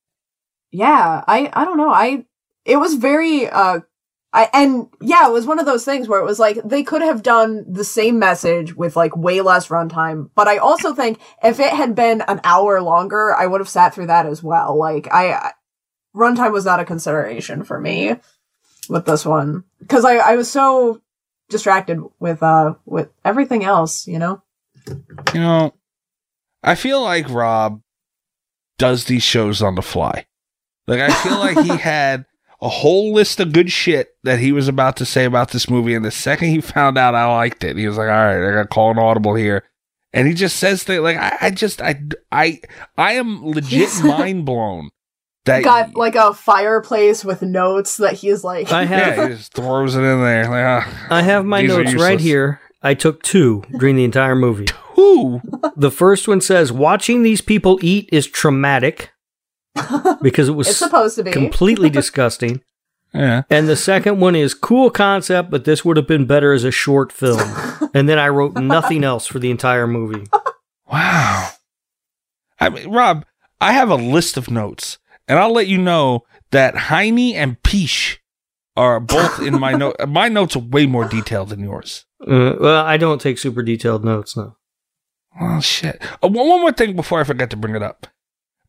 [0.71, 1.91] yeah, I I don't know.
[1.91, 2.25] I
[2.65, 3.81] it was very uh
[4.33, 7.01] I and yeah, it was one of those things where it was like they could
[7.01, 11.59] have done the same message with like way less runtime, but I also think if
[11.59, 14.77] it had been an hour longer, I would have sat through that as well.
[14.77, 15.51] Like I, I
[16.15, 18.15] runtime was not a consideration for me
[18.89, 21.01] with this one cuz I I was so
[21.49, 24.41] distracted with uh with everything else, you know.
[25.33, 25.73] you know,
[26.63, 27.81] I feel like Rob
[28.77, 30.25] does these shows on the fly.
[30.85, 32.25] Like I feel like he had
[32.61, 35.93] a whole list of good shit that he was about to say about this movie,
[35.93, 38.53] and the second he found out I liked it, he was like, "All right, I
[38.53, 39.63] got to call an audible here,"
[40.13, 42.01] and he just says things like, "I, I just, I,
[42.31, 42.59] I,
[42.97, 44.89] I am legit mind blown."
[45.45, 49.53] That Got like a fireplace with notes that he's like I have yeah, he just
[49.53, 50.43] throws it in there.
[50.43, 52.59] Like, ah, I have my notes right here.
[52.83, 54.67] I took two during the entire movie.
[54.95, 55.41] Who?
[55.77, 59.11] The first one says, "Watching these people eat is traumatic."
[60.21, 61.31] because it was It's supposed to be.
[61.31, 62.61] completely disgusting.
[63.13, 63.43] Yeah.
[63.49, 66.71] And the second one is cool concept, but this would have been better as a
[66.71, 67.39] short film.
[67.93, 70.27] and then I wrote nothing else for the entire movie.
[70.91, 71.49] Wow.
[72.59, 73.25] I mean, Rob,
[73.61, 74.97] I have a list of notes,
[75.27, 78.21] and I'll let you know that Heine and Peach
[78.75, 79.95] are both in my note.
[80.07, 82.05] My notes are way more detailed than yours.
[82.21, 84.57] Uh, well, I don't take super detailed notes now.
[85.39, 86.01] Oh shit!
[86.23, 88.07] Uh, one, one more thing before I forget to bring it up.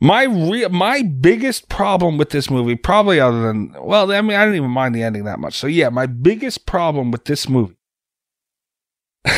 [0.01, 4.45] My re- my biggest problem with this movie, probably other than well, I mean, I
[4.45, 5.59] didn't even mind the ending that much.
[5.59, 7.77] So yeah, my biggest problem with this movie,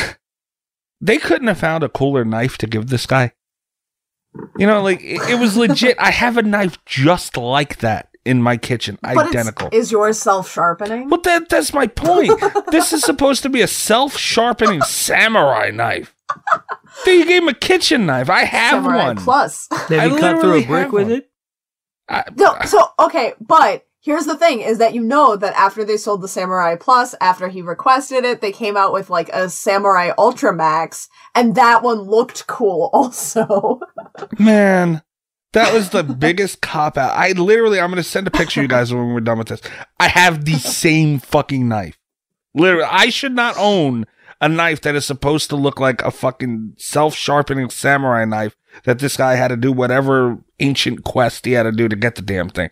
[1.01, 3.33] they couldn't have found a cooler knife to give this guy.
[4.57, 5.97] You know, like it, it was legit.
[5.99, 9.69] I have a knife just like that in my kitchen, But identical.
[9.71, 11.09] Is yours self sharpening?
[11.09, 12.31] Well, that that's my point.
[12.71, 16.15] this is supposed to be a self-sharpening samurai knife.
[17.05, 18.29] Dude, you gave him a kitchen knife.
[18.29, 18.93] I have one.
[18.93, 19.17] Samurai one.
[19.17, 19.67] Plus.
[19.71, 21.11] Have I you cut through literally a brick with one.
[21.17, 21.31] it?
[22.09, 25.97] I- No, so okay, but here's the thing: is that you know that after they
[25.97, 30.11] sold the Samurai Plus, after he requested it, they came out with like a Samurai
[30.17, 33.79] Ultra Max, and that one looked cool also.
[34.37, 35.01] man,
[35.53, 37.15] that was the biggest cop out.
[37.17, 39.61] I literally, I'm gonna send a picture to you guys when we're done with this.
[39.99, 41.97] I have the same fucking knife.
[42.53, 44.05] Literally, I should not own
[44.41, 49.15] a knife that is supposed to look like a fucking self-sharpening samurai knife that this
[49.15, 52.49] guy had to do whatever ancient quest he had to do to get the damn
[52.49, 52.69] thing.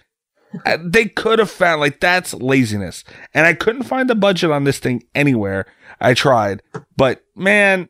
[0.66, 3.04] Uh, they could have found like that's laziness,
[3.36, 5.68] and I couldn't find the budget on this thing anywhere.
[6.02, 6.64] I tried,
[6.98, 7.88] but man,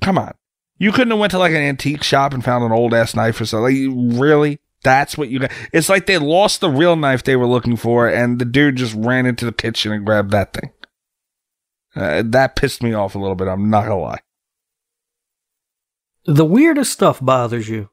[0.00, 0.32] come on,
[0.78, 3.38] you couldn't have went to like an antique shop and found an old ass knife
[3.38, 3.90] or something.
[3.90, 4.58] Like, really?
[4.84, 5.50] That's what you got?
[5.72, 8.94] It's like they lost the real knife they were looking for, and the dude just
[8.94, 10.70] ran into the kitchen and grabbed that thing.
[11.98, 13.48] Uh, that pissed me off a little bit.
[13.48, 14.20] I'm not gonna lie.
[16.26, 17.88] The weirdest stuff bothers you.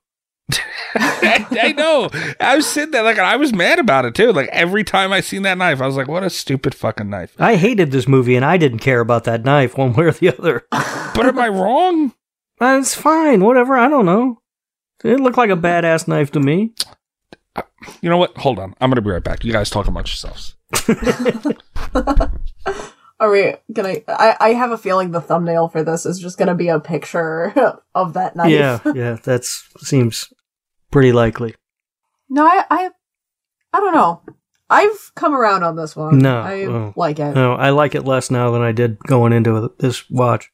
[0.94, 2.10] I, I know.
[2.40, 4.32] I was sitting there like I was mad about it too.
[4.32, 7.36] Like every time I seen that knife, I was like, "What a stupid fucking knife."
[7.40, 10.38] I hated this movie and I didn't care about that knife one way or the
[10.38, 10.66] other.
[11.16, 12.14] But am I wrong?
[12.60, 14.42] That's fine, whatever, I don't know.
[15.02, 16.74] It looked like a badass knife to me.
[18.02, 18.38] You know what?
[18.38, 18.76] Hold on.
[18.82, 19.46] I'm gonna be right back.
[19.46, 20.56] You guys talk amongst yourselves.
[23.20, 23.96] Are we gonna?
[24.08, 27.54] I I have a feeling the thumbnail for this is just gonna be a picture
[27.96, 28.52] of that knife.
[28.52, 30.34] Yeah, yeah, that seems
[30.92, 31.56] pretty likely.
[32.30, 32.90] No, I, I,
[33.72, 34.22] I don't know.
[34.70, 36.20] I've come around on this one.
[36.20, 36.94] No, I oh.
[36.96, 37.36] like it.
[37.36, 40.52] No, I like it less now than I did going into this watch.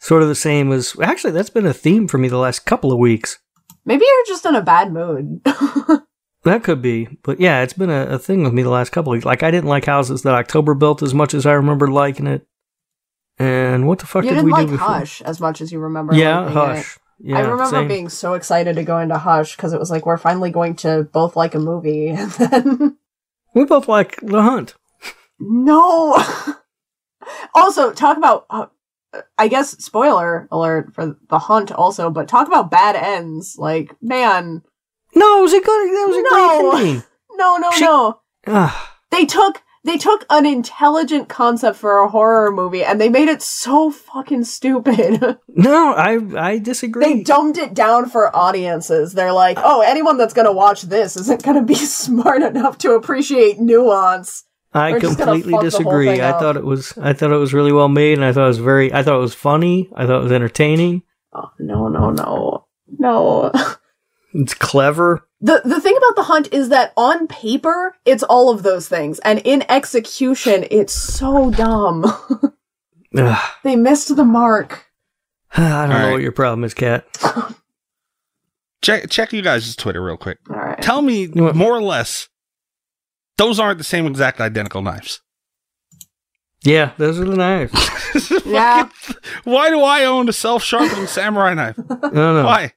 [0.00, 2.92] Sort of the same as actually that's been a theme for me the last couple
[2.92, 3.38] of weeks.
[3.84, 5.40] Maybe you're just in a bad mood.
[6.48, 9.12] That could be, but yeah, it's been a, a thing with me the last couple
[9.12, 9.26] of weeks.
[9.26, 12.46] Like I didn't like houses that October built as much as I remember liking it.
[13.38, 14.88] And what the fuck you did we like do before?
[14.88, 16.14] Hush as much as you remember.
[16.14, 16.98] Yeah, Hush.
[17.20, 17.88] Yeah, I remember same.
[17.88, 21.04] being so excited to go into Hush because it was like we're finally going to
[21.12, 22.96] both like a movie, and then
[23.54, 24.74] We both like The Hunt.
[25.38, 26.16] no.
[27.54, 28.46] also, talk about.
[28.48, 28.66] Uh,
[29.38, 33.56] I guess spoiler alert for the Hunt also, but talk about bad ends.
[33.58, 34.62] Like man,
[35.14, 35.88] No, it was a good.
[35.88, 36.70] That was a No.
[36.70, 37.02] great ending.
[37.36, 38.20] no, no, She- no.
[38.46, 43.28] Ah, They took they took an intelligent concept for a horror movie and they made
[43.28, 45.38] it so fucking stupid.
[45.48, 47.04] no, I I disagree.
[47.04, 49.12] they dumbed it down for audiences.
[49.14, 53.58] They're like, oh, anyone that's gonna watch this isn't gonna be smart enough to appreciate
[53.60, 54.44] nuance.
[54.74, 56.20] I We're completely fuck the whole disagree.
[56.20, 56.40] I up.
[56.40, 58.58] thought it was I thought it was really well made, and I thought it was
[58.58, 58.92] very.
[58.92, 59.88] I thought it was funny.
[59.96, 61.02] I thought it was entertaining.
[61.32, 62.66] Oh no, no, no.
[62.98, 63.50] No.
[64.34, 65.26] It's clever.
[65.40, 69.18] The the thing about the hunt is that on paper it's all of those things,
[69.20, 72.04] and in execution it's so dumb.
[73.64, 74.84] They missed the mark.
[75.56, 76.12] I don't know All right.
[76.12, 77.06] what your problem is, Kat.
[78.82, 80.38] Check check you guys' Twitter real quick.
[80.50, 80.80] All right.
[80.80, 82.28] Tell me want- more or less.
[83.38, 85.20] Those aren't the same exact identical knives.
[86.64, 87.72] Yeah, those are the knives.
[88.44, 88.88] Yeah.
[89.44, 91.78] Why do I own a self sharpening samurai knife?
[91.78, 92.44] I don't know.
[92.44, 92.72] Why?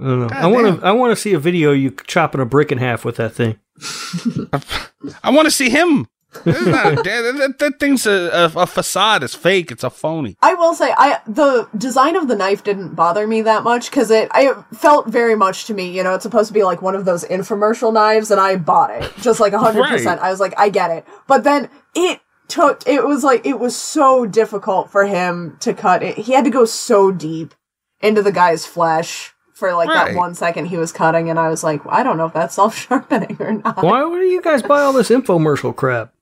[0.00, 0.28] I don't know.
[0.28, 0.86] God I want to.
[0.86, 3.32] I want to see a video of you chopping a brick in half with that
[3.32, 3.58] thing.
[5.22, 6.08] I want to see him.
[6.44, 7.04] This is not a- that,
[7.38, 9.22] that, that thing's a, a, a facade.
[9.22, 9.70] It's fake.
[9.70, 10.36] It's a phony.
[10.42, 14.10] I will say, I the design of the knife didn't bother me that much because
[14.10, 15.96] it I felt very much to me.
[15.96, 18.90] You know, it's supposed to be like one of those infomercial knives, and I bought
[18.90, 20.20] it just like hundred percent.
[20.20, 20.26] Right.
[20.28, 22.82] I was like, I get it, but then it took.
[22.86, 26.18] It was like it was so difficult for him to cut it.
[26.18, 27.54] He had to go so deep
[28.00, 30.12] into the guy's flesh for like Right.
[30.12, 32.54] that one second he was cutting, and I was like, I don't know if that's
[32.60, 33.82] self sharpening or not.
[33.82, 36.12] Why would you guys buy all this infomercial crap?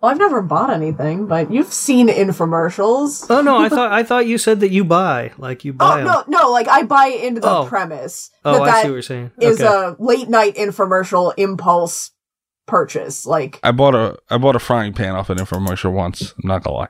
[0.00, 3.26] Well, I've never bought anything, but you've seen infomercials.
[3.30, 5.98] Oh no, I thought I thought you said that you buy like you buy Oh
[5.98, 6.04] 'em.
[6.06, 6.50] no, no!
[6.50, 7.66] Like I buy into the Oh.
[7.66, 9.30] premise Oh, that I that see what you're saying.
[9.40, 12.10] is a late night infomercial impulse
[12.66, 13.24] purchase.
[13.26, 16.34] Like I bought a I bought a frying pan off an infomercial once.
[16.42, 16.88] I'm not gonna lie.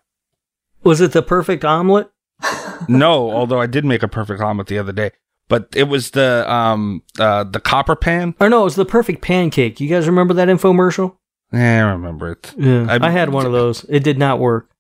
[0.83, 2.11] Was it the perfect omelet?
[2.89, 5.13] No, although I did make a perfect omelet the other day.
[5.53, 8.35] But it was the um uh the copper pan.
[8.41, 9.81] Or no, it was the perfect pancake.
[9.81, 11.19] You guys remember that infomercial?
[11.53, 12.55] Yeah, I remember it.
[12.57, 13.85] Yeah, I- I, had one of those.
[13.91, 14.71] It did not work.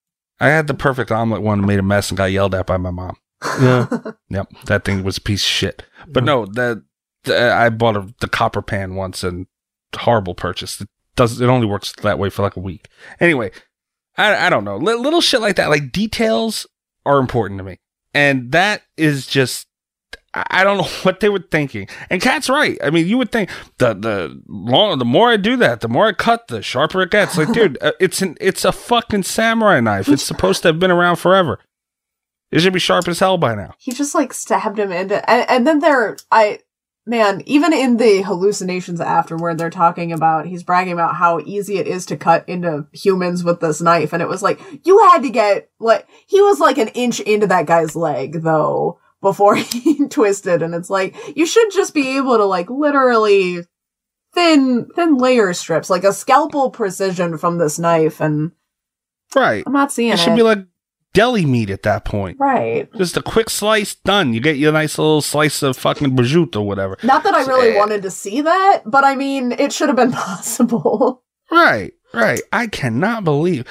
[0.40, 2.90] I had the perfect omelet one, made a mess, and got yelled at by my
[2.90, 3.16] mom.
[3.60, 3.86] Yeah,
[4.30, 5.82] Yep, that thing was a piece of shit.
[6.08, 6.82] But no, the,
[7.24, 9.46] the I bought a, the copper pan once and
[9.94, 10.80] horrible purchase.
[10.80, 12.88] It does it only works that way for like a week.
[13.20, 13.50] Anyway,
[14.16, 14.78] I I don't know.
[14.78, 16.66] Li- little shit like that, like details
[17.04, 17.76] are important to me,
[18.14, 19.66] and that is just.
[20.34, 21.88] I don't know what they were thinking.
[22.10, 22.78] And Kat's right.
[22.82, 26.06] I mean, you would think the the long the more I do that, the more
[26.06, 27.36] I cut, the sharper it gets.
[27.36, 30.08] Like, dude, uh, it's an it's a fucking samurai knife.
[30.08, 31.58] It's supposed to have been around forever.
[32.50, 33.74] It should be sharp as hell by now.
[33.78, 36.60] he just like stabbed him into, and, and then there, I
[37.06, 41.86] man, even in the hallucinations afterward, they're talking about he's bragging about how easy it
[41.86, 45.30] is to cut into humans with this knife, and it was like you had to
[45.30, 50.62] get like he was like an inch into that guy's leg though before he twisted,
[50.62, 53.60] and it's like you should just be able to like literally
[54.34, 58.52] thin thin layer strips like a scalpel precision from this knife and
[59.34, 59.62] Right.
[59.66, 60.66] i'm not seeing It it, should be like
[61.14, 62.38] deli meat at that point.
[62.40, 64.32] right Just a quick slice, done.
[64.32, 66.96] You get your nice little slice of fucking prosciutto or whatever.
[67.02, 67.78] not that i really Eh.
[67.78, 70.12] wanted to see that but i mean it should have been
[70.52, 72.40] possible Right, right.
[72.50, 73.66] I cannot believe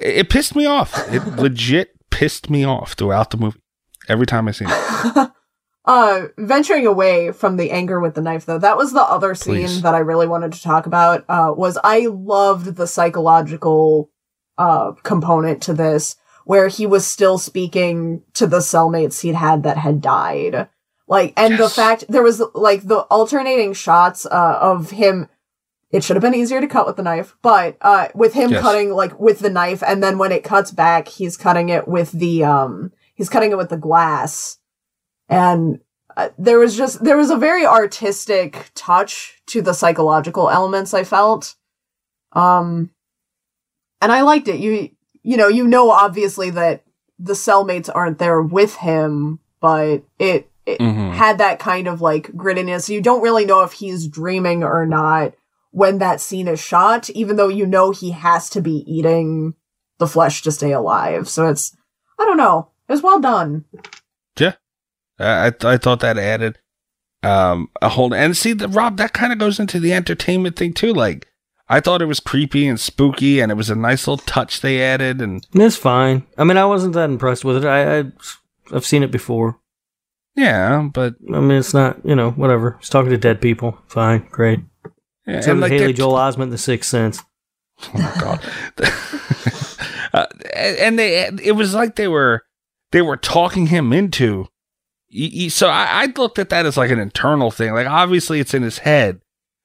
[0.00, 0.96] it, it pissed me off.
[1.12, 3.60] It legit pissed me off throughout the movie.
[4.08, 5.30] Every time I see it.
[5.84, 9.54] uh venturing away from the anger with the knife though that was the other scene
[9.66, 9.82] Please.
[9.82, 14.10] that i really wanted to talk about uh was i loved the psychological
[14.58, 19.78] uh component to this where he was still speaking to the cellmates he'd had that
[19.78, 20.68] had died
[21.06, 25.28] like and the fact there was like the alternating shots uh of him
[25.90, 28.60] it should have been easier to cut with the knife but uh with him Yes.
[28.60, 32.10] cutting like with the knife and then when it cuts back he's cutting it with
[32.12, 34.58] the um he's cutting it with the glass
[35.28, 35.80] and
[36.16, 41.04] uh, there was just there was a very artistic touch to the psychological elements i
[41.04, 41.54] felt
[42.32, 42.90] um
[44.00, 44.88] and i liked it you
[45.22, 46.82] you know you know obviously that
[47.18, 51.12] the cellmates aren't there with him but it it Mhm.
[51.14, 55.34] had that kind of like grittiness you don't really know if he's dreaming or not
[55.70, 59.54] when that scene is shot, even though you know he has to be eating
[59.98, 61.28] the flesh to stay alive.
[61.28, 61.76] So it's,
[62.18, 62.70] I don't know.
[62.88, 63.64] It was well done.
[64.38, 64.54] Yeah,
[65.18, 66.58] I I, I thought that added
[67.22, 70.72] um a whole and see the Rob that kind of goes into the entertainment thing
[70.72, 70.92] too.
[70.92, 71.26] Like
[71.68, 74.80] I thought it was creepy and spooky, and it was a nice little touch they
[74.82, 75.20] added.
[75.20, 76.26] And It's fine.
[76.38, 77.64] I mean, I wasn't that impressed with it.
[77.66, 78.04] I, I
[78.72, 79.58] I've seen it before.
[80.36, 82.76] yeah, but I mean, it's not you know whatever.
[82.80, 83.76] He's talking to dead people.
[83.88, 84.60] Fine, great.
[85.26, 87.22] yeah, So and like Haley Joel Osment, The Sixth Sense.
[87.94, 88.40] Oh my god.
[90.12, 92.42] uh, and they it was like they were
[92.92, 94.46] they were talking him into
[95.48, 98.62] so I, I looked at that as like an internal thing like obviously it's in
[98.62, 99.20] his head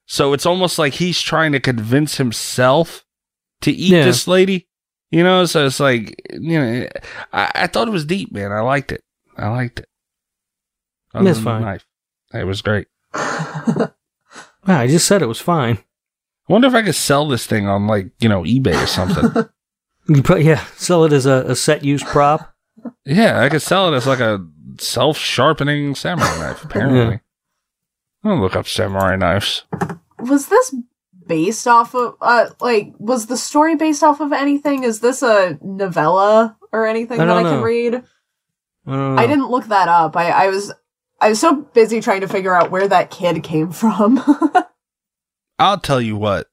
[0.06, 3.04] so it's almost like he's trying to convince himself
[3.62, 4.06] to eat Yeah.
[4.06, 4.68] this lady
[5.12, 6.88] you know so it's like you know
[7.34, 9.04] I, I thought it was deep man i liked it
[9.38, 9.90] i liked it
[11.14, 11.62] Other That's fine.
[11.62, 11.86] knife.
[12.34, 12.88] it was great
[14.66, 15.78] Ah, I just said it was fine.
[16.50, 19.45] I wonder if I could sell this thing on like you know eBay or something.
[20.08, 22.53] You put yeah, sell it as a, a set use prop.
[23.06, 24.46] Yeah, I could sell it as like a
[24.80, 26.64] self sharpening samurai knife.
[26.64, 27.20] Apparently,
[28.24, 29.66] I'll look up samurai knives.
[30.20, 30.76] Was this
[31.28, 34.84] based off of, uh, like, was the story based off of anything?
[34.84, 37.96] Is this a novella or anything I that I don't can read?
[37.96, 39.22] I don't know.
[39.22, 40.16] I didn't look that up.
[40.16, 40.74] I, I was,
[41.22, 44.22] I was so busy trying to figure out where that kid came from.
[45.60, 46.48] I'll tell you what.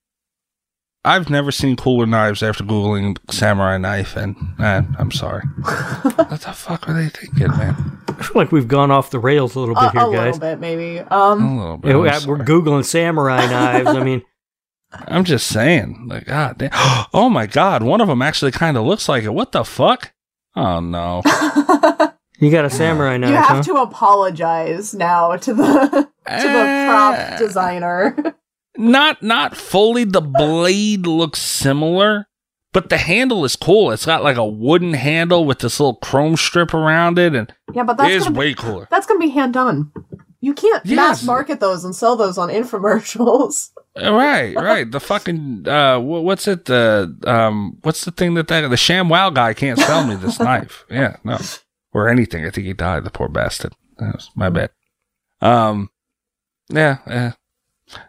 [1.05, 5.43] I've never seen cooler knives after googling samurai knife, and eh, I'm sorry.
[5.63, 7.99] what the fuck were they thinking, man?
[8.09, 10.35] I feel like we've gone off the rails a little a, bit here, a guys.
[10.35, 10.99] little bit, maybe.
[10.99, 11.89] A Um, little bit.
[11.89, 12.41] Yeah, I'm we- we're sorry.
[12.45, 13.89] googling samurai knives.
[13.89, 14.21] I mean,
[14.93, 16.71] I'm just saying, like, God damn.
[17.15, 19.33] Oh my God, one of them actually kind of looks like it.
[19.33, 20.13] What the fuck?
[20.55, 21.23] Oh no.
[22.41, 23.63] you got a samurai knife, you have huh?
[23.63, 26.87] to apologize now to the to the Eh.
[26.89, 28.35] prop designer.
[28.81, 30.05] Not not fully.
[30.05, 32.27] The blade looks similar
[32.73, 33.91] but the handle is cool.
[33.91, 37.83] It's got like a wooden handle with this little chrome strip around it and yeah,
[37.83, 38.87] but that's is gonna be, way cooler.
[38.91, 39.91] that's gonna be hand done.
[40.41, 40.97] You can't Yes.
[40.97, 43.71] mass market those and sell those on infomercials.
[44.01, 44.89] Uh, right right.
[44.91, 49.31] The fucking uh what's it the um what's the thing that that the sham wow
[49.31, 50.85] guy can't sell me this knife.
[50.89, 51.39] Yeah no.
[51.93, 52.47] Or anything.
[52.47, 53.73] I think he died the poor bastard.
[53.99, 54.71] That was my bad.
[55.41, 55.91] Um
[56.69, 57.33] yeah yeah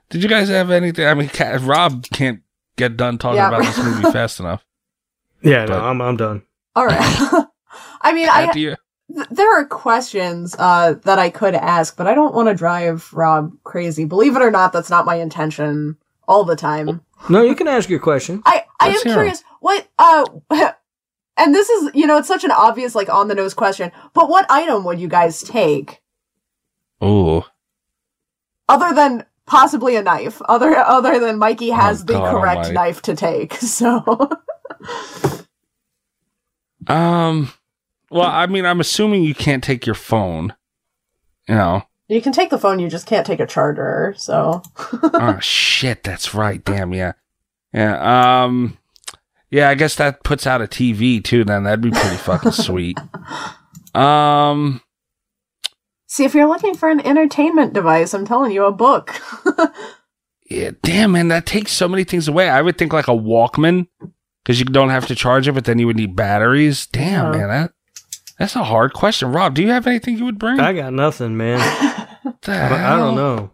[0.09, 1.29] did you guys have anything i mean
[1.61, 2.41] rob can't
[2.77, 3.49] get done talking Yeah.
[3.49, 4.65] about this movie fast enough
[5.43, 6.43] yeah, but- no, I'm I'm done.
[6.75, 6.99] All right.
[8.01, 8.75] I mean, I you-
[9.15, 13.11] th- there are questions uh, that I could ask, but I don't want to drive
[13.13, 14.05] Rob crazy.
[14.05, 15.97] Believe it or not, that's not my intention
[16.27, 17.01] all the time.
[17.29, 18.41] No, you can ask your question.
[18.45, 19.25] I I Let's am hear 'em.
[19.25, 20.25] curious what uh.
[21.37, 23.91] And this is, you know, it's such an obvious, like, on the nose question.
[24.13, 26.01] But what item would you guys take,
[27.01, 27.45] Oh.
[28.69, 30.41] other than possibly a knife?
[30.47, 32.73] Other other than Mikey has Oh, the God correct almighty.
[32.73, 33.53] knife to take.
[33.61, 34.29] So
[36.87, 37.51] Um.
[38.09, 40.53] Well, I mean, I'm assuming you can't take your phone.
[41.47, 41.83] You know.
[42.07, 44.13] you can take the phone, you just can't take a charger.
[44.17, 44.61] So
[45.03, 46.63] oh shit, that's right.
[46.63, 47.13] Damn, yeah,
[47.73, 48.43] yeah.
[48.43, 48.77] Um.
[49.49, 51.43] Yeah, I guess that puts out a TV too.
[51.43, 52.97] Then that'd be pretty fucking sweet.
[53.93, 54.81] Um.
[56.11, 59.13] See if you're looking for an entertainment device, I'm telling you, a book.
[60.49, 60.71] Yeah.
[60.83, 62.49] Damn, man, that takes so many things away.
[62.49, 63.87] I would think like a Walkman
[64.43, 66.87] because you don't have to charge it, but then you would need batteries.
[66.87, 67.39] Damn, Yeah.
[67.39, 67.71] man, that
[68.37, 69.31] that's a hard question.
[69.31, 70.59] Rob, do you have anything you would bring?
[70.59, 71.59] I got nothing, man.
[72.23, 73.51] What the I, I don't know.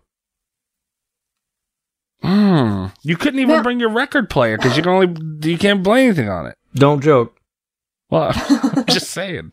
[2.23, 2.85] Hmm.
[3.03, 6.05] You couldn't even Now- bring your record player because you can only you can't play
[6.05, 6.57] anything on it.
[6.73, 7.37] Don't joke.
[8.09, 9.51] Well, I'm just saying.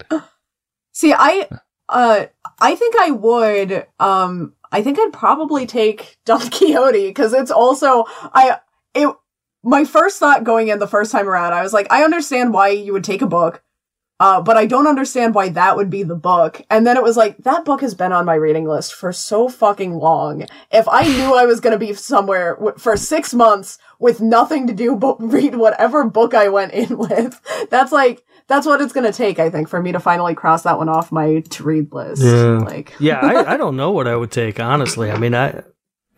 [0.93, 1.47] See, I
[1.91, 2.25] uh
[2.59, 8.05] I think I would um I think I'd probably take Don Quixote because it's also
[8.09, 8.59] I
[8.95, 9.15] it
[9.65, 12.69] my first thought going in the first time around, I was like, I understand why
[12.69, 13.63] you would take a book,
[14.21, 16.61] uh, but I don't understand why that would be the book.
[16.71, 19.49] And then it was like, that book has been on my reading list for so
[19.49, 20.47] fucking long.
[20.71, 24.67] If I knew I was going to be somewhere w- for six months with nothing
[24.67, 27.41] to do but read whatever book I went in with,
[27.71, 30.63] that's like, that's what it's going to take, I think, for me to finally cross
[30.63, 32.23] that one off my to read list.
[32.23, 32.59] Yeah.
[32.59, 35.11] Like, Yeah, I, I don't know what I would take, honestly.
[35.11, 35.63] I mean, I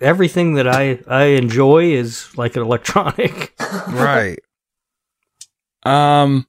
[0.01, 3.55] everything that I I enjoy is like an electronic.
[3.89, 4.39] right.
[5.85, 6.47] Um,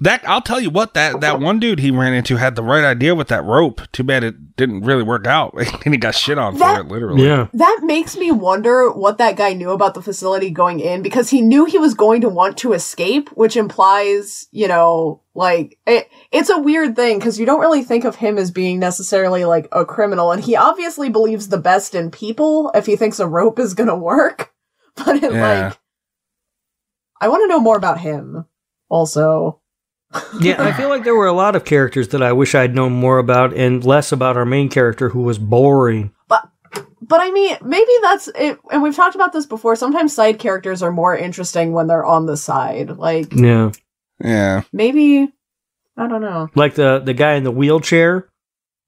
[0.00, 2.84] that I'll tell you what that that one dude he ran into had the right
[2.84, 3.80] idea with that rope.
[3.92, 6.86] Too bad it didn't really work out, and he got shit on for it.
[6.88, 7.24] Literally.
[7.24, 7.48] yeah.
[7.52, 11.40] That makes me wonder what that guy knew about the facility going in because he
[11.40, 16.50] knew he was going to want to escape, which implies, you know, like it, it's
[16.50, 19.84] a weird thing because you don't really think of him as being necessarily like a
[19.84, 23.74] criminal, and he obviously believes the best in people if he thinks a rope is
[23.74, 24.52] going to work.
[24.96, 25.66] but it, Yeah.
[25.68, 25.78] like,
[27.20, 28.46] I want to know more about him.
[28.88, 29.60] Also,
[30.40, 32.92] Yeah, I feel like there were a lot of characters that I wish I'd known
[32.92, 36.12] more about and less about our main character who was boring.
[36.28, 36.48] but
[37.00, 38.58] but I mean, maybe that's it.
[38.72, 39.76] And we've talked about this before.
[39.76, 42.96] Sometimes side characters are more interesting when they're on the side.
[42.96, 43.70] Like Yeah.
[44.22, 44.62] Yeah.
[44.72, 45.32] maybe
[45.96, 46.48] I don't know.
[46.54, 48.28] Like the the guy in the wheelchair.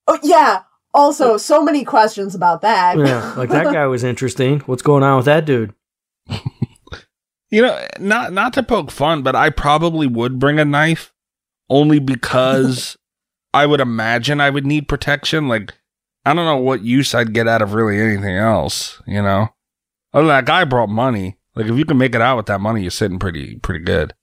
[0.06, 0.62] Oh yeah.
[0.92, 2.98] Also, so many questions about that.
[2.98, 4.60] Yeah, like that guy was interesting.
[4.60, 5.72] What's going on with that dude?
[7.50, 11.12] You know, not not to poke fun, but I probably would bring a knife
[11.68, 12.96] only because
[13.54, 15.48] I would imagine I would need protection.
[15.48, 15.74] Like,
[16.24, 19.02] I don't know what use I'd get out of really anything else.
[19.06, 19.48] You know,
[20.12, 21.38] other than that guy brought money.
[21.56, 24.14] Like, if you can make it out with that money, you're sitting pretty pretty good.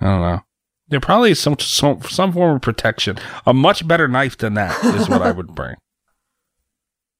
[0.00, 0.40] I don't know.
[0.88, 3.18] There probably is some some some form of protection.
[3.46, 5.76] A much better knife than that is what I would bring.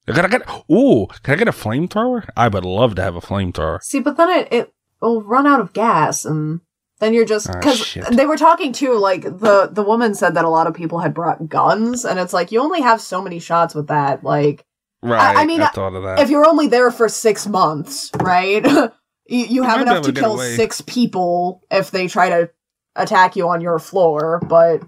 [0.06, 0.42] Can I get?
[0.70, 2.28] Ooh, can I get a flamethrower?
[2.36, 3.82] I would love to have a flamethrower.
[3.82, 6.60] See, but then it it will run out of gas, and
[6.98, 8.05] then you're just Ah, because shit.
[8.16, 8.94] they were talking too.
[8.98, 12.32] Like the the woman said that a lot of people had brought guns, and it's
[12.32, 14.22] like you only have so many shots with that.
[14.24, 14.64] Like
[15.02, 15.35] Right.
[15.36, 16.18] I mean, I thought of that.
[16.20, 18.62] if you're only there for six months, right?
[19.27, 20.56] you, you have enough to to kill away.
[20.56, 22.51] six people if they try to
[22.97, 24.82] attack you on your floor, but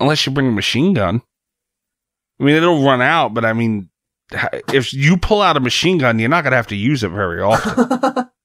[0.00, 1.22] Unless you bring a machine gun.
[2.40, 3.88] I mean, it'll run out, but I mean,
[4.74, 7.40] if you pull out a machine gun, you're not gonna have to use it very
[7.40, 8.28] often.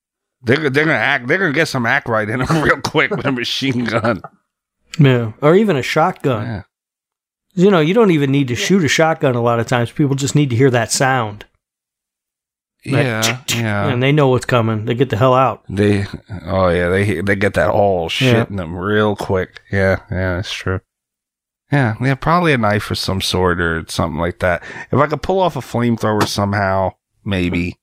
[0.44, 1.28] they're they're gonna act.
[1.28, 4.22] They're gonna get some act right in them real quick with a machine gun.
[5.00, 6.46] Yeah, or even a shotgun.
[6.46, 6.62] Yeah.
[7.54, 9.92] You know, you don't even need to shoot a shotgun a lot of times.
[9.92, 11.46] People just need to hear that sound.
[12.84, 13.88] Yeah, yeah.
[13.90, 14.86] And they know what's coming.
[14.86, 15.64] They get the hell out.
[15.70, 16.06] They,
[16.46, 18.46] oh yeah, they they get that all shit Yeah.
[18.50, 19.62] in them real quick.
[19.72, 20.80] Yeah, yeah, that's true.
[21.72, 24.64] Yeah, yeah, probably a knife of some sort or something like that.
[24.92, 26.94] If I could pull off a flamethrower somehow,
[27.24, 27.78] maybe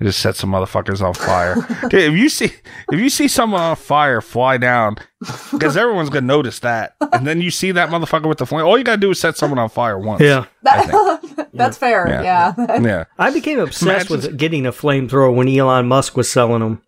[0.00, 1.54] just set some motherfuckers on fire.
[1.88, 2.52] Dude, if you see
[2.92, 4.96] if you see someone on fire fly down,
[5.50, 8.64] because everyone's gonna notice that, and then you see that motherfucker with the flame.
[8.64, 10.20] All you gotta do is set someone on fire once.
[10.22, 10.44] Yeah.
[10.62, 12.08] that, that's fair.
[12.08, 12.54] Yeah.
[12.58, 12.80] Yeah.
[12.80, 13.04] yeah.
[13.18, 16.82] I became obsessed Imagine- with getting a flamethrower when Elon Musk was selling them.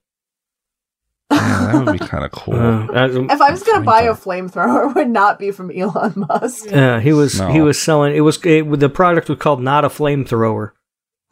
[1.33, 2.55] Yeah, that would be kind of cool.
[2.55, 2.87] Uh,
[3.31, 6.67] If I was gonna buy a flamethrower, it would not be from Elon Musk.
[6.71, 7.49] yeah, he was No.
[7.53, 8.15] he was selling.
[8.17, 10.73] It was it, the product was called not a flamethrower.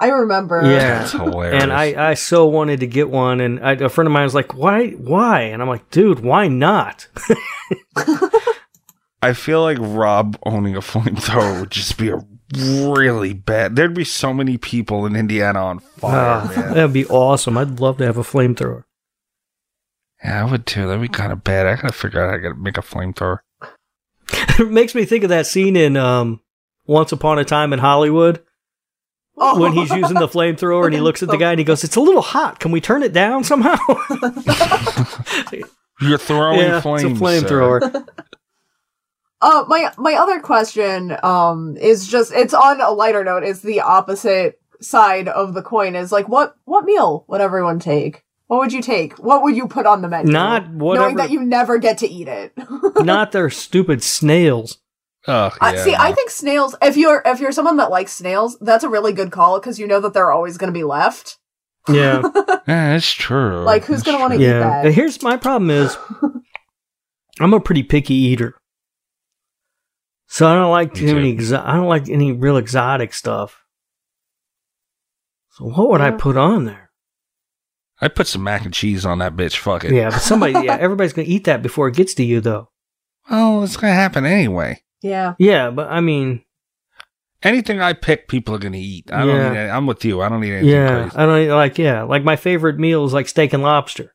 [0.01, 0.63] I remember.
[0.63, 1.63] Yeah, That's hilarious.
[1.63, 4.35] and I I so wanted to get one, and I, a friend of mine was
[4.35, 7.09] like, "Why why?" And I'm like, "Dude, why not?"
[9.23, 13.75] I feel like Rob owning a flamethrower would just be a really bad.
[13.75, 16.75] There'd be so many people in Indiana on fire, man.
[16.75, 17.59] that'd be awesome.
[17.59, 18.85] I'd love to have a flamethrower.
[20.23, 20.87] Yeah, I would too.
[20.87, 21.67] That'd be kind of bad.
[21.67, 23.39] I gotta figure out how to make a flamethrower.
[24.33, 26.41] it makes me think of that scene in um,
[26.87, 28.41] Once Upon a Time in Hollywood
[29.41, 29.61] Oh.
[29.61, 31.97] when he's using the flamethrower and he looks at the guy and he goes, "It's
[31.97, 32.59] a little hot.
[32.61, 33.77] Can we turn it down somehow?"
[36.01, 37.05] You're throwing yeah, flames.
[37.05, 38.09] it's a flamethrower.
[39.41, 43.45] Uh, my my other question um is just it's on a lighter note.
[43.45, 45.95] It's the opposite side of the coin.
[45.95, 48.25] Is like what what meal would everyone take?
[48.49, 49.19] What would you take?
[49.19, 50.33] What would you put on the menu?
[50.33, 52.53] Not whatever- knowing that you never get to eat it.
[52.97, 54.79] Not their stupid snails.
[55.29, 56.75] Oh, I see, I think snails.
[56.83, 59.87] If you're if you're someone that likes snails, that's a really good call because you
[59.87, 61.37] know that they're always going to be left.
[61.89, 62.23] Yeah,
[62.67, 63.63] Yeah, it's true.
[63.63, 64.45] Like, who's gonna wanna true.
[64.45, 64.87] eat that.
[64.87, 65.97] And here's my problem: is
[67.41, 68.55] I'm a pretty picky eater,
[70.27, 71.37] so I don't like Me too many.
[71.37, 71.43] too.
[71.43, 73.63] Exo- I don't like any real exotic stuff.
[75.53, 76.91] So what would I put on there?
[78.01, 79.57] I put some mac and cheese on that bitch.
[79.57, 79.93] Fuck it.
[79.93, 82.69] Yeah, but somebody, yeah, everybody's gonna eat that before it gets to you, though.
[83.31, 84.83] Well, it's gonna happen anyway.
[85.03, 85.35] Yeah.
[85.39, 86.43] Yeah, but I mean,
[87.41, 89.13] Anything I pick, people are gonna eat.
[89.13, 89.49] I don't Yeah.
[89.53, 89.59] need.
[89.59, 90.21] Any, I'm with you.
[90.23, 91.17] I don't need anything yeah, crazy.
[91.17, 91.79] I don't eat- like.
[91.79, 94.13] Yeah, like my favorite meal is like steak and lobster,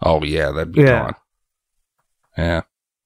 [0.00, 0.86] Oh yeah, that'd be Yeah.
[1.02, 1.14] gone.
[2.38, 2.60] Yeah.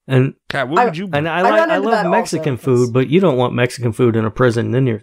[0.07, 1.09] and Kat, what I- would you?
[1.15, 1.71] and I I like.
[1.71, 4.71] I love Mexican also, food, 'cause- but you don't want Mexican food in a prison.
[4.73, 5.03] Then you're,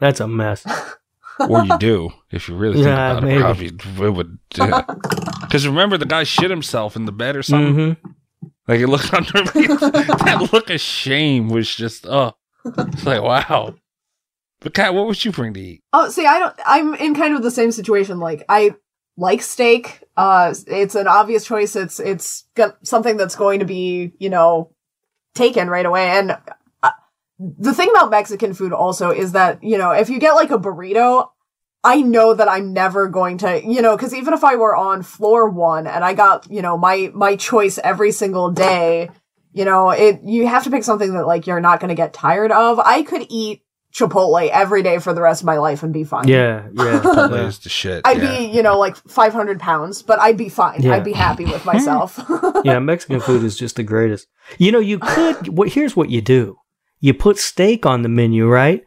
[0.00, 0.66] that's a mess.
[1.48, 3.36] or you do if you really think Yeah, about maybe.
[3.66, 3.78] it.
[3.78, 4.38] Probably it would.
[4.50, 7.94] Because remember, the guy shit himself in the bed or something.
[7.96, 8.10] hmm
[8.68, 9.80] Like it looked underneath.
[9.80, 12.34] that look of shame was just oh,
[12.64, 13.74] it's like wow.
[14.60, 15.82] But Kat, what would you bring to eat?
[15.92, 16.54] Oh, see, I don't.
[16.66, 18.18] I'm in kind of the same situation.
[18.18, 18.74] Like, I
[19.16, 20.02] like steak.
[20.16, 21.76] Uh, it's an obvious choice.
[21.76, 24.72] It's it's go- something that's going to be, you know,
[25.34, 26.08] taken right away.
[26.08, 26.36] And
[26.82, 26.90] uh,
[27.38, 30.58] the thing about Mexican food also is that you know, if you get like a
[30.58, 31.28] burrito,
[31.84, 35.02] I know that I'm never going to, you know, because even if I were on
[35.02, 39.10] floor one and I got, you know, my my choice every single day,
[39.52, 42.12] you know, it you have to pick something that like you're not going to get
[42.12, 42.80] tired of.
[42.80, 46.28] I could eat Chipotle every day for the rest of my life and be fine.
[46.28, 47.00] Yeah, yeah.
[47.02, 48.02] Chipotle is the shit.
[48.04, 48.38] I'd yeah.
[48.38, 50.82] be, you know, like 500 pounds, but I'd be fine.
[50.82, 50.94] Yeah.
[50.94, 52.20] I'd be happy with myself.
[52.64, 54.26] yeah, Mexican food is just the greatest.
[54.58, 55.48] You know, you could.
[55.58, 56.58] What here's what you do:
[57.00, 58.84] you put steak on the menu, right?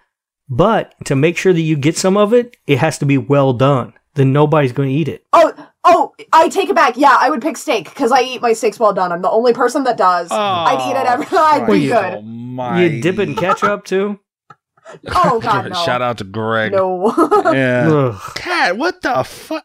[0.54, 3.54] But to make sure that you get some of it, it has to be well
[3.54, 3.94] done.
[4.16, 5.26] Then nobody's going to eat it.
[5.32, 5.54] oh,
[5.86, 6.98] oh, I take it back.
[6.98, 9.14] Yeah, I would pick steak because I eat my steaks well done.
[9.14, 10.28] I'm the only person that does.
[10.30, 11.26] I'd eat it every.
[11.38, 11.96] I'd be good.
[11.96, 12.96] Oh, Almighty.
[12.98, 14.20] You dip it in ketchup too.
[15.16, 15.86] Oh God, no.
[15.86, 16.74] Shout out to Greg.
[16.74, 17.14] No.
[17.54, 18.20] Yeah.
[18.36, 19.64] Kat, what the fuck?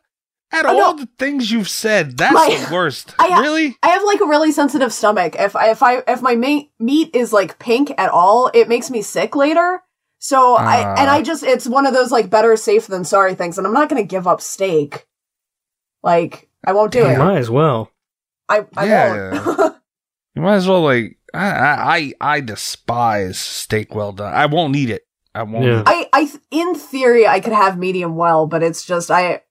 [0.53, 0.85] Out of I know.
[0.85, 3.13] all the things you've said, that's My- the worst.
[3.19, 3.77] I ha- really?
[3.83, 5.35] I have like a really sensitive stomach.
[5.37, 8.89] If I if I if my meat meat is like pink at all, it makes
[8.89, 9.83] me sick later.
[10.27, 10.95] So I Ah.
[10.99, 13.73] and I just it's one of those like better safe than sorry things, and I'm
[13.73, 15.07] not gonna give up steak.
[16.03, 17.19] Like I won't do You it.
[17.19, 17.91] might as well.
[18.49, 19.45] I I Yeah.
[19.47, 19.77] won't.
[20.35, 24.35] You might as well like I I I I despise steak well done.
[24.35, 25.07] I won't eat it.
[25.35, 25.65] I won't.
[25.65, 25.83] Yeah.
[25.87, 29.43] I I in theory I could have medium well, but it's just I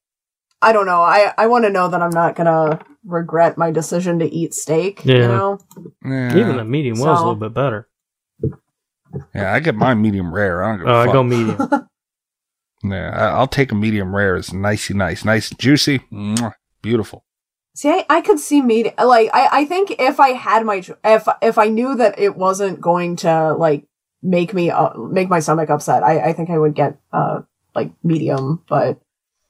[0.61, 1.01] I don't know.
[1.01, 5.05] I I want to know that I'm not gonna regret my decision to eat steak.
[5.05, 5.27] You Yeah.
[5.27, 5.59] know.
[6.03, 6.35] Yeah.
[6.37, 7.87] Even the medium well is a little bit better.
[9.33, 10.63] Yeah, I get mine medium rare.
[10.63, 11.57] I don't give a Oh, I go medium.
[12.83, 14.35] Yeah, I, I'll take a medium rare.
[14.35, 16.53] It's nicey nice, nice and juicy, Mwah.
[16.83, 17.25] beautiful.
[17.73, 21.27] See, I, I could see me like I, I think if I had my if
[21.41, 23.87] if I knew that it wasn't going to like
[24.21, 27.41] make me uh, make my stomach upset, I, I think I would get uh
[27.73, 28.99] like medium, but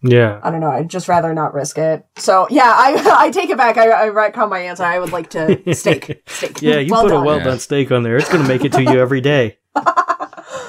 [0.07, 0.39] Yeah.
[0.43, 0.69] I don't know.
[0.71, 2.05] I'd just rather not risk it.
[2.17, 3.77] So yeah, I I take it back.
[3.77, 4.83] I I retcon my answer.
[4.83, 6.61] I would like to steak steak.
[6.61, 7.23] Yeah, you well put done.
[7.23, 8.17] a well done steak on there.
[8.17, 9.57] It's going to make it to you every day.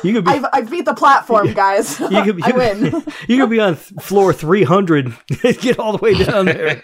[0.02, 1.98] You could be I've I've beat the platform, guys.
[1.98, 3.04] you could, I you, win.
[3.28, 5.12] you could be on th- floor 300
[5.60, 6.82] get all the way down there.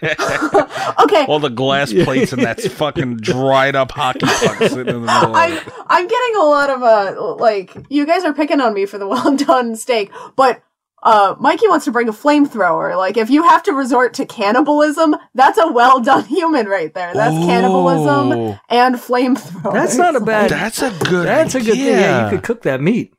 [1.02, 1.26] okay.
[1.26, 5.34] All the glass plates and that's fucking dried up hockey puck sitting in the middle.
[5.36, 5.58] I'm.
[5.88, 9.06] I'm getting a lot of uh like you guys are picking on me for the
[9.06, 10.62] well done steak, but
[11.02, 12.96] uh Mikey wants to bring a flamethrower.
[12.96, 17.12] Like if you have to resort to cannibalism, that's a well done human right there.
[17.14, 19.72] That's cannibalism and flamethrower.
[19.72, 21.26] That's not a bad That's a good.
[21.26, 21.86] That's a good thing.
[21.86, 23.14] Yeah, you could cook that meat.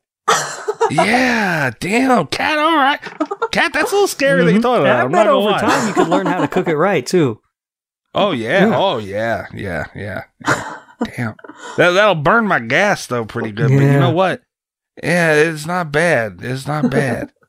[0.92, 2.60] Yeah, damn, Kat.
[2.60, 3.00] All right,
[3.52, 3.72] Kat.
[3.74, 4.98] That's a little scary that you thought of And.
[4.98, 5.60] I bet over lie.
[5.62, 7.40] time you could learn how to cook it right too.
[8.16, 8.68] Oh yeah.
[8.68, 8.78] Yeah.
[8.78, 9.48] Oh yeah.
[9.54, 9.86] Yeah.
[9.96, 10.24] Yeah.
[10.46, 10.78] yeah.
[11.04, 11.36] Damn.
[11.78, 13.70] That that'll burn my gas though pretty good.
[13.70, 14.42] But you know what?
[15.02, 16.40] Yeah, it's not bad.
[16.42, 17.32] It's not bad.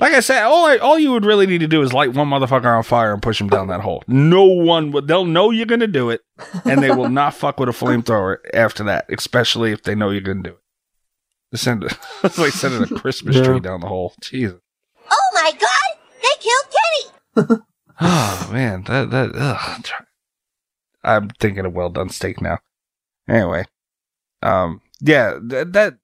[0.00, 2.28] like I said, all I, all you would really need to do is light one
[2.28, 4.02] motherfucker on fire and push him down that hole.
[4.08, 5.06] No one would.
[5.06, 6.22] They'll know you're gonna do it,
[6.64, 9.06] and they will not fuck with a flamethrower after that.
[9.10, 10.58] Especially if they know you're gonna do it.
[11.52, 11.84] Just Send
[12.24, 13.42] it's like sending a Christmas Yeah.
[13.44, 14.14] tree down the hole.
[14.20, 14.58] Jesus.
[15.10, 15.98] Oh my god!
[16.22, 17.62] They killed Kenny!
[18.02, 19.84] Oh man, that that ugh.
[21.04, 22.58] I'm thinking of well done steak now.
[23.28, 23.66] Anyway,
[24.42, 25.98] um, yeah, that, that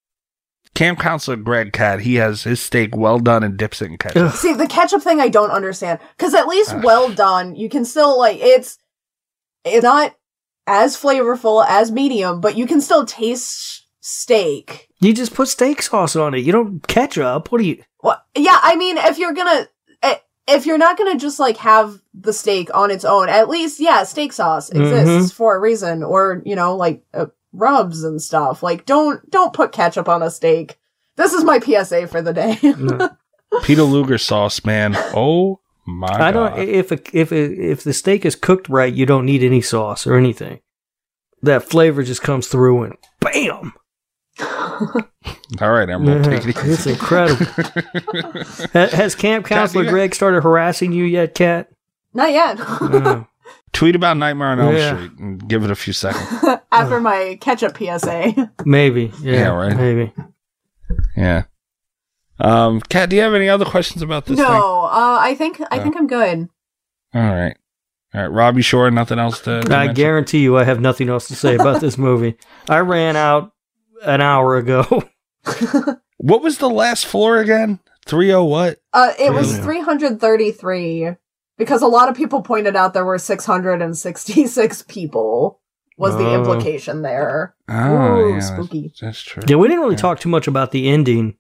[0.77, 4.31] camp counselor Greg Kat, he has his steak well done and dips it in ketchup.
[4.31, 4.35] Ugh.
[4.35, 5.98] See, the ketchup thing I don't understand.
[6.19, 6.85] Cause at least Ugh.
[6.85, 8.78] well done, you can still like it's
[9.65, 10.15] it's not
[10.66, 14.89] as flavorful as medium, but you can still taste steak.
[15.01, 16.39] You just put steak sauce on it.
[16.39, 17.51] You don't ketchup.
[17.51, 17.82] What do you?
[18.03, 19.69] Well, yeah, I mean, if you're gonna,
[20.03, 20.16] eh,
[20.47, 24.05] if you're not gonna just like have the steak on its own, at least, yeah,
[24.05, 27.27] steak sauce exists for a reason, or you know, like uh,
[27.57, 28.62] rubs and stuff.
[28.62, 30.78] Like, don't don't put ketchup on a steak.
[31.16, 32.59] This is my PSA for the day.
[33.62, 34.95] Peter Luger sauce, man.
[35.15, 36.51] Oh my I don't.
[36.51, 36.59] god.
[36.61, 40.07] If a, if a, if the steak is cooked right, you don't need any sauce
[40.07, 40.61] or anything.
[41.43, 43.73] That flavor just comes through and bam.
[45.61, 46.91] All right, Emeril, take it it's easy.
[46.93, 47.47] incredible.
[48.73, 51.69] Ha- Has camp counselor you- Greg started harassing you yet, Kat?
[52.12, 52.59] not yet.
[52.59, 53.27] No.
[53.77, 54.97] Tweet about Nightmare on Elm Yeah.
[54.97, 56.27] Street and give it a few seconds.
[56.73, 58.51] After my ketchup PSA.
[58.65, 59.12] Maybe.
[59.20, 59.77] Yeah, Yeah, right.
[59.77, 60.12] Maybe.
[61.16, 61.43] Yeah.
[62.39, 64.55] Um, Kat, do you have any other questions about this no, thing?
[64.55, 65.82] uh, I think I Oh.
[65.82, 66.48] think I'm good.
[67.15, 67.57] All right.
[68.15, 69.94] All right, Rob, you sure nothing else to, to I mention?
[69.94, 72.36] guarantee you, I have nothing else to say about this movie.
[72.69, 73.53] I ran out
[74.05, 75.03] an hour ago.
[76.19, 77.78] What was the last floor again?
[78.07, 78.78] 30 what?
[78.94, 81.15] Uh, it was 333
[81.59, 85.61] because a lot of people pointed out there were 666 people.
[85.99, 86.35] Was the Oh.
[86.35, 87.55] implication there?
[87.70, 88.93] Oh, Ooh, yeah, that's- spooky.
[89.01, 89.43] That's, true.
[89.47, 90.01] Yeah, we didn't really Yeah.
[90.03, 91.37] talk too much about the ending,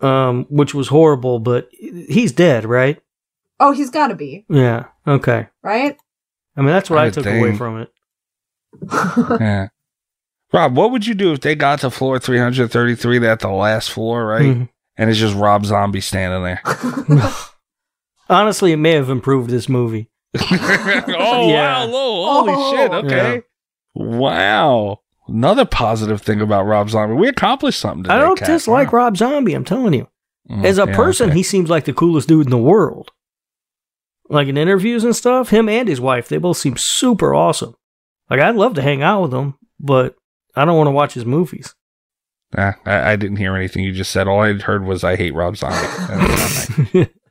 [0.00, 1.38] um, which was horrible.
[1.38, 3.00] But he's dead, right?
[3.60, 4.84] Oh, he's got to be Yeah.
[5.06, 5.48] Okay.
[5.62, 5.96] right.
[6.56, 7.88] I mean, that's what I I, would took away from it.
[9.40, 9.68] Yeah.
[10.52, 14.24] Rob, what would you do if they got to floor 333 at the last floor,
[14.26, 14.42] right?
[14.54, 14.68] Mhm.
[14.96, 16.60] And it's just Rob Zombie standing there.
[18.28, 20.10] Honestly, it may have improved this movie.
[20.38, 21.84] oh, Yeah.
[21.84, 21.86] wow.
[21.86, 22.76] Lo- Holy Oh.
[22.76, 22.92] shit.
[22.92, 23.42] Okay.
[23.94, 25.00] Wow.
[25.26, 27.14] Another positive thing about Rob Zombie.
[27.14, 28.14] We accomplished something today.
[28.14, 28.46] I don't Kat.
[28.48, 28.98] dislike Wow.
[28.98, 29.54] Rob Zombie.
[29.54, 30.08] I'm telling you.
[30.50, 31.36] Mm, As a yeah, person, okay.
[31.38, 33.10] he seems like the coolest dude in the world.
[34.30, 37.74] Like in interviews and stuff, him and his wife, they both seem super awesome.
[38.30, 40.14] Like I'd love to hang out with him, but
[40.54, 41.74] I don't want to watch his movies.
[42.56, 44.26] Nah, I, I didn't hear anything you just said.
[44.28, 47.10] All I heard was I hate Rob Zombie.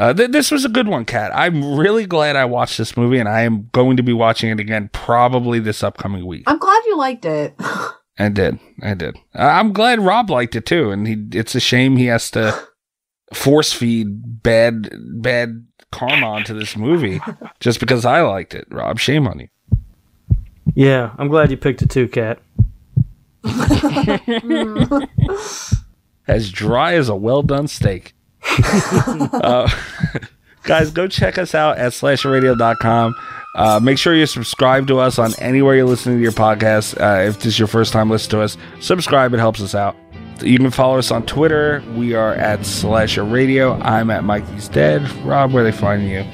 [0.00, 0.10] That's not nice.
[0.10, 1.30] Uh, th- this was a good one, Kat.
[1.34, 4.60] I'm really glad I watched this movie, and I am going to be watching it
[4.60, 6.44] again probably this upcoming week.
[6.46, 7.54] I'm glad you liked it.
[8.18, 9.16] I did, I did.
[9.34, 11.16] Uh, I'm glad Rob liked it too, and he.
[11.32, 12.58] It's a shame he has to
[13.34, 14.90] force feed bad,
[15.22, 17.20] bad karma onto this movie
[17.60, 18.66] just because I liked it.
[18.70, 19.48] Rob, shame on you.
[20.74, 22.38] yeah, I'm glad you picked it too, Kat.
[26.28, 28.14] as dry as a well done steak.
[29.32, 29.68] Uh,
[30.64, 33.14] guys, go check us out at slasherradio.com.
[33.54, 37.00] Uh, make sure you subscribe to us on anywhere you're listening to your podcast.
[37.00, 39.34] Uh, if this is your first time listening to us, subscribe.
[39.34, 39.96] It helps us out.
[40.40, 41.82] You can follow us on Twitter.
[41.94, 43.74] We are at Slasher Radio.
[43.80, 45.10] I'm at Mikey's Dead.
[45.24, 46.24] Rob, where they find you?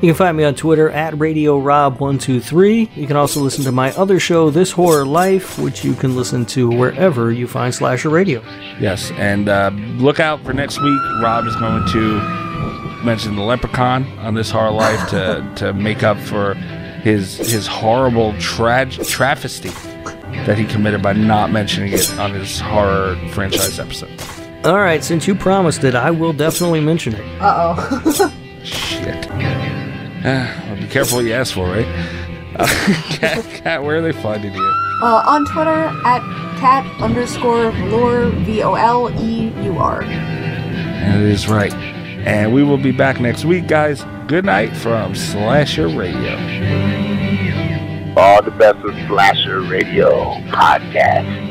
[0.00, 2.96] You can find me on Twitter at Radio Rob123.
[2.96, 6.46] You can also listen to my other show, This Horror Life, which you can listen
[6.46, 8.40] to wherever you find Slasher Radio.
[8.78, 11.00] Yes, and uh, look out for next week.
[11.20, 12.20] Rob is going to
[13.04, 18.34] mention the leprechaun on this horror life to, to make up for his his horrible
[18.34, 19.70] trag- travesty
[20.46, 24.10] that he committed by not mentioning it on his horror franchise episode.
[24.64, 27.42] All right, since you promised it, I will definitely mention it.
[27.42, 28.32] Uh oh.
[28.62, 29.77] Shit.
[30.24, 31.86] Uh, well, be careful what you ask for, right?
[32.56, 32.66] Uh,
[33.10, 34.74] Kat, Kat, where are they finding you?
[35.02, 35.70] uh, on Twitter
[36.04, 36.20] at
[36.58, 40.02] cat underscore lore V O L E U R.
[40.02, 41.72] And it is right.
[41.72, 44.04] And we will be back next week, guys.
[44.26, 46.34] Good night from Slasher Radio.
[48.16, 51.46] All the best of Slasher Radio podcast.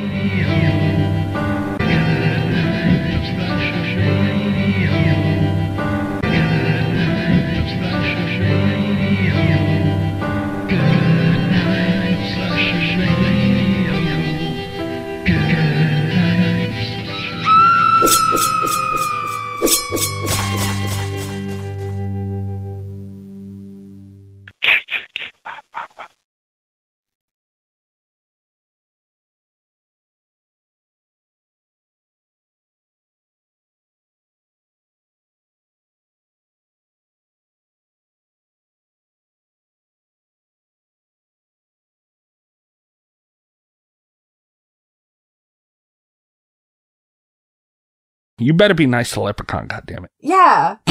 [48.39, 50.07] You better be nice to Leprechaun, goddammit.
[50.19, 50.77] Yeah.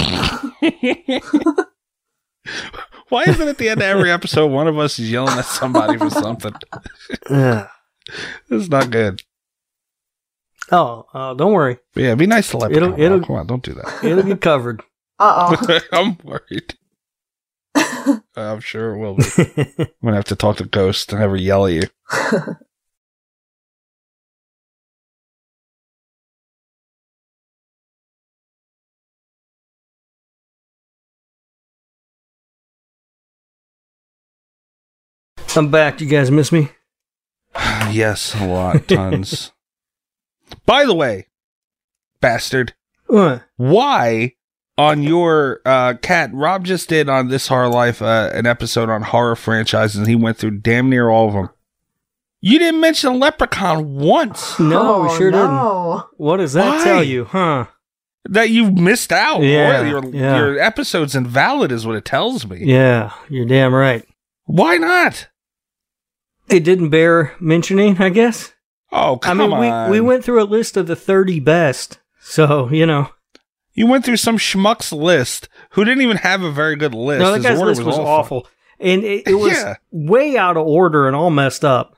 [3.09, 5.45] Why is it at the end of every episode one of us is yelling at
[5.45, 6.55] somebody for something?
[7.31, 7.69] Ugh.
[8.49, 9.21] This is not good.
[10.71, 11.79] oh, uh, don't worry.
[11.93, 12.93] But yeah, be nice to Leprechaun.
[12.93, 14.05] It'll- it'll- Come on, don't do that.
[14.05, 14.83] It'll get covered.
[15.19, 15.79] Uh oh.
[15.93, 16.75] I'm worried.
[18.37, 19.25] I'm sure it will be.
[19.79, 21.83] I'm gonna have to talk to Ghost and have her yell at you.
[35.57, 36.01] I'm back.
[36.01, 36.69] You guys miss me?
[37.91, 39.53] yes, a lot, tons.
[40.67, 41.27] By the way,
[42.21, 42.75] bastard,
[43.07, 43.43] What?
[43.57, 44.35] why
[44.79, 49.03] on your uh cat Rob just did on this horror life uh, an episode on
[49.03, 51.49] horror franchises and he went through damn near all of them.
[52.41, 54.59] You didn't mention Leprechaun once.
[54.61, 55.47] No, we oh, sure didn't.
[55.47, 56.07] no.
[56.17, 56.85] What does that Why?
[56.85, 57.67] tell you, huh?
[58.29, 59.43] That you missed out.
[59.43, 60.37] Yeah, Boy, your yeah.
[60.37, 62.59] your episode's invalid is what it tells me.
[62.63, 64.05] Yeah, you're damn right.
[64.45, 65.29] Why not?
[66.49, 68.53] It didn't bear mentioning, I guess.
[68.93, 69.91] Oh, I come mean, on.
[69.91, 71.99] we we went through a list of the 30 best.
[72.21, 73.11] So, you know.
[73.75, 77.21] You went through some schmuck's list who didn't even have a very good list.
[77.21, 78.49] No, that His guy's order list was, all awful.
[78.81, 79.75] And it, it was Yeah.
[79.91, 81.95] way out of order and all messed up.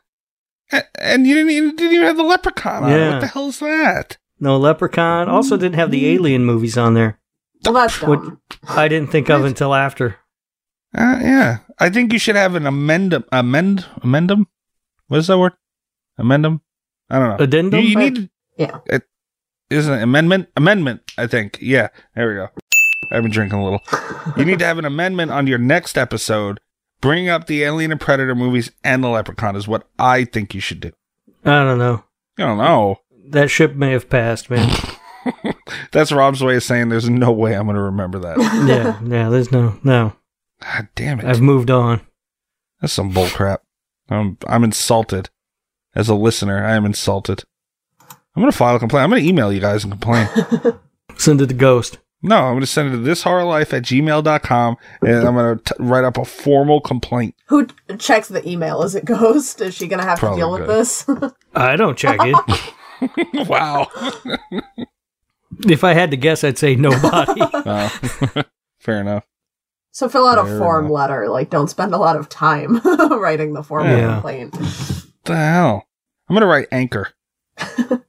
[0.98, 2.96] And you didn't even, didn't even have the leprechaun on it.
[2.98, 3.12] Yeah.
[3.12, 4.18] What the hell is that?
[4.40, 5.28] No Leprechaun.
[5.28, 7.18] Also didn't have the alien movies on there.
[7.64, 8.40] Well, that's What- dumb.
[8.68, 10.16] I didn't think of until after.
[10.96, 11.58] Uh, yeah.
[11.80, 13.24] I think you should have an amendum.
[13.32, 13.86] Amend?
[14.02, 14.46] Amendum?
[15.08, 15.52] What is that word?
[16.18, 16.60] Amendum?
[17.10, 17.44] I don't know.
[17.44, 17.80] Addendum?
[17.80, 18.30] You, you need.
[18.56, 18.78] Yeah.
[18.86, 19.02] It,
[19.70, 20.48] isn't it amendment?
[20.56, 21.58] Amendment, I think.
[21.60, 21.88] Yeah.
[22.14, 22.48] There we go.
[23.12, 23.80] I've been drinking a little.
[24.36, 26.60] You need to have an amendment on your next episode.
[27.00, 30.60] Bring up the Alien and Predator movies and the Leprechaun is what I think you
[30.60, 30.90] should do.
[31.44, 32.04] I don't know.
[32.38, 32.96] I don't know.
[33.28, 34.68] That ship may have passed, man.
[35.92, 38.38] That's Rob's way of saying there's no way I'm going to remember that.
[38.66, 40.14] yeah, yeah, there's no, no.
[40.60, 41.26] God damn it.
[41.26, 42.00] I've moved on.
[42.80, 43.62] That's some bull crap.
[44.08, 45.30] I'm, I'm insulted.
[45.94, 46.64] as a listener.
[46.64, 47.44] I am insulted.
[48.00, 49.04] I'm gonna file a complaint.
[49.04, 50.28] I'm gonna email you guys and complain.
[51.16, 51.98] Send it to Ghost.
[52.22, 56.16] no, I'm gonna send it to thishorrorlife at gmail.com and I'm gonna t- write up
[56.18, 57.34] a formal complaint.
[57.48, 57.66] Who
[57.98, 58.82] checks the email?
[58.82, 59.60] Is it Ghost?
[59.60, 61.04] Is she gonna have Probably to deal with this?
[61.56, 63.48] I don't check it.
[63.48, 63.88] wow.
[65.66, 67.40] if I had to guess, I'd say nobody.
[67.42, 68.44] Oh.
[68.78, 69.26] Fair enough.
[69.98, 70.94] So fill out a form enough.
[70.94, 71.28] letter.
[71.28, 74.12] Like, don't spend a lot of time writing the form Yeah.
[74.14, 74.52] complaint.
[75.24, 75.88] the hell?
[76.28, 77.08] I'm gonna write Anchor.
[77.58, 78.00] I'll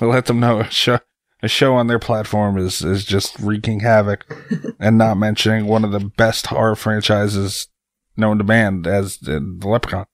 [0.08, 0.98] let them know a show
[1.42, 4.26] a show on their platform is is just wreaking havoc
[4.78, 7.68] and not mentioning one of the best horror franchises
[8.16, 10.04] known to man as the, the Leprechaun.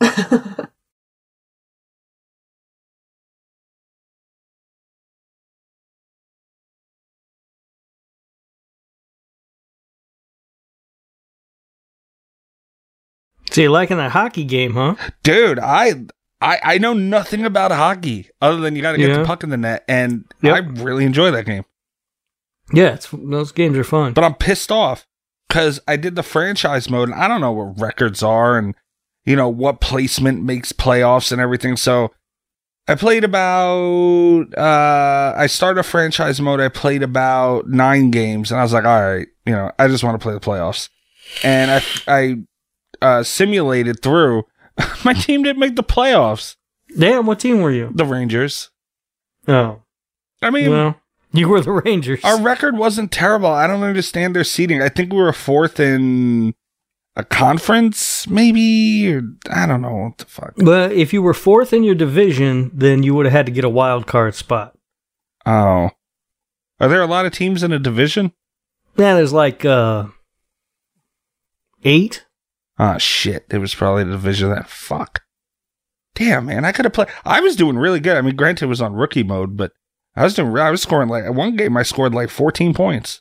[13.50, 14.94] so you're liking that hockey game, huh?
[15.22, 16.04] Dude, I
[16.40, 19.18] I I know nothing about hockey other than you got to get Yeah.
[19.18, 20.54] the puck in the net, and Yep.
[20.54, 21.64] I really enjoy that game.
[22.72, 24.12] Yeah, it's, those games are fun.
[24.12, 25.06] But I'm pissed off
[25.48, 28.74] because I did the franchise mode, and I don't know what records are, and
[29.24, 31.76] you know what placement makes playoffs and everything.
[31.76, 32.12] So
[32.88, 34.46] I played about.
[34.56, 36.60] uh I started a franchise mode.
[36.60, 40.04] I played about nine games, and I was like, all right, you know, I just
[40.04, 40.88] want to play the playoffs,
[41.42, 42.36] and I I
[43.02, 44.44] uh, simulated through.
[45.04, 46.56] My team didn't make the playoffs.
[46.98, 47.90] Damn, what team were you?
[47.94, 48.70] The Rangers.
[49.46, 49.82] Oh,
[50.42, 51.00] I mean, well,
[51.32, 52.24] you were the Rangers.
[52.24, 53.48] Our record wasn't terrible.
[53.48, 54.82] I don't understand their seating.
[54.82, 56.54] I think we were fourth in
[57.16, 59.12] a conference, maybe.
[59.12, 60.54] Or, I don't know what the fuck.
[60.56, 63.64] But if you were fourth in your division, then you would have had to get
[63.64, 64.76] a wild card spot.
[65.46, 65.90] Oh,
[66.80, 68.32] are there a lot of teams in a division?
[68.96, 70.06] Yeah, there's like uh
[71.84, 72.26] eight.
[72.82, 73.44] Ah, shit.
[73.50, 74.68] It was probably the division that.
[74.70, 75.20] Fuck.
[76.14, 76.64] Damn, man.
[76.64, 77.08] I could have played.
[77.26, 78.16] I was doing really good.
[78.16, 79.72] I mean, granted, it was on rookie mode, but
[80.16, 80.56] I was doing.
[80.56, 81.76] I was scoring like one game.
[81.76, 83.20] I scored like 14 points.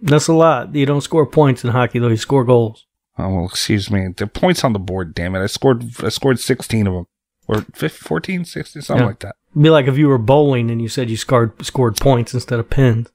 [0.00, 0.74] That's a lot.
[0.74, 2.08] You don't score points in hockey though.
[2.08, 2.86] You score goals.
[3.18, 4.08] Oh well, excuse me.
[4.16, 5.12] The points on the board.
[5.14, 5.42] Damn it.
[5.42, 5.84] I scored.
[6.04, 7.06] I scored 16 of them,
[7.48, 9.06] or 15, 14, 16, something Yeah.
[9.08, 9.36] like that.
[9.52, 12.58] It'd be like if you were bowling and you said you scored scored points instead
[12.60, 13.08] of pins.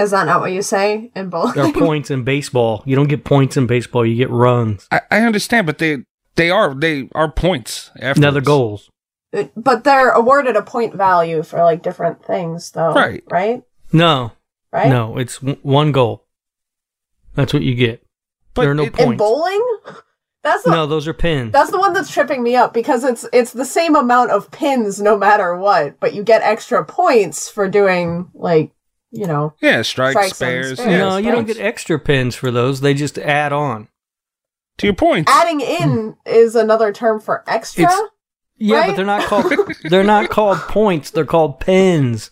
[0.00, 1.54] Is that not what you say in bowling?
[1.54, 2.82] There are points in baseball.
[2.86, 4.04] You don't get points in baseball.
[4.06, 4.88] You get runs.
[4.90, 5.98] I, I understand, but they
[6.36, 7.90] they are they are points.
[8.16, 8.88] Now they're goals.
[9.32, 12.92] Uh, but they're awarded a point value for like different things, though.
[12.94, 13.22] Right.
[13.30, 13.62] Right.
[13.92, 14.32] No,
[14.72, 14.88] Right.
[14.88, 16.24] no, it's w- one goal.
[17.34, 18.02] That's what you get.
[18.54, 19.12] But there are no it- points.
[19.12, 19.76] In bowling,
[20.42, 21.52] that's the no, those are pins.
[21.52, 25.00] that's the one that's tripping me up because it's it's the same amount of pins
[25.00, 28.72] no matter what, but you get extra points for doing like
[29.10, 30.78] you know Yeah, strikes, Strikes spares.
[30.78, 30.90] spares.
[30.92, 32.80] Yeah, no, you don't get extra pins for those.
[32.80, 33.88] They just add on.
[34.78, 35.28] to your point.
[35.28, 37.84] adding in is another term for extra.
[37.84, 38.00] It's-
[38.56, 38.86] Yeah, Right?
[38.88, 39.52] but they're not called.
[39.84, 41.10] they're not called points.
[41.10, 42.30] They're called pins.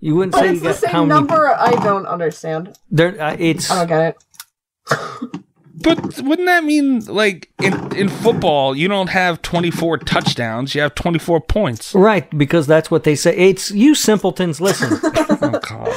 [0.00, 1.08] You wouldn't but say it's you the got same how many.
[1.20, 1.48] number.
[1.48, 2.78] I don't understand.
[2.90, 5.40] They're, uh, it's I don't get it.
[5.78, 10.80] But wouldn't that mean like in in football you don't have twenty four touchdowns, you
[10.80, 11.94] have twenty four points?
[11.94, 13.36] right because that's what they say.
[13.36, 14.60] It's you simpletons.
[14.60, 15.88] Listen, Oh god.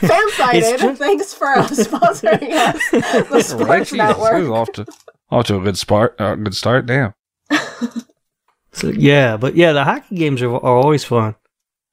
[0.00, 0.78] Fansided.
[0.78, 2.80] just- Thanks for uh, sponsoring us.
[2.92, 3.44] The Right?
[3.44, 4.32] Sports Jesus, Network.
[4.32, 4.86] this is off to
[5.30, 6.16] off to a good start.
[6.18, 6.86] Uh, good start.
[6.86, 7.12] Damn.
[8.72, 11.34] so, yeah, but yeah, the hockey games are, are always fun.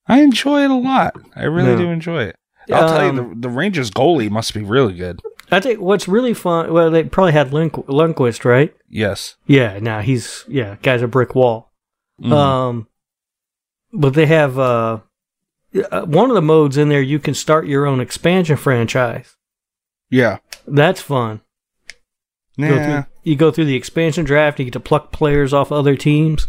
[0.08, 1.16] I enjoy it a lot.
[1.36, 1.78] I really Yeah.
[1.78, 2.36] do enjoy it.
[2.72, 5.22] I'll tell you, Um, the, the Rangers goalie must be really good.
[5.52, 6.74] I think what's really fun.
[6.74, 8.76] Well, they probably had Lundqu- Lundqvist, right?
[8.90, 9.36] Yes.
[9.46, 11.72] Yeah, now he's yeah, guy's a brick wall.
[12.22, 12.32] Mhm.
[12.34, 12.88] Um,
[13.94, 15.00] but they have uh,
[15.92, 17.02] uh, one of the modes in there.
[17.02, 19.36] You can start your own expansion franchise.
[20.10, 20.38] yeah.
[20.70, 21.40] That's fun.
[22.60, 24.60] Go through, you go through the expansion draft.
[24.60, 26.46] You get to pluck players off other teams.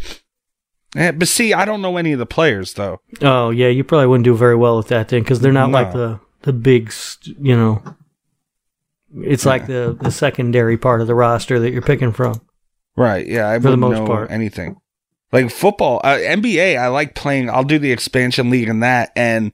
[0.96, 3.00] Eh, but see, I don't know any of the players though.
[3.20, 5.92] Oh yeah, you probably wouldn't do very well with that thing because they're not like
[5.92, 6.92] the the big,
[7.40, 7.82] you know.
[9.14, 12.40] It's like the the secondary part of the roster that you're picking from.
[12.96, 13.26] Right.
[13.26, 13.48] Yeah.
[13.50, 14.30] I For the most know part.
[14.30, 14.76] anything.
[15.32, 16.78] Like football, uh, NBA.
[16.78, 17.50] I like playing.
[17.50, 19.12] I'll do the expansion league and that.
[19.14, 19.52] And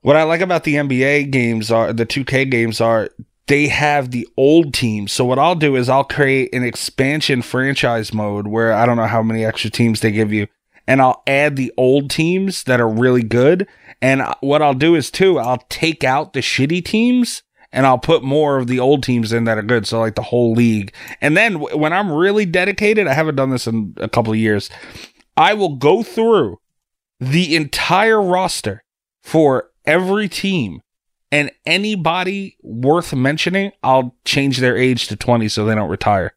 [0.00, 3.10] what I like about the NBA games are the 2K games are
[3.48, 5.12] they have the old teams.
[5.12, 9.06] So what I'll do is I'll create an expansion franchise mode where I don't know
[9.06, 10.46] how many extra teams they give you,
[10.86, 13.66] and I'll add the old teams that are really good.
[14.00, 17.42] And what I'll do is too, I'll take out the shitty teams
[17.72, 19.86] and I'll put more of the old teams in that are good.
[19.86, 20.92] So like the whole league.
[21.20, 24.38] And then w- when I'm really dedicated, I haven't done this in a couple of
[24.38, 24.68] years.
[25.36, 26.58] I will go through
[27.18, 28.84] the entire roster
[29.22, 30.80] for every team
[31.30, 36.34] and anybody worth mentioning, I'll change their age to 20 so they don't retire.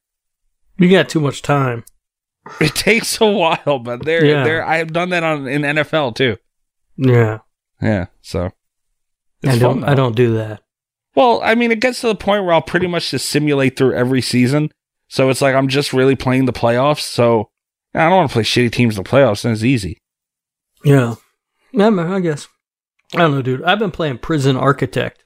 [0.77, 1.83] You got too much time.
[2.61, 4.43] It takes a while, but there, Yeah.
[4.43, 4.63] there.
[4.65, 6.37] I have done that on in NFL too.
[6.95, 7.39] Yeah.
[7.81, 8.51] Yeah, so
[9.45, 9.83] I don't.
[9.83, 10.61] I don't do that.
[11.15, 13.93] Well, I mean, it gets to the point where I'll pretty much just simulate through
[13.95, 14.71] every season.
[15.07, 17.01] So it's like I'm just really playing the playoffs.
[17.01, 17.49] So
[17.93, 19.45] I don't want to play shitty teams in the playoffs.
[19.45, 20.01] And it's easy.
[20.83, 21.15] Yeah.
[21.71, 22.47] Yeah, I guess.
[23.13, 23.63] I don't know, dude.
[23.63, 25.23] I've been playing Prison Architect.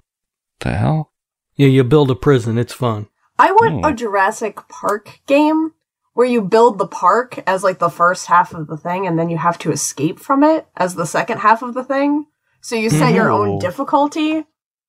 [0.60, 1.12] The hell?
[1.56, 2.58] Yeah, you build a prison.
[2.58, 3.08] It's fun.
[3.38, 3.86] I want Hmm.
[3.86, 5.72] a Jurassic Park game
[6.14, 9.30] where you build the park as like the first half of the thing and then
[9.30, 12.26] you have to escape from it as the second half of the thing.
[12.62, 14.46] So you set your own difficulty.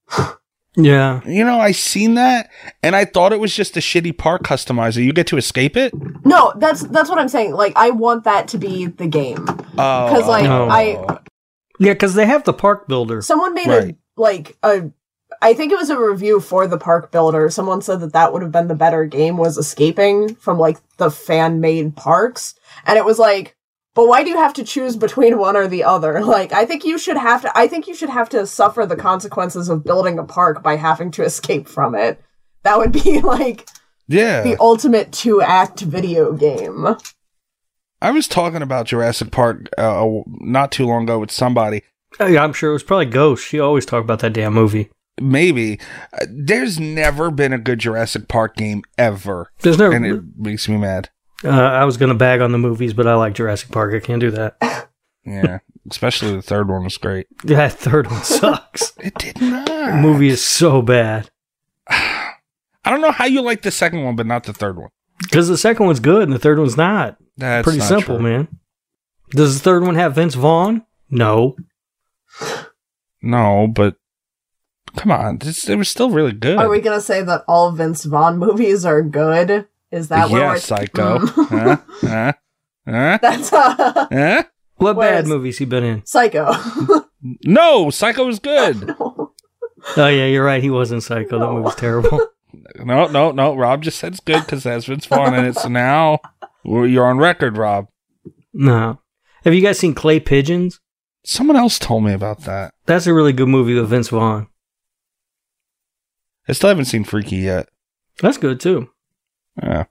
[0.76, 1.20] Yeah.
[1.26, 2.48] You know, I seen that,
[2.82, 5.02] and I thought it was just a shitty park customizer.
[5.04, 5.92] You get to escape it.
[6.24, 7.54] No, that's that's what I'm saying.
[7.54, 9.46] Like I want that to be the game.
[9.76, 10.68] Oh, Cuz like Oh.
[10.70, 11.18] I
[11.80, 13.20] Yeah, because they have the park builder.
[13.22, 13.94] someone made Right.
[13.94, 14.90] a like a
[15.42, 17.48] I think it was a review for the park builder.
[17.50, 21.10] Someone said that that would have been the better game was escaping from like the
[21.10, 22.54] fan made parks.
[22.84, 23.56] And it was like,
[23.94, 26.20] but why do you have to choose between one or the other?
[26.30, 28.96] Like, I think you should have to, I think you should have to suffer the
[28.96, 32.22] consequences of building a park by having to escape from it.
[32.62, 33.68] That would be like
[34.06, 34.42] yeah.
[34.42, 36.86] the ultimate two act video game.
[38.02, 41.82] I was talking about Jurassic Park uh, not too long ago with somebody.
[42.18, 43.46] Oh, yeah, I'm sure it was probably Ghost.
[43.46, 44.90] She always talked about that damn movie.
[45.20, 45.78] Maybe
[46.14, 49.94] uh, there's never been a good Jurassic Park game ever, There's never.
[49.94, 51.10] and it makes me mad.
[51.44, 53.94] Uh, I was gonna bag on the movies, but I like Jurassic Park.
[53.94, 54.56] I can't do that.
[55.22, 55.58] Yeah,
[55.90, 57.26] especially the third one was great.
[57.44, 58.94] That third one sucks.
[58.98, 60.00] It did the not.
[60.00, 61.30] movie is so bad
[61.88, 62.32] I
[62.86, 64.88] don't know how you like the second one, but not the third one.
[65.20, 67.18] because the second one's good and the third one's not.
[67.36, 68.30] That's Pretty not simple, true.
[68.30, 68.48] man.
[69.32, 70.86] Does the third one have Vince Vaughn?
[71.10, 71.54] No.
[73.22, 73.96] No, but
[74.96, 76.56] come on, this, it was still really good.
[76.58, 79.68] Are we gonna say that all Vince Vaughn movies are good?
[79.90, 81.18] Is that what yeah, Psycho.
[81.18, 81.48] Mm.
[81.48, 82.06] huh?
[82.06, 82.32] Huh?
[82.86, 83.18] Huh?
[83.20, 84.44] That's uh, Huh?
[84.76, 86.06] What bad movies he been in?
[86.06, 86.52] Psycho.
[87.44, 88.94] No, Psycho was good.
[89.96, 90.62] Oh yeah, you're right.
[90.62, 91.38] He wasn't Psycho.
[91.38, 92.20] That movie's terrible.
[92.76, 93.54] No, no, no.
[93.54, 95.56] Rob just said it's good because that's Vince Vaughn in it.
[95.56, 96.18] So now
[96.64, 97.88] you're on record, Rob.
[98.52, 99.00] no.
[99.44, 100.80] Have you guys seen Clay Pigeons?
[101.24, 102.74] Someone else told me about that.
[102.84, 104.48] That's a really good movie with Vince Vaughn.
[106.46, 107.68] I still haven't seen Freaky yet.
[108.20, 108.90] That's good too.
[109.62, 109.84] Yeah.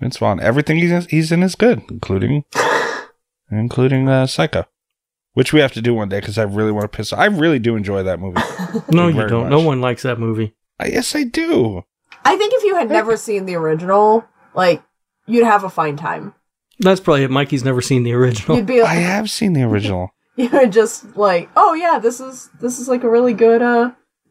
[0.00, 0.40] Vince Vaughn.
[0.40, 2.44] Everything he's in, he's in is good, including
[3.50, 4.64] including uh, Psycho,
[5.34, 7.12] which we have to do one day because I really want to piss.
[7.12, 8.40] I really do enjoy that movie.
[8.90, 9.44] No, you don't.
[9.44, 9.50] much.
[9.50, 10.54] No one likes that movie.
[10.78, 11.84] I, yes, I do.
[12.24, 14.82] I think if you had never seen the original, like
[15.26, 16.34] you'd have a fine time.
[16.78, 17.30] That's probably it.
[17.30, 18.56] Mikey's never seen the original.
[18.56, 20.14] You'd be I have seen the original.
[20.36, 23.90] you're just like, oh yeah, this is this is like a really good uh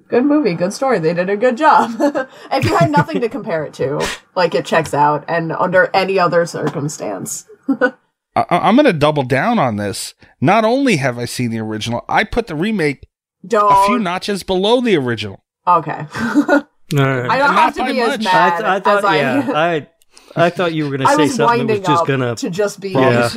[0.10, 1.00] good movie, good story.
[1.00, 1.92] They did a good job.
[2.52, 4.06] if you had nothing to compare it to,
[4.36, 7.48] like it checks out, and under any other circumstance.
[7.70, 7.94] I,
[8.36, 10.14] I- I'm going to double down on this.
[10.42, 13.08] Not only have I seen the original, I put the remake
[13.48, 13.72] Don't.
[13.72, 15.44] a few notches below the original.
[15.68, 16.06] okay.
[16.92, 17.30] No, no, no.
[17.30, 18.28] I don't have to by be as much.
[18.28, 19.18] I, mad th- I as thought, I.
[19.18, 19.52] yeah,
[20.36, 22.36] I, I thought you were gonna say something that was just gonna.
[22.38, 22.90] to just be.
[22.90, 23.30] Yeah.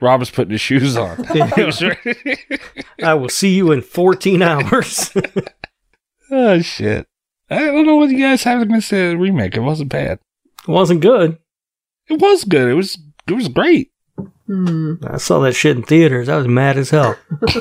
[0.00, 1.22] Rob was putting his shoes on.
[1.54, 2.16] He was ready.
[3.00, 5.12] I will see you in 14 hours.
[6.34, 7.06] Oh shit!
[7.50, 9.54] I don't know what you guys have against the remake.
[9.54, 10.18] It wasn't bad.
[10.66, 11.38] It wasn't good.
[12.08, 12.70] It was good.
[12.70, 12.98] It was.
[13.28, 13.92] It was great.
[14.46, 14.94] Hmm.
[15.06, 16.28] I saw that shit in theaters.
[16.28, 17.16] I was mad as hell.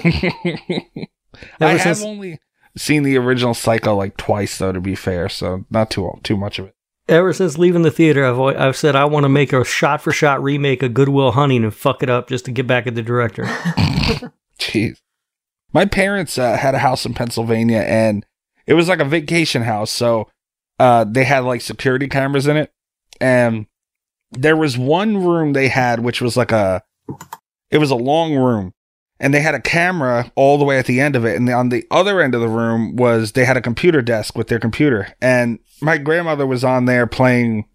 [1.59, 2.39] I have since- only
[2.77, 4.71] seen the original Psycho like twice, though.
[4.71, 6.75] To be fair, so not too too much of it.
[7.07, 10.11] Ever since leaving the theater, I've I've said I want to make a shot for
[10.11, 12.95] shot remake of Good Will Hunting and fuck it up just to get back at
[12.95, 13.43] the director.
[14.59, 14.97] Jeez.
[15.73, 18.25] My parents uh, had a house in Pennsylvania, and
[18.71, 19.91] it was like a vacation house.
[19.91, 20.29] So
[20.79, 22.71] uh, they had like security cameras in it,
[23.19, 23.65] and
[24.31, 26.81] there was one room they had, which was like a,
[27.69, 28.73] it was a long room,
[29.19, 31.67] and they had a camera all the way at the end of it, and on
[31.67, 35.17] the other end of the room was they had a computer desk with their computer,
[35.21, 37.65] and my grandmother was on there playing,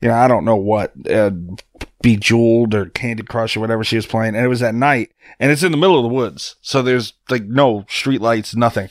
[0.00, 1.32] you know, I don't know what, uh,
[2.00, 5.10] Bejeweled or Candy Crush or whatever she was playing, and it was at night,
[5.40, 8.90] and it's in the middle of the woods, so there's like no street lights, nothing,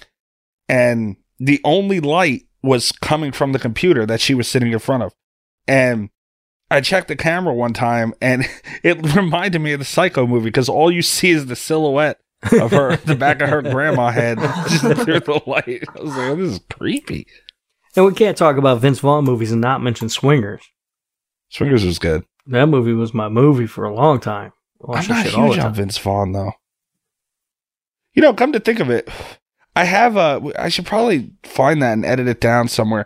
[0.67, 5.03] and the only light was coming from the computer that she was sitting in front
[5.03, 5.13] of,
[5.67, 6.09] and
[6.69, 8.45] I checked the camera one time, and
[8.83, 12.19] it reminded me of the Psycho movie because all you see is the silhouette
[12.59, 14.37] of her, the back of her grandma head
[14.69, 15.83] just through the light.
[15.95, 17.27] I was like, oh, this is creepy.
[17.95, 20.63] and we can't talk about Vince Vaughn movies and not mention Swingers.
[21.49, 22.25] Swingers was good.
[22.47, 24.51] That movie was my movie for a long time.
[24.87, 25.73] I'm not shit all the huge on.
[25.73, 26.53] Vince Vaughn though.
[28.13, 29.09] You know, come to think of it,
[29.77, 30.41] I have a.
[30.57, 33.05] I should probably find that and edit it down somewhere.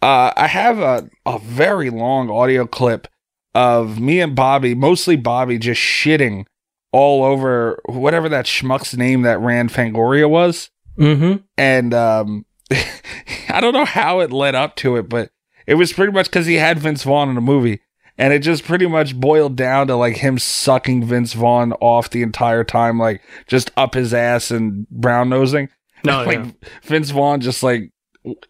[0.00, 3.08] Uh, I have a a very long audio clip
[3.52, 6.46] of me and Bobby, mostly Bobby, just shitting
[6.92, 10.70] all over whatever that schmuck's name that ran Fangoria was.
[10.96, 11.42] Mm-hmm.
[11.58, 12.46] And um,
[13.48, 15.30] I don't know how it led up to it, but
[15.66, 17.80] it was pretty much because he had Vince Vaughn in the movie.
[18.16, 22.22] And it just pretty much boiled down to like him sucking Vince Vaughn off the
[22.22, 25.68] entire time, like just up his ass and brown nosing.
[26.04, 26.50] No, like yeah.
[26.82, 27.90] Vince Vaughn just like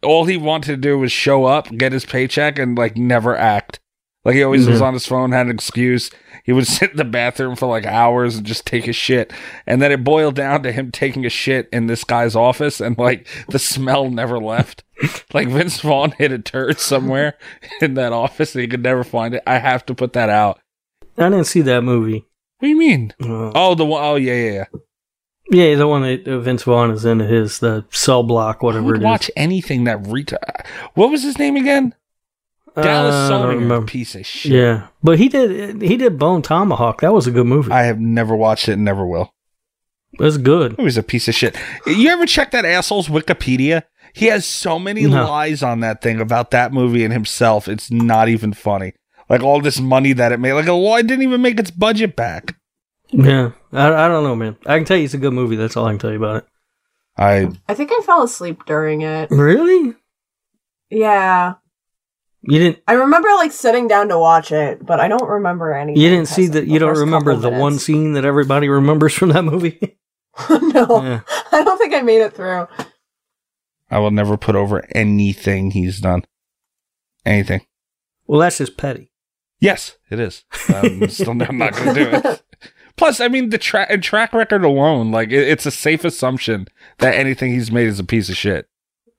[0.03, 3.81] all he wanted to do was show up, get his paycheck, and like never act.
[4.25, 4.85] Like he always was Mhm.
[4.87, 6.11] on his phone, had an excuse.
[6.45, 9.33] He would sit in the bathroom for like hours and just take a shit.
[9.67, 12.97] And then it boiled down to him taking a shit in this guy's office and
[12.97, 14.83] like the smell never left.
[15.35, 17.37] like Vince Vaughn hit a turd somewhere
[17.83, 19.43] in that office and he could never find it.
[19.47, 20.59] I have to put that out.
[21.19, 22.25] I didn't see that movie.
[22.61, 23.13] What do you mean?
[23.23, 24.65] Uh, Oh, the one oh yeah, yeah, yeah.
[25.51, 28.97] Yeah, the one that Vince Vaughn is in his the cell block, I whatever would
[28.97, 29.05] it is.
[29.05, 30.39] watch anything that Rita.
[30.95, 31.95] What was his name again?
[32.75, 33.87] Dallas Uh, I don't remember.
[33.87, 34.51] piece of shit.
[34.53, 37.03] Yeah, but he did he did Bone Tomahawk.
[37.03, 37.71] That was a good movie.
[37.71, 39.33] I have never watched it and never will.
[40.15, 40.73] it was good.
[40.73, 41.57] It was a piece of shit.
[41.87, 43.85] You ever check that asshole's Wikipedia?
[44.13, 45.25] He has so many No.
[45.29, 47.69] lies on that thing about that movie and himself.
[47.69, 48.95] It's not even funny.
[49.29, 50.53] Like all this money that it made.
[50.55, 52.57] Like a law didn't even make its budget back.
[53.17, 54.57] Yeah, I, I don't know, man.
[54.67, 55.57] I can tell you it's a good movie.
[55.57, 56.47] That's all I can tell you about it.
[57.17, 59.31] I I think I fell asleep during it.
[59.31, 59.95] Really?
[60.91, 61.55] Yeah.
[62.43, 66.03] You didn't I remember like sitting down to watch it, but I don't remember anything.
[66.03, 69.15] you didn't see that the you don't remember couple the one scene that everybody remembers
[69.15, 69.79] from that movie?
[70.51, 71.21] no, Yeah.
[71.53, 72.67] I don't think I made it through.
[73.91, 76.25] I will never put over anything he's done.
[77.25, 77.65] Anything.
[78.27, 79.13] Well, that's just petty.
[79.61, 80.45] Yes, it is.
[80.69, 82.43] I'm still I'm not going to do it.
[82.97, 86.69] Plus, I mean, the track track record alone, like it, it's a safe assumption
[86.99, 88.69] that anything he's made is a piece of shit.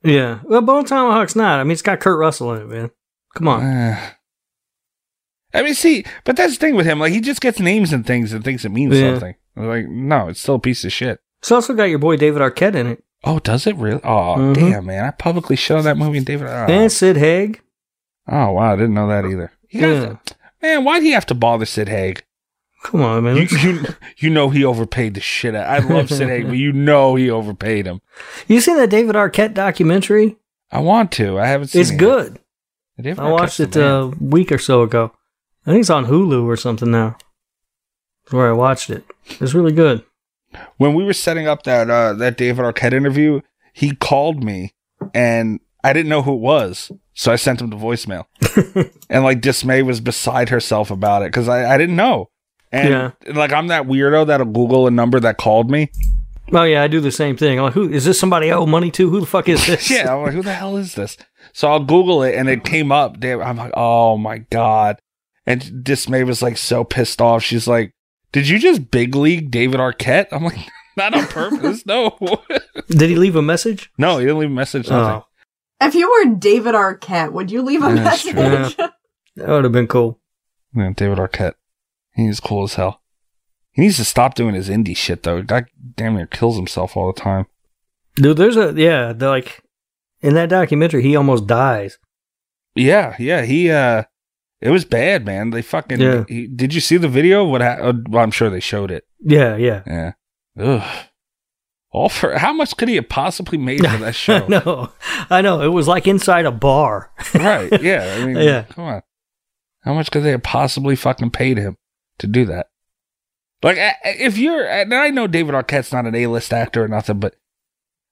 [0.03, 0.39] Yeah.
[0.43, 1.59] Well, Bone Tomahawk's not.
[1.59, 2.91] I mean, it's got Kurt Russell in it, man.
[3.35, 3.61] Come on.
[5.53, 6.99] I mean, see, but that's the thing with him.
[6.99, 9.11] Like, he just gets names and things and thinks it means Yeah.
[9.13, 9.35] something.
[9.55, 11.19] Like, no, it's still a piece of shit.
[11.39, 13.03] It's also got your boy David Arquette in it.
[13.23, 14.01] Oh, does it really?
[14.03, 14.53] Oh, Mhm.
[14.55, 15.05] damn, man!
[15.05, 16.47] I publicly showed that movie and David.
[16.47, 16.65] Oh.
[16.69, 17.61] And Sid Haig.
[18.27, 19.51] oh, wow, I didn't know that either.
[19.69, 20.15] You Yeah.
[20.61, 22.23] man, why'd he have to bother Sid Haig?
[22.85, 23.35] Come on, man.
[23.37, 23.83] You, you,
[24.17, 25.55] you know he overpaid the shit.
[25.55, 25.67] Out.
[25.67, 27.99] I love Sid Haig, but you know he overpaid him.
[28.47, 30.37] You seen that David Arquette documentary?
[30.71, 31.39] I want to.
[31.39, 31.97] I haven't seen It's it.
[31.97, 32.39] good.
[33.01, 35.11] David I watched it uh, a week or so ago.
[35.65, 37.17] I think it's on Hulu or something now.
[38.23, 39.03] That's where I watched it.
[39.41, 40.03] It's really good.
[40.77, 43.41] when we were setting up that uh, that David Arquette interview,
[43.73, 44.75] he called me
[45.15, 48.25] and I didn't know who it was, so I sent him the voicemail.
[49.09, 52.29] and like dismay was beside herself about it because I, I didn't know.
[52.75, 53.11] And Yeah.
[53.33, 55.89] like I'm that weirdo that'll Google a number that called me.
[56.51, 57.57] Oh yeah, I do the same thing.
[57.57, 58.19] I'm like, who is this?
[58.19, 59.09] Somebody I owe money to?
[59.09, 59.89] Who the fuck is this?
[59.91, 61.17] yeah, I'm like, who the hell is this?
[61.53, 63.19] So I'll Google it and it came up.
[63.19, 64.99] Damn, I'm like, oh my god.
[65.47, 67.43] And dismay was like so pissed off.
[67.43, 67.93] She's like,
[68.31, 70.57] "Did you just big league David Arquette?" I'm like,
[70.97, 72.17] "Not on purpose, no."
[72.89, 73.91] Did he leave a message?
[73.97, 74.89] no, he didn't leave a message.
[74.89, 75.23] Oh,
[75.79, 78.75] If you were David Arquette, would you leave a Yeah, that's message?
[78.75, 78.87] true.
[79.37, 80.19] that would have been cool.
[80.75, 81.53] Yeah, David Arquette.
[82.15, 83.01] He's cool as hell.
[83.71, 85.41] He needs to stop doing his indie shit though.
[85.41, 85.65] Guy
[85.95, 87.45] damn near kills himself all the time.
[88.15, 89.61] Dude, there's a yeah, they're like
[90.21, 91.97] in that documentary, he almost dies.
[92.75, 93.41] Yeah, yeah.
[93.43, 94.03] He uh
[94.61, 95.49] it was bad, man.
[95.49, 96.23] They fucking Yeah.
[96.27, 97.43] he, did you see the video?
[97.43, 99.03] What ha- uh, well, I'm sure they showed it.
[99.21, 99.83] Yeah, yeah.
[99.85, 100.11] Yeah.
[100.57, 101.05] Ugh.
[101.91, 104.47] All for how much could he have possibly made for that show?
[104.47, 104.91] no,
[105.29, 105.61] I know.
[105.61, 107.11] It was like inside a bar.
[107.33, 107.81] right.
[107.81, 108.17] Yeah.
[108.19, 108.63] I mean, Yeah.
[108.63, 109.01] come on.
[109.81, 111.77] How much could they have possibly fucking paid him
[112.19, 112.67] to do that?
[113.63, 117.35] Like, if you're, and I know David Arquette's not an A-list actor or nothing, but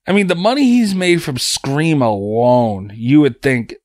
[0.08, 3.76] I mean, the money he's made from Scream alone, you would think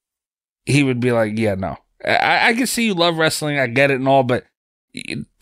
[0.66, 1.76] he would be like, yeah, no.
[2.04, 4.44] I, I can see you love wrestling, I get it and all, but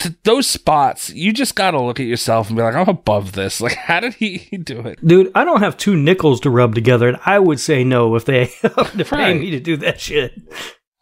[0.00, 3.32] to those spots, you just got to look at yourself and be like, I'm above
[3.32, 3.60] this.
[3.66, 5.06] Like, how did he do it?
[5.06, 8.24] Dude, I don't have two nickels to rub together, and I would say no if
[8.24, 9.40] they to pay Right.
[9.40, 10.32] me to do that shit.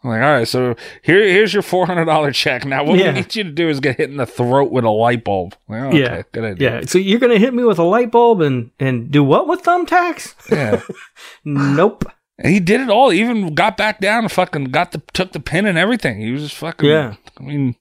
[0.05, 2.67] I'm like, all right, so here, here's your four hundred dollar check.
[2.67, 3.07] Now, what Yeah.
[3.09, 5.55] we need you to do is get hit in the throat with a light bulb.
[5.67, 6.81] Like, oh, okay, yeah, good idea.
[6.81, 6.87] yeah.
[6.87, 10.35] So you're gonna hit me with a light bulb and and do what with thumbtacks?
[10.53, 10.83] Yeah,
[11.45, 12.05] nope.
[12.39, 13.09] and he did it all.
[13.11, 16.21] He even got back down and fucking got the took the pin and everything.
[16.21, 16.89] He was just fucking.
[16.89, 17.15] Yeah.
[17.41, 17.75] I mean,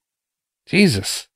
[0.66, 1.28] Jesus.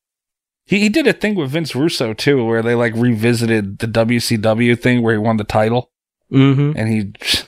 [0.66, 4.80] He he did a thing with Vince Russo too, where they like revisited the WCW
[4.80, 5.92] thing where he won the title,
[6.32, 6.78] Mm-hmm.
[6.78, 7.47] and he.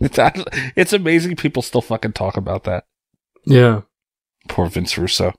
[0.00, 0.18] It's
[0.76, 2.84] it's amazing people still fucking talk about that.
[3.44, 3.82] Yeah.
[4.48, 5.34] Poor Vince Russo.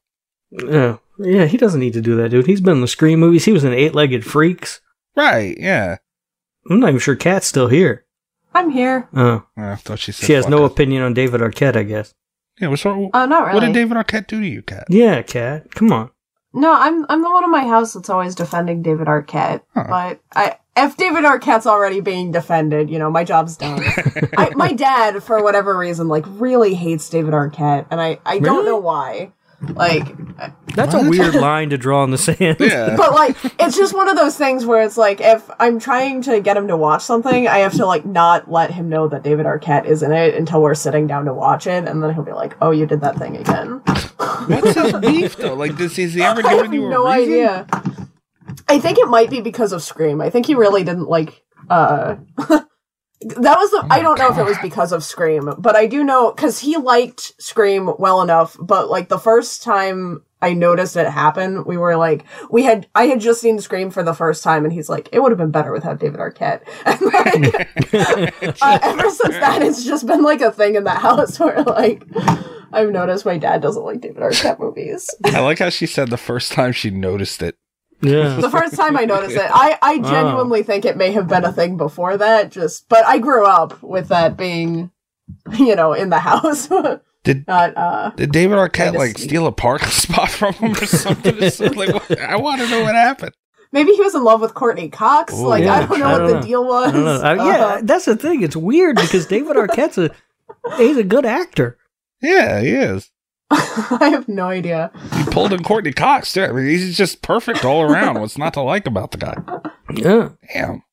[0.52, 0.98] Yeah.
[1.18, 1.46] Yeah.
[1.46, 2.46] He doesn't need to do that, dude.
[2.46, 3.46] He's been in the Scream movies.
[3.46, 4.82] He was in Eight Legged Freaks.
[5.16, 5.58] Right?
[5.58, 5.98] Yeah.
[6.70, 8.06] I'm not even sure Kat's still here.
[8.54, 9.08] I'm here.
[9.16, 9.46] Oh.
[9.56, 10.26] I thought she said.
[10.26, 10.72] She has no us.
[10.72, 12.14] opinion on David Arquette, I guess.
[12.60, 13.10] Yeah, what's wrong?
[13.14, 13.54] Oh, not really.
[13.54, 13.74] What did.
[13.74, 14.86] David Arquette do to you, Kat?
[14.90, 15.74] Yeah, Kat.
[15.74, 16.12] Come on.
[16.52, 19.62] No, I'm I'm the one in my house that's always defending David Arquette.
[19.76, 23.80] But I if David Arquette's already being defended, you know, my job's done.
[24.38, 28.58] I, my dad, for whatever reason, like really hates David Arquette, and I I don't
[28.58, 28.66] Really?
[28.68, 29.32] know why.
[29.62, 30.16] Like,
[30.74, 32.56] That's a weird line to draw in the sand.
[32.60, 36.40] but like it's just one of those things where it's like if I'm trying to
[36.40, 39.46] get him to watch something, I have to like not let him know that David
[39.46, 42.32] Arquette is in it until we're sitting down to watch it, and then he'll be
[42.32, 43.82] like, "Oh, you did that thing again."
[44.48, 45.56] What's his beef though?
[45.56, 47.34] Like, does has he ever I given you a no reason?
[47.34, 47.68] idea.
[48.68, 50.22] I think it might be because of Scream.
[50.22, 51.44] I think he really didn't like.
[51.70, 52.16] uh
[53.22, 53.86] That was the.
[53.90, 56.78] I don't know if it was because of Scream, but I do know because he
[56.78, 58.56] liked Scream well enough.
[58.62, 62.88] But like the first time I noticed it happen, we were like, we had.
[62.96, 65.38] I had just seen Scream for the first time, and he's like, it would have
[65.38, 66.62] been better without David Arquette.
[66.86, 67.54] And
[67.94, 71.62] like, uh, ever since that, it's just been like a thing in the house where
[71.64, 72.06] like
[72.72, 75.10] I've noticed my dad doesn't like David Arquette movies.
[75.26, 77.58] I like how she said the first time she noticed it.
[78.02, 78.36] Yeah.
[78.38, 80.10] the first time I noticed it, I, I Wow.
[80.12, 82.52] genuinely think it may have been a thing before that.
[82.52, 84.92] Just, but I grew up with that being,
[85.58, 86.70] you know, in the house.
[87.26, 89.28] Did Not, uh, Did David Arquette like sweet.
[89.28, 91.38] steal a parking spot from him or something?
[91.76, 93.34] Like, what- I want to know what happened.
[93.74, 95.34] maybe he was in love with Courteney Cox.
[95.34, 96.42] Ooh, like I don't know I what don't the know.
[96.42, 96.94] deal was.
[97.24, 97.32] I.
[97.32, 98.42] Uh, yeah, Uh, that's the thing.
[98.44, 100.10] It's weird because David Arquette's a
[100.78, 101.78] he's a good actor.
[102.22, 103.12] Yeah, he is.
[103.52, 104.92] I have no idea.
[105.16, 106.44] He pulled in Courteney Cox too.
[106.44, 108.20] I mean, he's just perfect all around.
[108.20, 109.36] What's not to like about the guy?
[109.94, 110.30] Yeah.
[110.54, 110.84] Damn.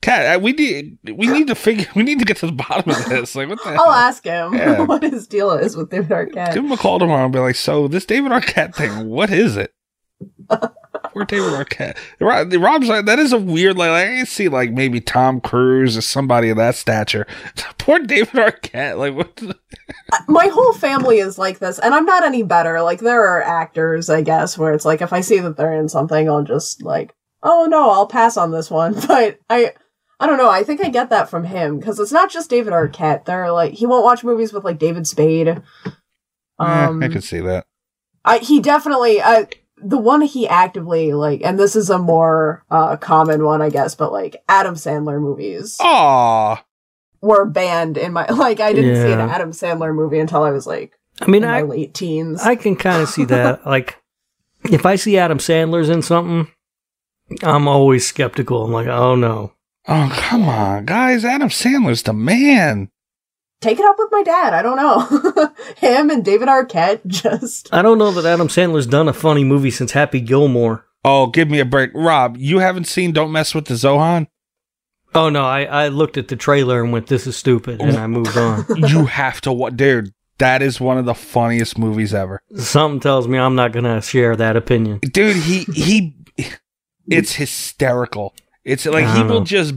[0.00, 2.90] Kat, uh, we need we need to figure we need to get to the bottom
[2.90, 3.34] of this.
[3.34, 3.86] Like, what the hell?
[3.86, 4.80] I'll ask him Yeah.
[4.84, 6.54] what his deal is with David Arquette.
[6.54, 9.56] Give him a call tomorrow and be like, "So this David Arquette thing, what is
[9.56, 9.72] it?"
[11.12, 11.96] Poor David Arquette.
[12.20, 13.76] Rob- Rob's like, that is a weird.
[13.76, 17.26] Like, I can see like maybe Tom Cruise or somebody of that stature.
[17.78, 18.98] Poor David Arquette.
[18.98, 19.36] Like, what?
[19.36, 19.58] The-
[20.28, 22.80] my whole family is like this, and I'm not any better.
[22.82, 25.88] Like there are actors, I guess, where it's like if I see that they're in
[25.88, 28.94] something, I'll just like, oh no, I'll pass on this one.
[29.08, 29.72] But I,
[30.20, 30.50] I don't know.
[30.50, 33.24] I think I get that from him because it's not just David Arquette.
[33.24, 35.62] They're like he won't watch movies with like David Spade.
[36.58, 37.66] Um, Eh, I could see that.
[38.24, 39.44] I, he definitely uh,
[39.82, 43.94] the one he actively like, and this is a more uh, common one, I guess.
[43.94, 46.62] But like Adam Sandler movies Aw.
[47.20, 48.60] were banned in my like.
[48.60, 51.58] I didn't see an Adam Sandler movie until I was like I mean, in my
[51.58, 52.42] I late teens.
[52.42, 53.60] I can kind of see that.
[53.66, 53.96] Like,
[54.64, 56.52] if I see Adam Sandler's in something,
[57.42, 58.64] I'm always skeptical.
[58.64, 59.52] I'm like, oh no.
[59.86, 61.24] Oh come on, guys!
[61.24, 62.90] Adam Sandler's the man.
[63.60, 64.54] Take it up with my dad.
[64.54, 65.52] I don't know.
[65.78, 67.72] Him and David Arquette just.
[67.72, 70.86] I don't know that Adam Sandler's done a funny movie since Happy Gilmore.
[71.04, 72.36] Oh, give me a break, Rob.
[72.36, 74.26] You haven't seen Don't Mess with the Zohan?
[75.14, 78.06] Oh no, I, I looked at the trailer and went, "This is stupid," and I
[78.06, 78.66] moved on.
[78.76, 80.12] you have to watch, dude.
[80.36, 82.42] That is one of the funniest movies ever.
[82.56, 84.98] Something tells me I'm not gonna share that opinion.
[84.98, 86.14] dude he he
[87.10, 89.44] it's hysterical it's like I he will know.
[89.44, 89.74] just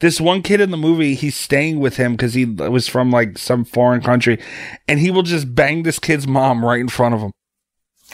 [0.00, 3.38] this one kid in the movie he's staying with him because he was from like
[3.38, 4.38] some foreign country
[4.88, 7.30] and he will just bang this kid's mom right in front of him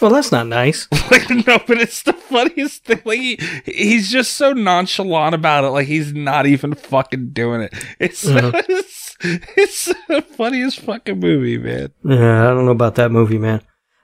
[0.00, 0.86] Well, that's not nice.
[1.10, 5.68] like no but it's the funniest thing like he, he's just so nonchalant about it
[5.68, 8.52] like he's not even fucking doing it it's Uh-huh.
[8.68, 13.60] it's, it's the funniest fucking movie man Yeah, I don't know about that movie, man.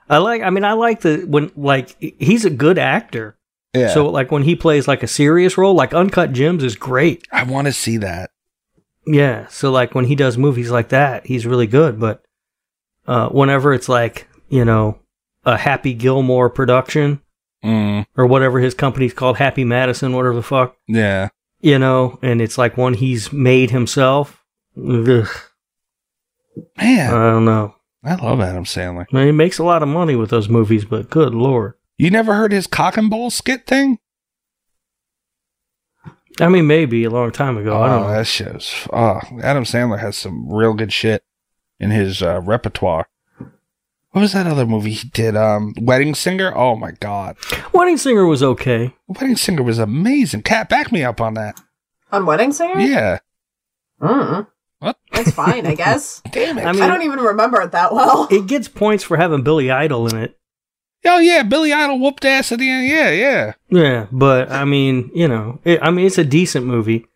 [0.09, 0.41] I like.
[0.43, 3.37] I mean, I like the when like he's a good actor.
[3.77, 7.27] Yeah So like when he plays like a serious role, like Uncut Gems is great.
[7.33, 8.31] i want to see that
[9.07, 9.47] Yeah.
[9.49, 12.01] So like when he does movies like that, he's really good.
[12.01, 12.23] But
[13.07, 14.99] uh, whenever it's like you know
[15.45, 17.21] a Happy Gilmore production
[17.65, 21.29] mm, or whatever his company's called, Happy Madison, whatever the fuck, yeah
[21.61, 24.45] you know, and it's like one he's made himself.
[24.77, 25.29] Ugh,
[26.77, 27.75] man I don't know.
[28.05, 30.85] i love adam sandler I mean, he makes a lot of money with those movies,
[30.85, 31.75] but good lord.
[31.99, 33.99] You never heard his cock and ball skit thing?
[36.39, 37.81] I mean, maybe a long time ago.
[37.83, 38.13] I don't know.
[38.13, 38.87] that shit is.
[38.93, 41.25] Oh, Adam Sandler has some real good shit
[41.81, 43.09] in his uh, repertoire.
[44.11, 45.37] What was that other movie he did?
[45.37, 46.53] Um, Wedding Singer.
[46.55, 47.37] Oh my god,
[47.73, 48.95] Wedding Singer was okay.
[49.09, 50.43] Wedding Singer was amazing.
[50.43, 51.61] Kat, back me up on that.
[52.13, 52.79] On Wedding Singer?
[52.81, 53.19] Yeah.
[54.01, 54.47] Mm.
[54.79, 54.99] What?
[55.13, 56.23] That's fine, I guess.
[56.31, 56.65] Damn it.
[56.67, 58.29] I I, don't even remember it that well.
[58.31, 60.39] it gets points for having Billy Idol in it.
[61.07, 62.89] Oh yeah, Billy Idol whooped ass at the end.
[62.89, 63.53] Yeah, yeah.
[63.71, 67.07] Yeah, but I mean, you know, it, I mean, it's a decent movie.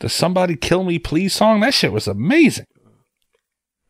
[0.00, 1.60] The Somebody Kill Me Please song.
[1.60, 2.66] That shit was amazing.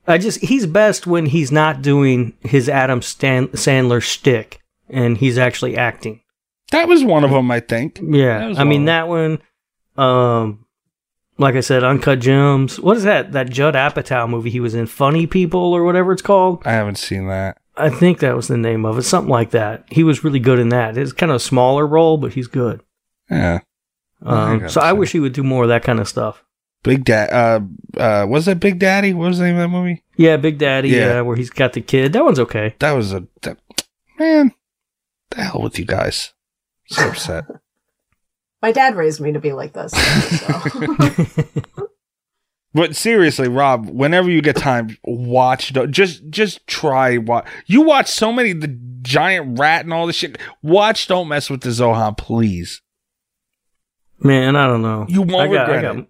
[0.06, 5.38] I just he's best when he's not doing his Adam Stan- Sandler shtick and he's
[5.38, 6.20] actually acting.
[6.72, 8.01] That was one of them, I think.
[8.02, 9.40] Yeah, I mean that one.
[9.97, 10.66] Um,
[11.38, 12.78] like I said, Uncut Gems.
[12.80, 13.32] What is that?
[13.32, 16.62] That Judd Apatow movie he was in, Funny People or whatever it's called.
[16.64, 17.60] I haven't seen that.
[17.76, 19.84] I think that was the name of it, something like that.
[19.90, 20.98] He was really good in that.
[20.98, 22.82] It's kind of a smaller role, but he's good.
[23.30, 23.60] Yeah.
[24.22, 26.44] Um, gotta so I wish he would do more of that kind of stuff.
[26.82, 27.30] Big Dad.
[27.30, 27.60] Uh,
[28.01, 29.12] uh, was that Big Daddy?
[29.14, 30.02] What was the name of that movie?
[30.16, 30.88] Yeah, Big Daddy.
[30.88, 30.97] Yeah.
[30.97, 32.12] Yeah, where he's got the kid.
[32.12, 32.74] That one's okay.
[32.78, 33.59] That was a that,
[34.18, 34.55] man.
[35.30, 36.32] The hell with you guys.
[36.88, 37.44] So upset.
[38.62, 39.92] My dad raised me to be like this.
[39.92, 41.86] So.
[42.72, 45.72] But seriously, Rob, whenever you get time, watch.
[45.72, 47.18] Don't- Just, just try.
[47.18, 47.47] Watch.
[47.66, 50.38] You watch so many the giant rat and all this shit.
[50.62, 51.09] Watch.
[51.09, 52.80] Don't mess with the Zohan, please.
[54.22, 55.06] Man, I don't know.
[55.09, 56.06] You won't I got, regret I got, it.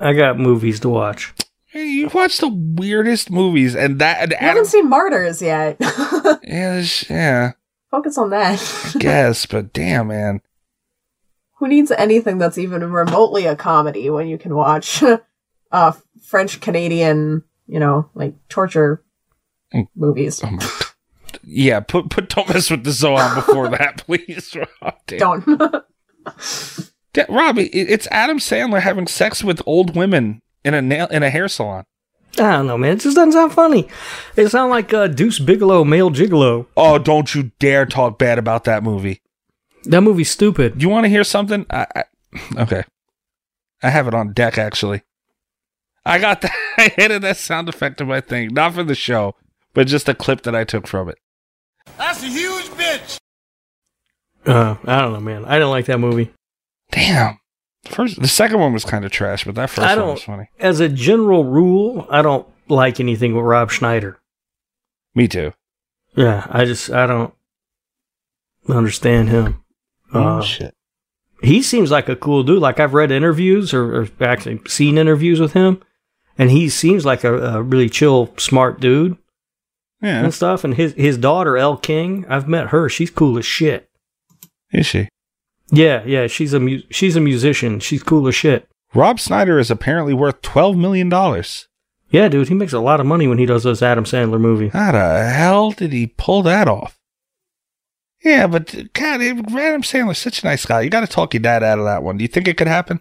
[0.00, 1.32] I got movies to watch.
[1.66, 4.48] Hey, You watch the weirdest movies, and that and I Adam.
[4.48, 5.76] haven't seen Martyrs yet.
[6.46, 7.52] Yeah, yeah,
[7.90, 8.92] Focus on that.
[8.94, 9.46] I guess.
[9.46, 10.40] But damn, man.
[11.58, 15.02] Who needs anything that's even remotely a comedy when you can watch
[15.74, 15.92] uh
[16.22, 19.02] French Canadian, you know, like torture
[19.74, 19.88] Mm.
[19.96, 20.40] movies?
[20.44, 20.66] Oh my
[21.42, 24.54] Yeah, put put don't mess with the Zohan before that, please.
[24.56, 24.94] Rob.
[25.08, 25.44] Don't.
[27.12, 31.22] Da- Rob, it, it's Adam Sandler having sex with old women in a nail in
[31.22, 31.84] a hair salon.
[32.38, 32.92] I don't know, man.
[32.94, 33.88] It just doesn't sound funny.
[34.36, 36.66] It sounds like uh, Deuce Bigalow, male gigolo.
[36.76, 39.20] Oh, don't you dare talk bad about that movie.
[39.84, 40.82] That movie's stupid.
[40.82, 41.64] You want to hear something?
[41.70, 42.04] I, I,
[42.58, 42.82] okay,
[43.82, 45.02] I have it on deck actually.
[46.06, 46.52] I got that.
[46.78, 49.34] I added that sound effect to my thing, not for the show,
[49.72, 51.18] but just a clip that I took from it.
[51.98, 53.18] That's a huge bitch.
[54.46, 55.44] Uh, I don't know, man.
[55.44, 56.30] I didn't like that movie.
[56.90, 57.38] Damn.
[57.86, 60.14] First, the second one was kind of trash, but that first I one don't.
[60.14, 60.48] was funny.
[60.58, 64.18] As a general rule, I don't like anything with Rob Schneider.
[65.14, 65.52] Me too.
[66.16, 67.34] Yeah, I just I don't
[68.68, 69.62] understand him.
[70.12, 70.74] Oh Uh, shit.
[71.42, 72.60] he seems like a cool dude.
[72.62, 75.82] Like I've read interviews or, or actually seen interviews with him,
[76.38, 79.16] and he seems like a, a really chill, smart dude
[80.02, 80.24] Yeah.
[80.24, 80.64] and stuff.
[80.64, 82.88] And his his daughter Elle King, I've met her.
[82.88, 83.88] She's cool as shit.
[84.72, 85.08] Is she?
[85.70, 86.26] Yeah, yeah.
[86.26, 87.80] She's a mu- she's a musician.
[87.80, 88.68] She's cool as shit.
[88.94, 91.68] Rob Schneider is apparently worth twelve million dollars.
[92.10, 92.48] Yeah, dude.
[92.48, 94.72] He makes a lot of money when he does those Adam Sandler movies.
[94.72, 96.98] How the hell did he pull that off?
[98.24, 100.80] Yeah, but God, Adam Sandler's such a nice guy.
[100.82, 102.16] You got to talk your dad out of that one.
[102.16, 103.00] Do you think it could happen?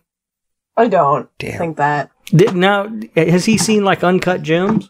[0.75, 1.57] I don't Damn.
[1.59, 2.11] think that.
[2.35, 4.89] Did, now, has he seen like Uncut Gems?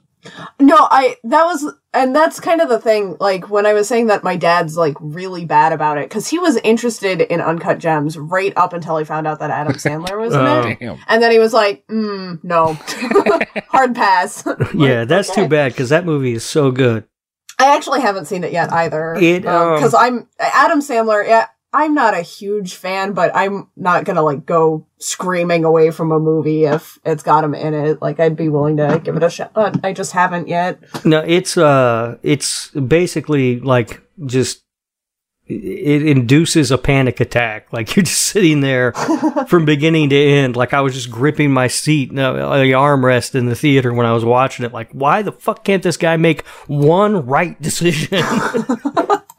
[0.60, 4.08] No, I that was and that's kind of the thing like when I was saying
[4.08, 8.18] that my dad's like really bad about it cuz he was interested in Uncut Gems
[8.18, 10.62] right up until he found out that Adam Sandler was in Oh.
[10.62, 10.80] it.
[10.80, 10.98] Damn.
[11.10, 12.78] And then he was like, mm, no.
[13.68, 14.46] Hard pass.
[14.74, 15.44] yeah, that's okay.
[15.44, 17.04] too bad because that movie is so good.
[17.60, 19.16] I actually haven't seen it yet either.
[19.16, 21.28] It, um, because I'm Adam Sandler.
[21.28, 26.12] Yeah, I'm not a huge fan, but I'm not gonna like go screaming away from
[26.12, 28.02] a movie if it's got him in it.
[28.02, 29.54] Like I'd be willing to give it a shot.
[29.54, 30.80] But I just haven't yet.
[31.04, 34.64] No, it's uh, it's basically like just
[35.46, 37.74] it induces a panic attack.
[37.74, 38.94] Like you're just sitting there
[39.48, 40.56] from beginning to end.
[40.56, 44.14] Like I was just gripping my seat, no, the armrest in the theater when I
[44.14, 44.74] was watching it.
[44.74, 48.24] Like, why the fuck can't this guy make one right decision?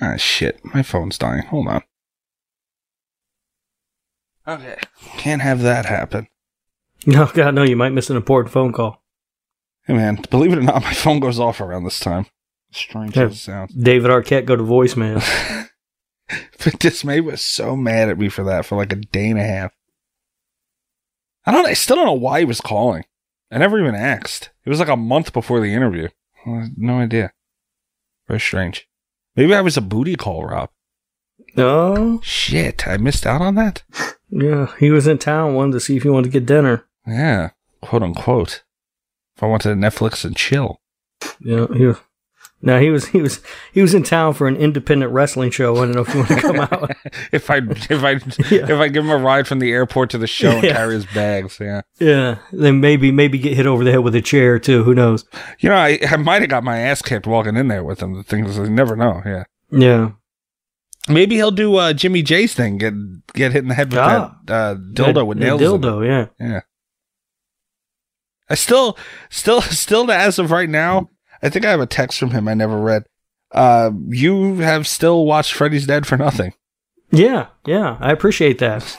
[0.00, 0.64] Ah, shit.
[0.64, 1.42] My phone's dying.
[1.44, 1.82] Hold on.
[4.46, 4.76] Okay.
[5.18, 6.28] Can't have that happen.
[7.06, 9.02] no, God, no, you might miss an important phone call.
[9.84, 12.26] Hey, man, believe it or not, my phone goes off around this time.
[12.72, 13.24] Strange Yeah.
[13.24, 13.74] as it sounds.
[13.74, 15.22] David Arquette go to voicemail.
[16.62, 19.42] But Dismay was so mad at me for that for like a day and a
[19.42, 19.72] half.
[21.44, 21.66] I don't.
[21.66, 23.04] I still don't know why he was calling.
[23.50, 24.50] I never even asked.
[24.64, 26.06] It was like a month before the interview.
[26.46, 27.32] I had no idea.
[28.28, 28.86] Very strange.
[29.36, 30.70] Maybe I was a booty call, Rob.
[31.56, 33.82] No, Shit, I missed out on that.
[34.30, 36.86] yeah, he was in town, wanted to see if he wanted to get dinner.
[37.06, 37.50] Yeah,
[37.80, 38.62] quote unquote.
[39.36, 40.80] If I wanted Netflix and chill.
[41.40, 41.96] Yeah, he was.
[42.62, 43.40] No, he was he was
[43.72, 45.76] he was in town for an independent wrestling show.
[45.78, 46.90] I don't know if you want to come out.
[47.32, 48.10] if I if I
[48.54, 48.64] Yeah.
[48.64, 50.72] if I give him a ride from the airport to the show and Yeah.
[50.74, 51.80] carry his bags, yeah.
[51.98, 54.84] yeah, then maybe maybe get hit over the head with a chair too.
[54.84, 55.24] Who knows?
[55.60, 58.12] You know, I, I might have got my ass kicked walking in there with him.
[58.14, 59.22] The things you never know.
[59.24, 59.44] Yeah.
[59.72, 60.10] Yeah,
[61.08, 62.92] Maybe he'll do uh, Jimmy J's thing, get
[63.32, 64.36] get hit in the head with Ah.
[64.44, 65.60] that uh, dildo with The nails.
[65.62, 66.04] dildo.
[66.06, 66.60] Yeah, Yeah.
[68.48, 68.98] I still,
[69.30, 71.08] still, still, as of right now,
[71.42, 73.04] I think I have a text from him I never read.
[73.52, 76.54] Uh, you have still watched Freddy's Dead for nothing.
[77.12, 78.96] Yeah, yeah, I appreciate that.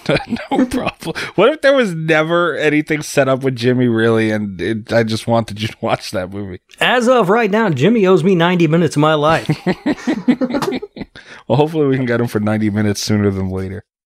[0.51, 1.15] no problem.
[1.35, 5.27] What if there was never anything set up with Jimmy really, and it, I just
[5.27, 6.59] wanted you to watch that movie?
[6.81, 9.47] As of right now, Jimmy owes me 90 minutes of my life.
[11.51, 13.83] Well, hopefully we can get him for ninety minutes sooner than later.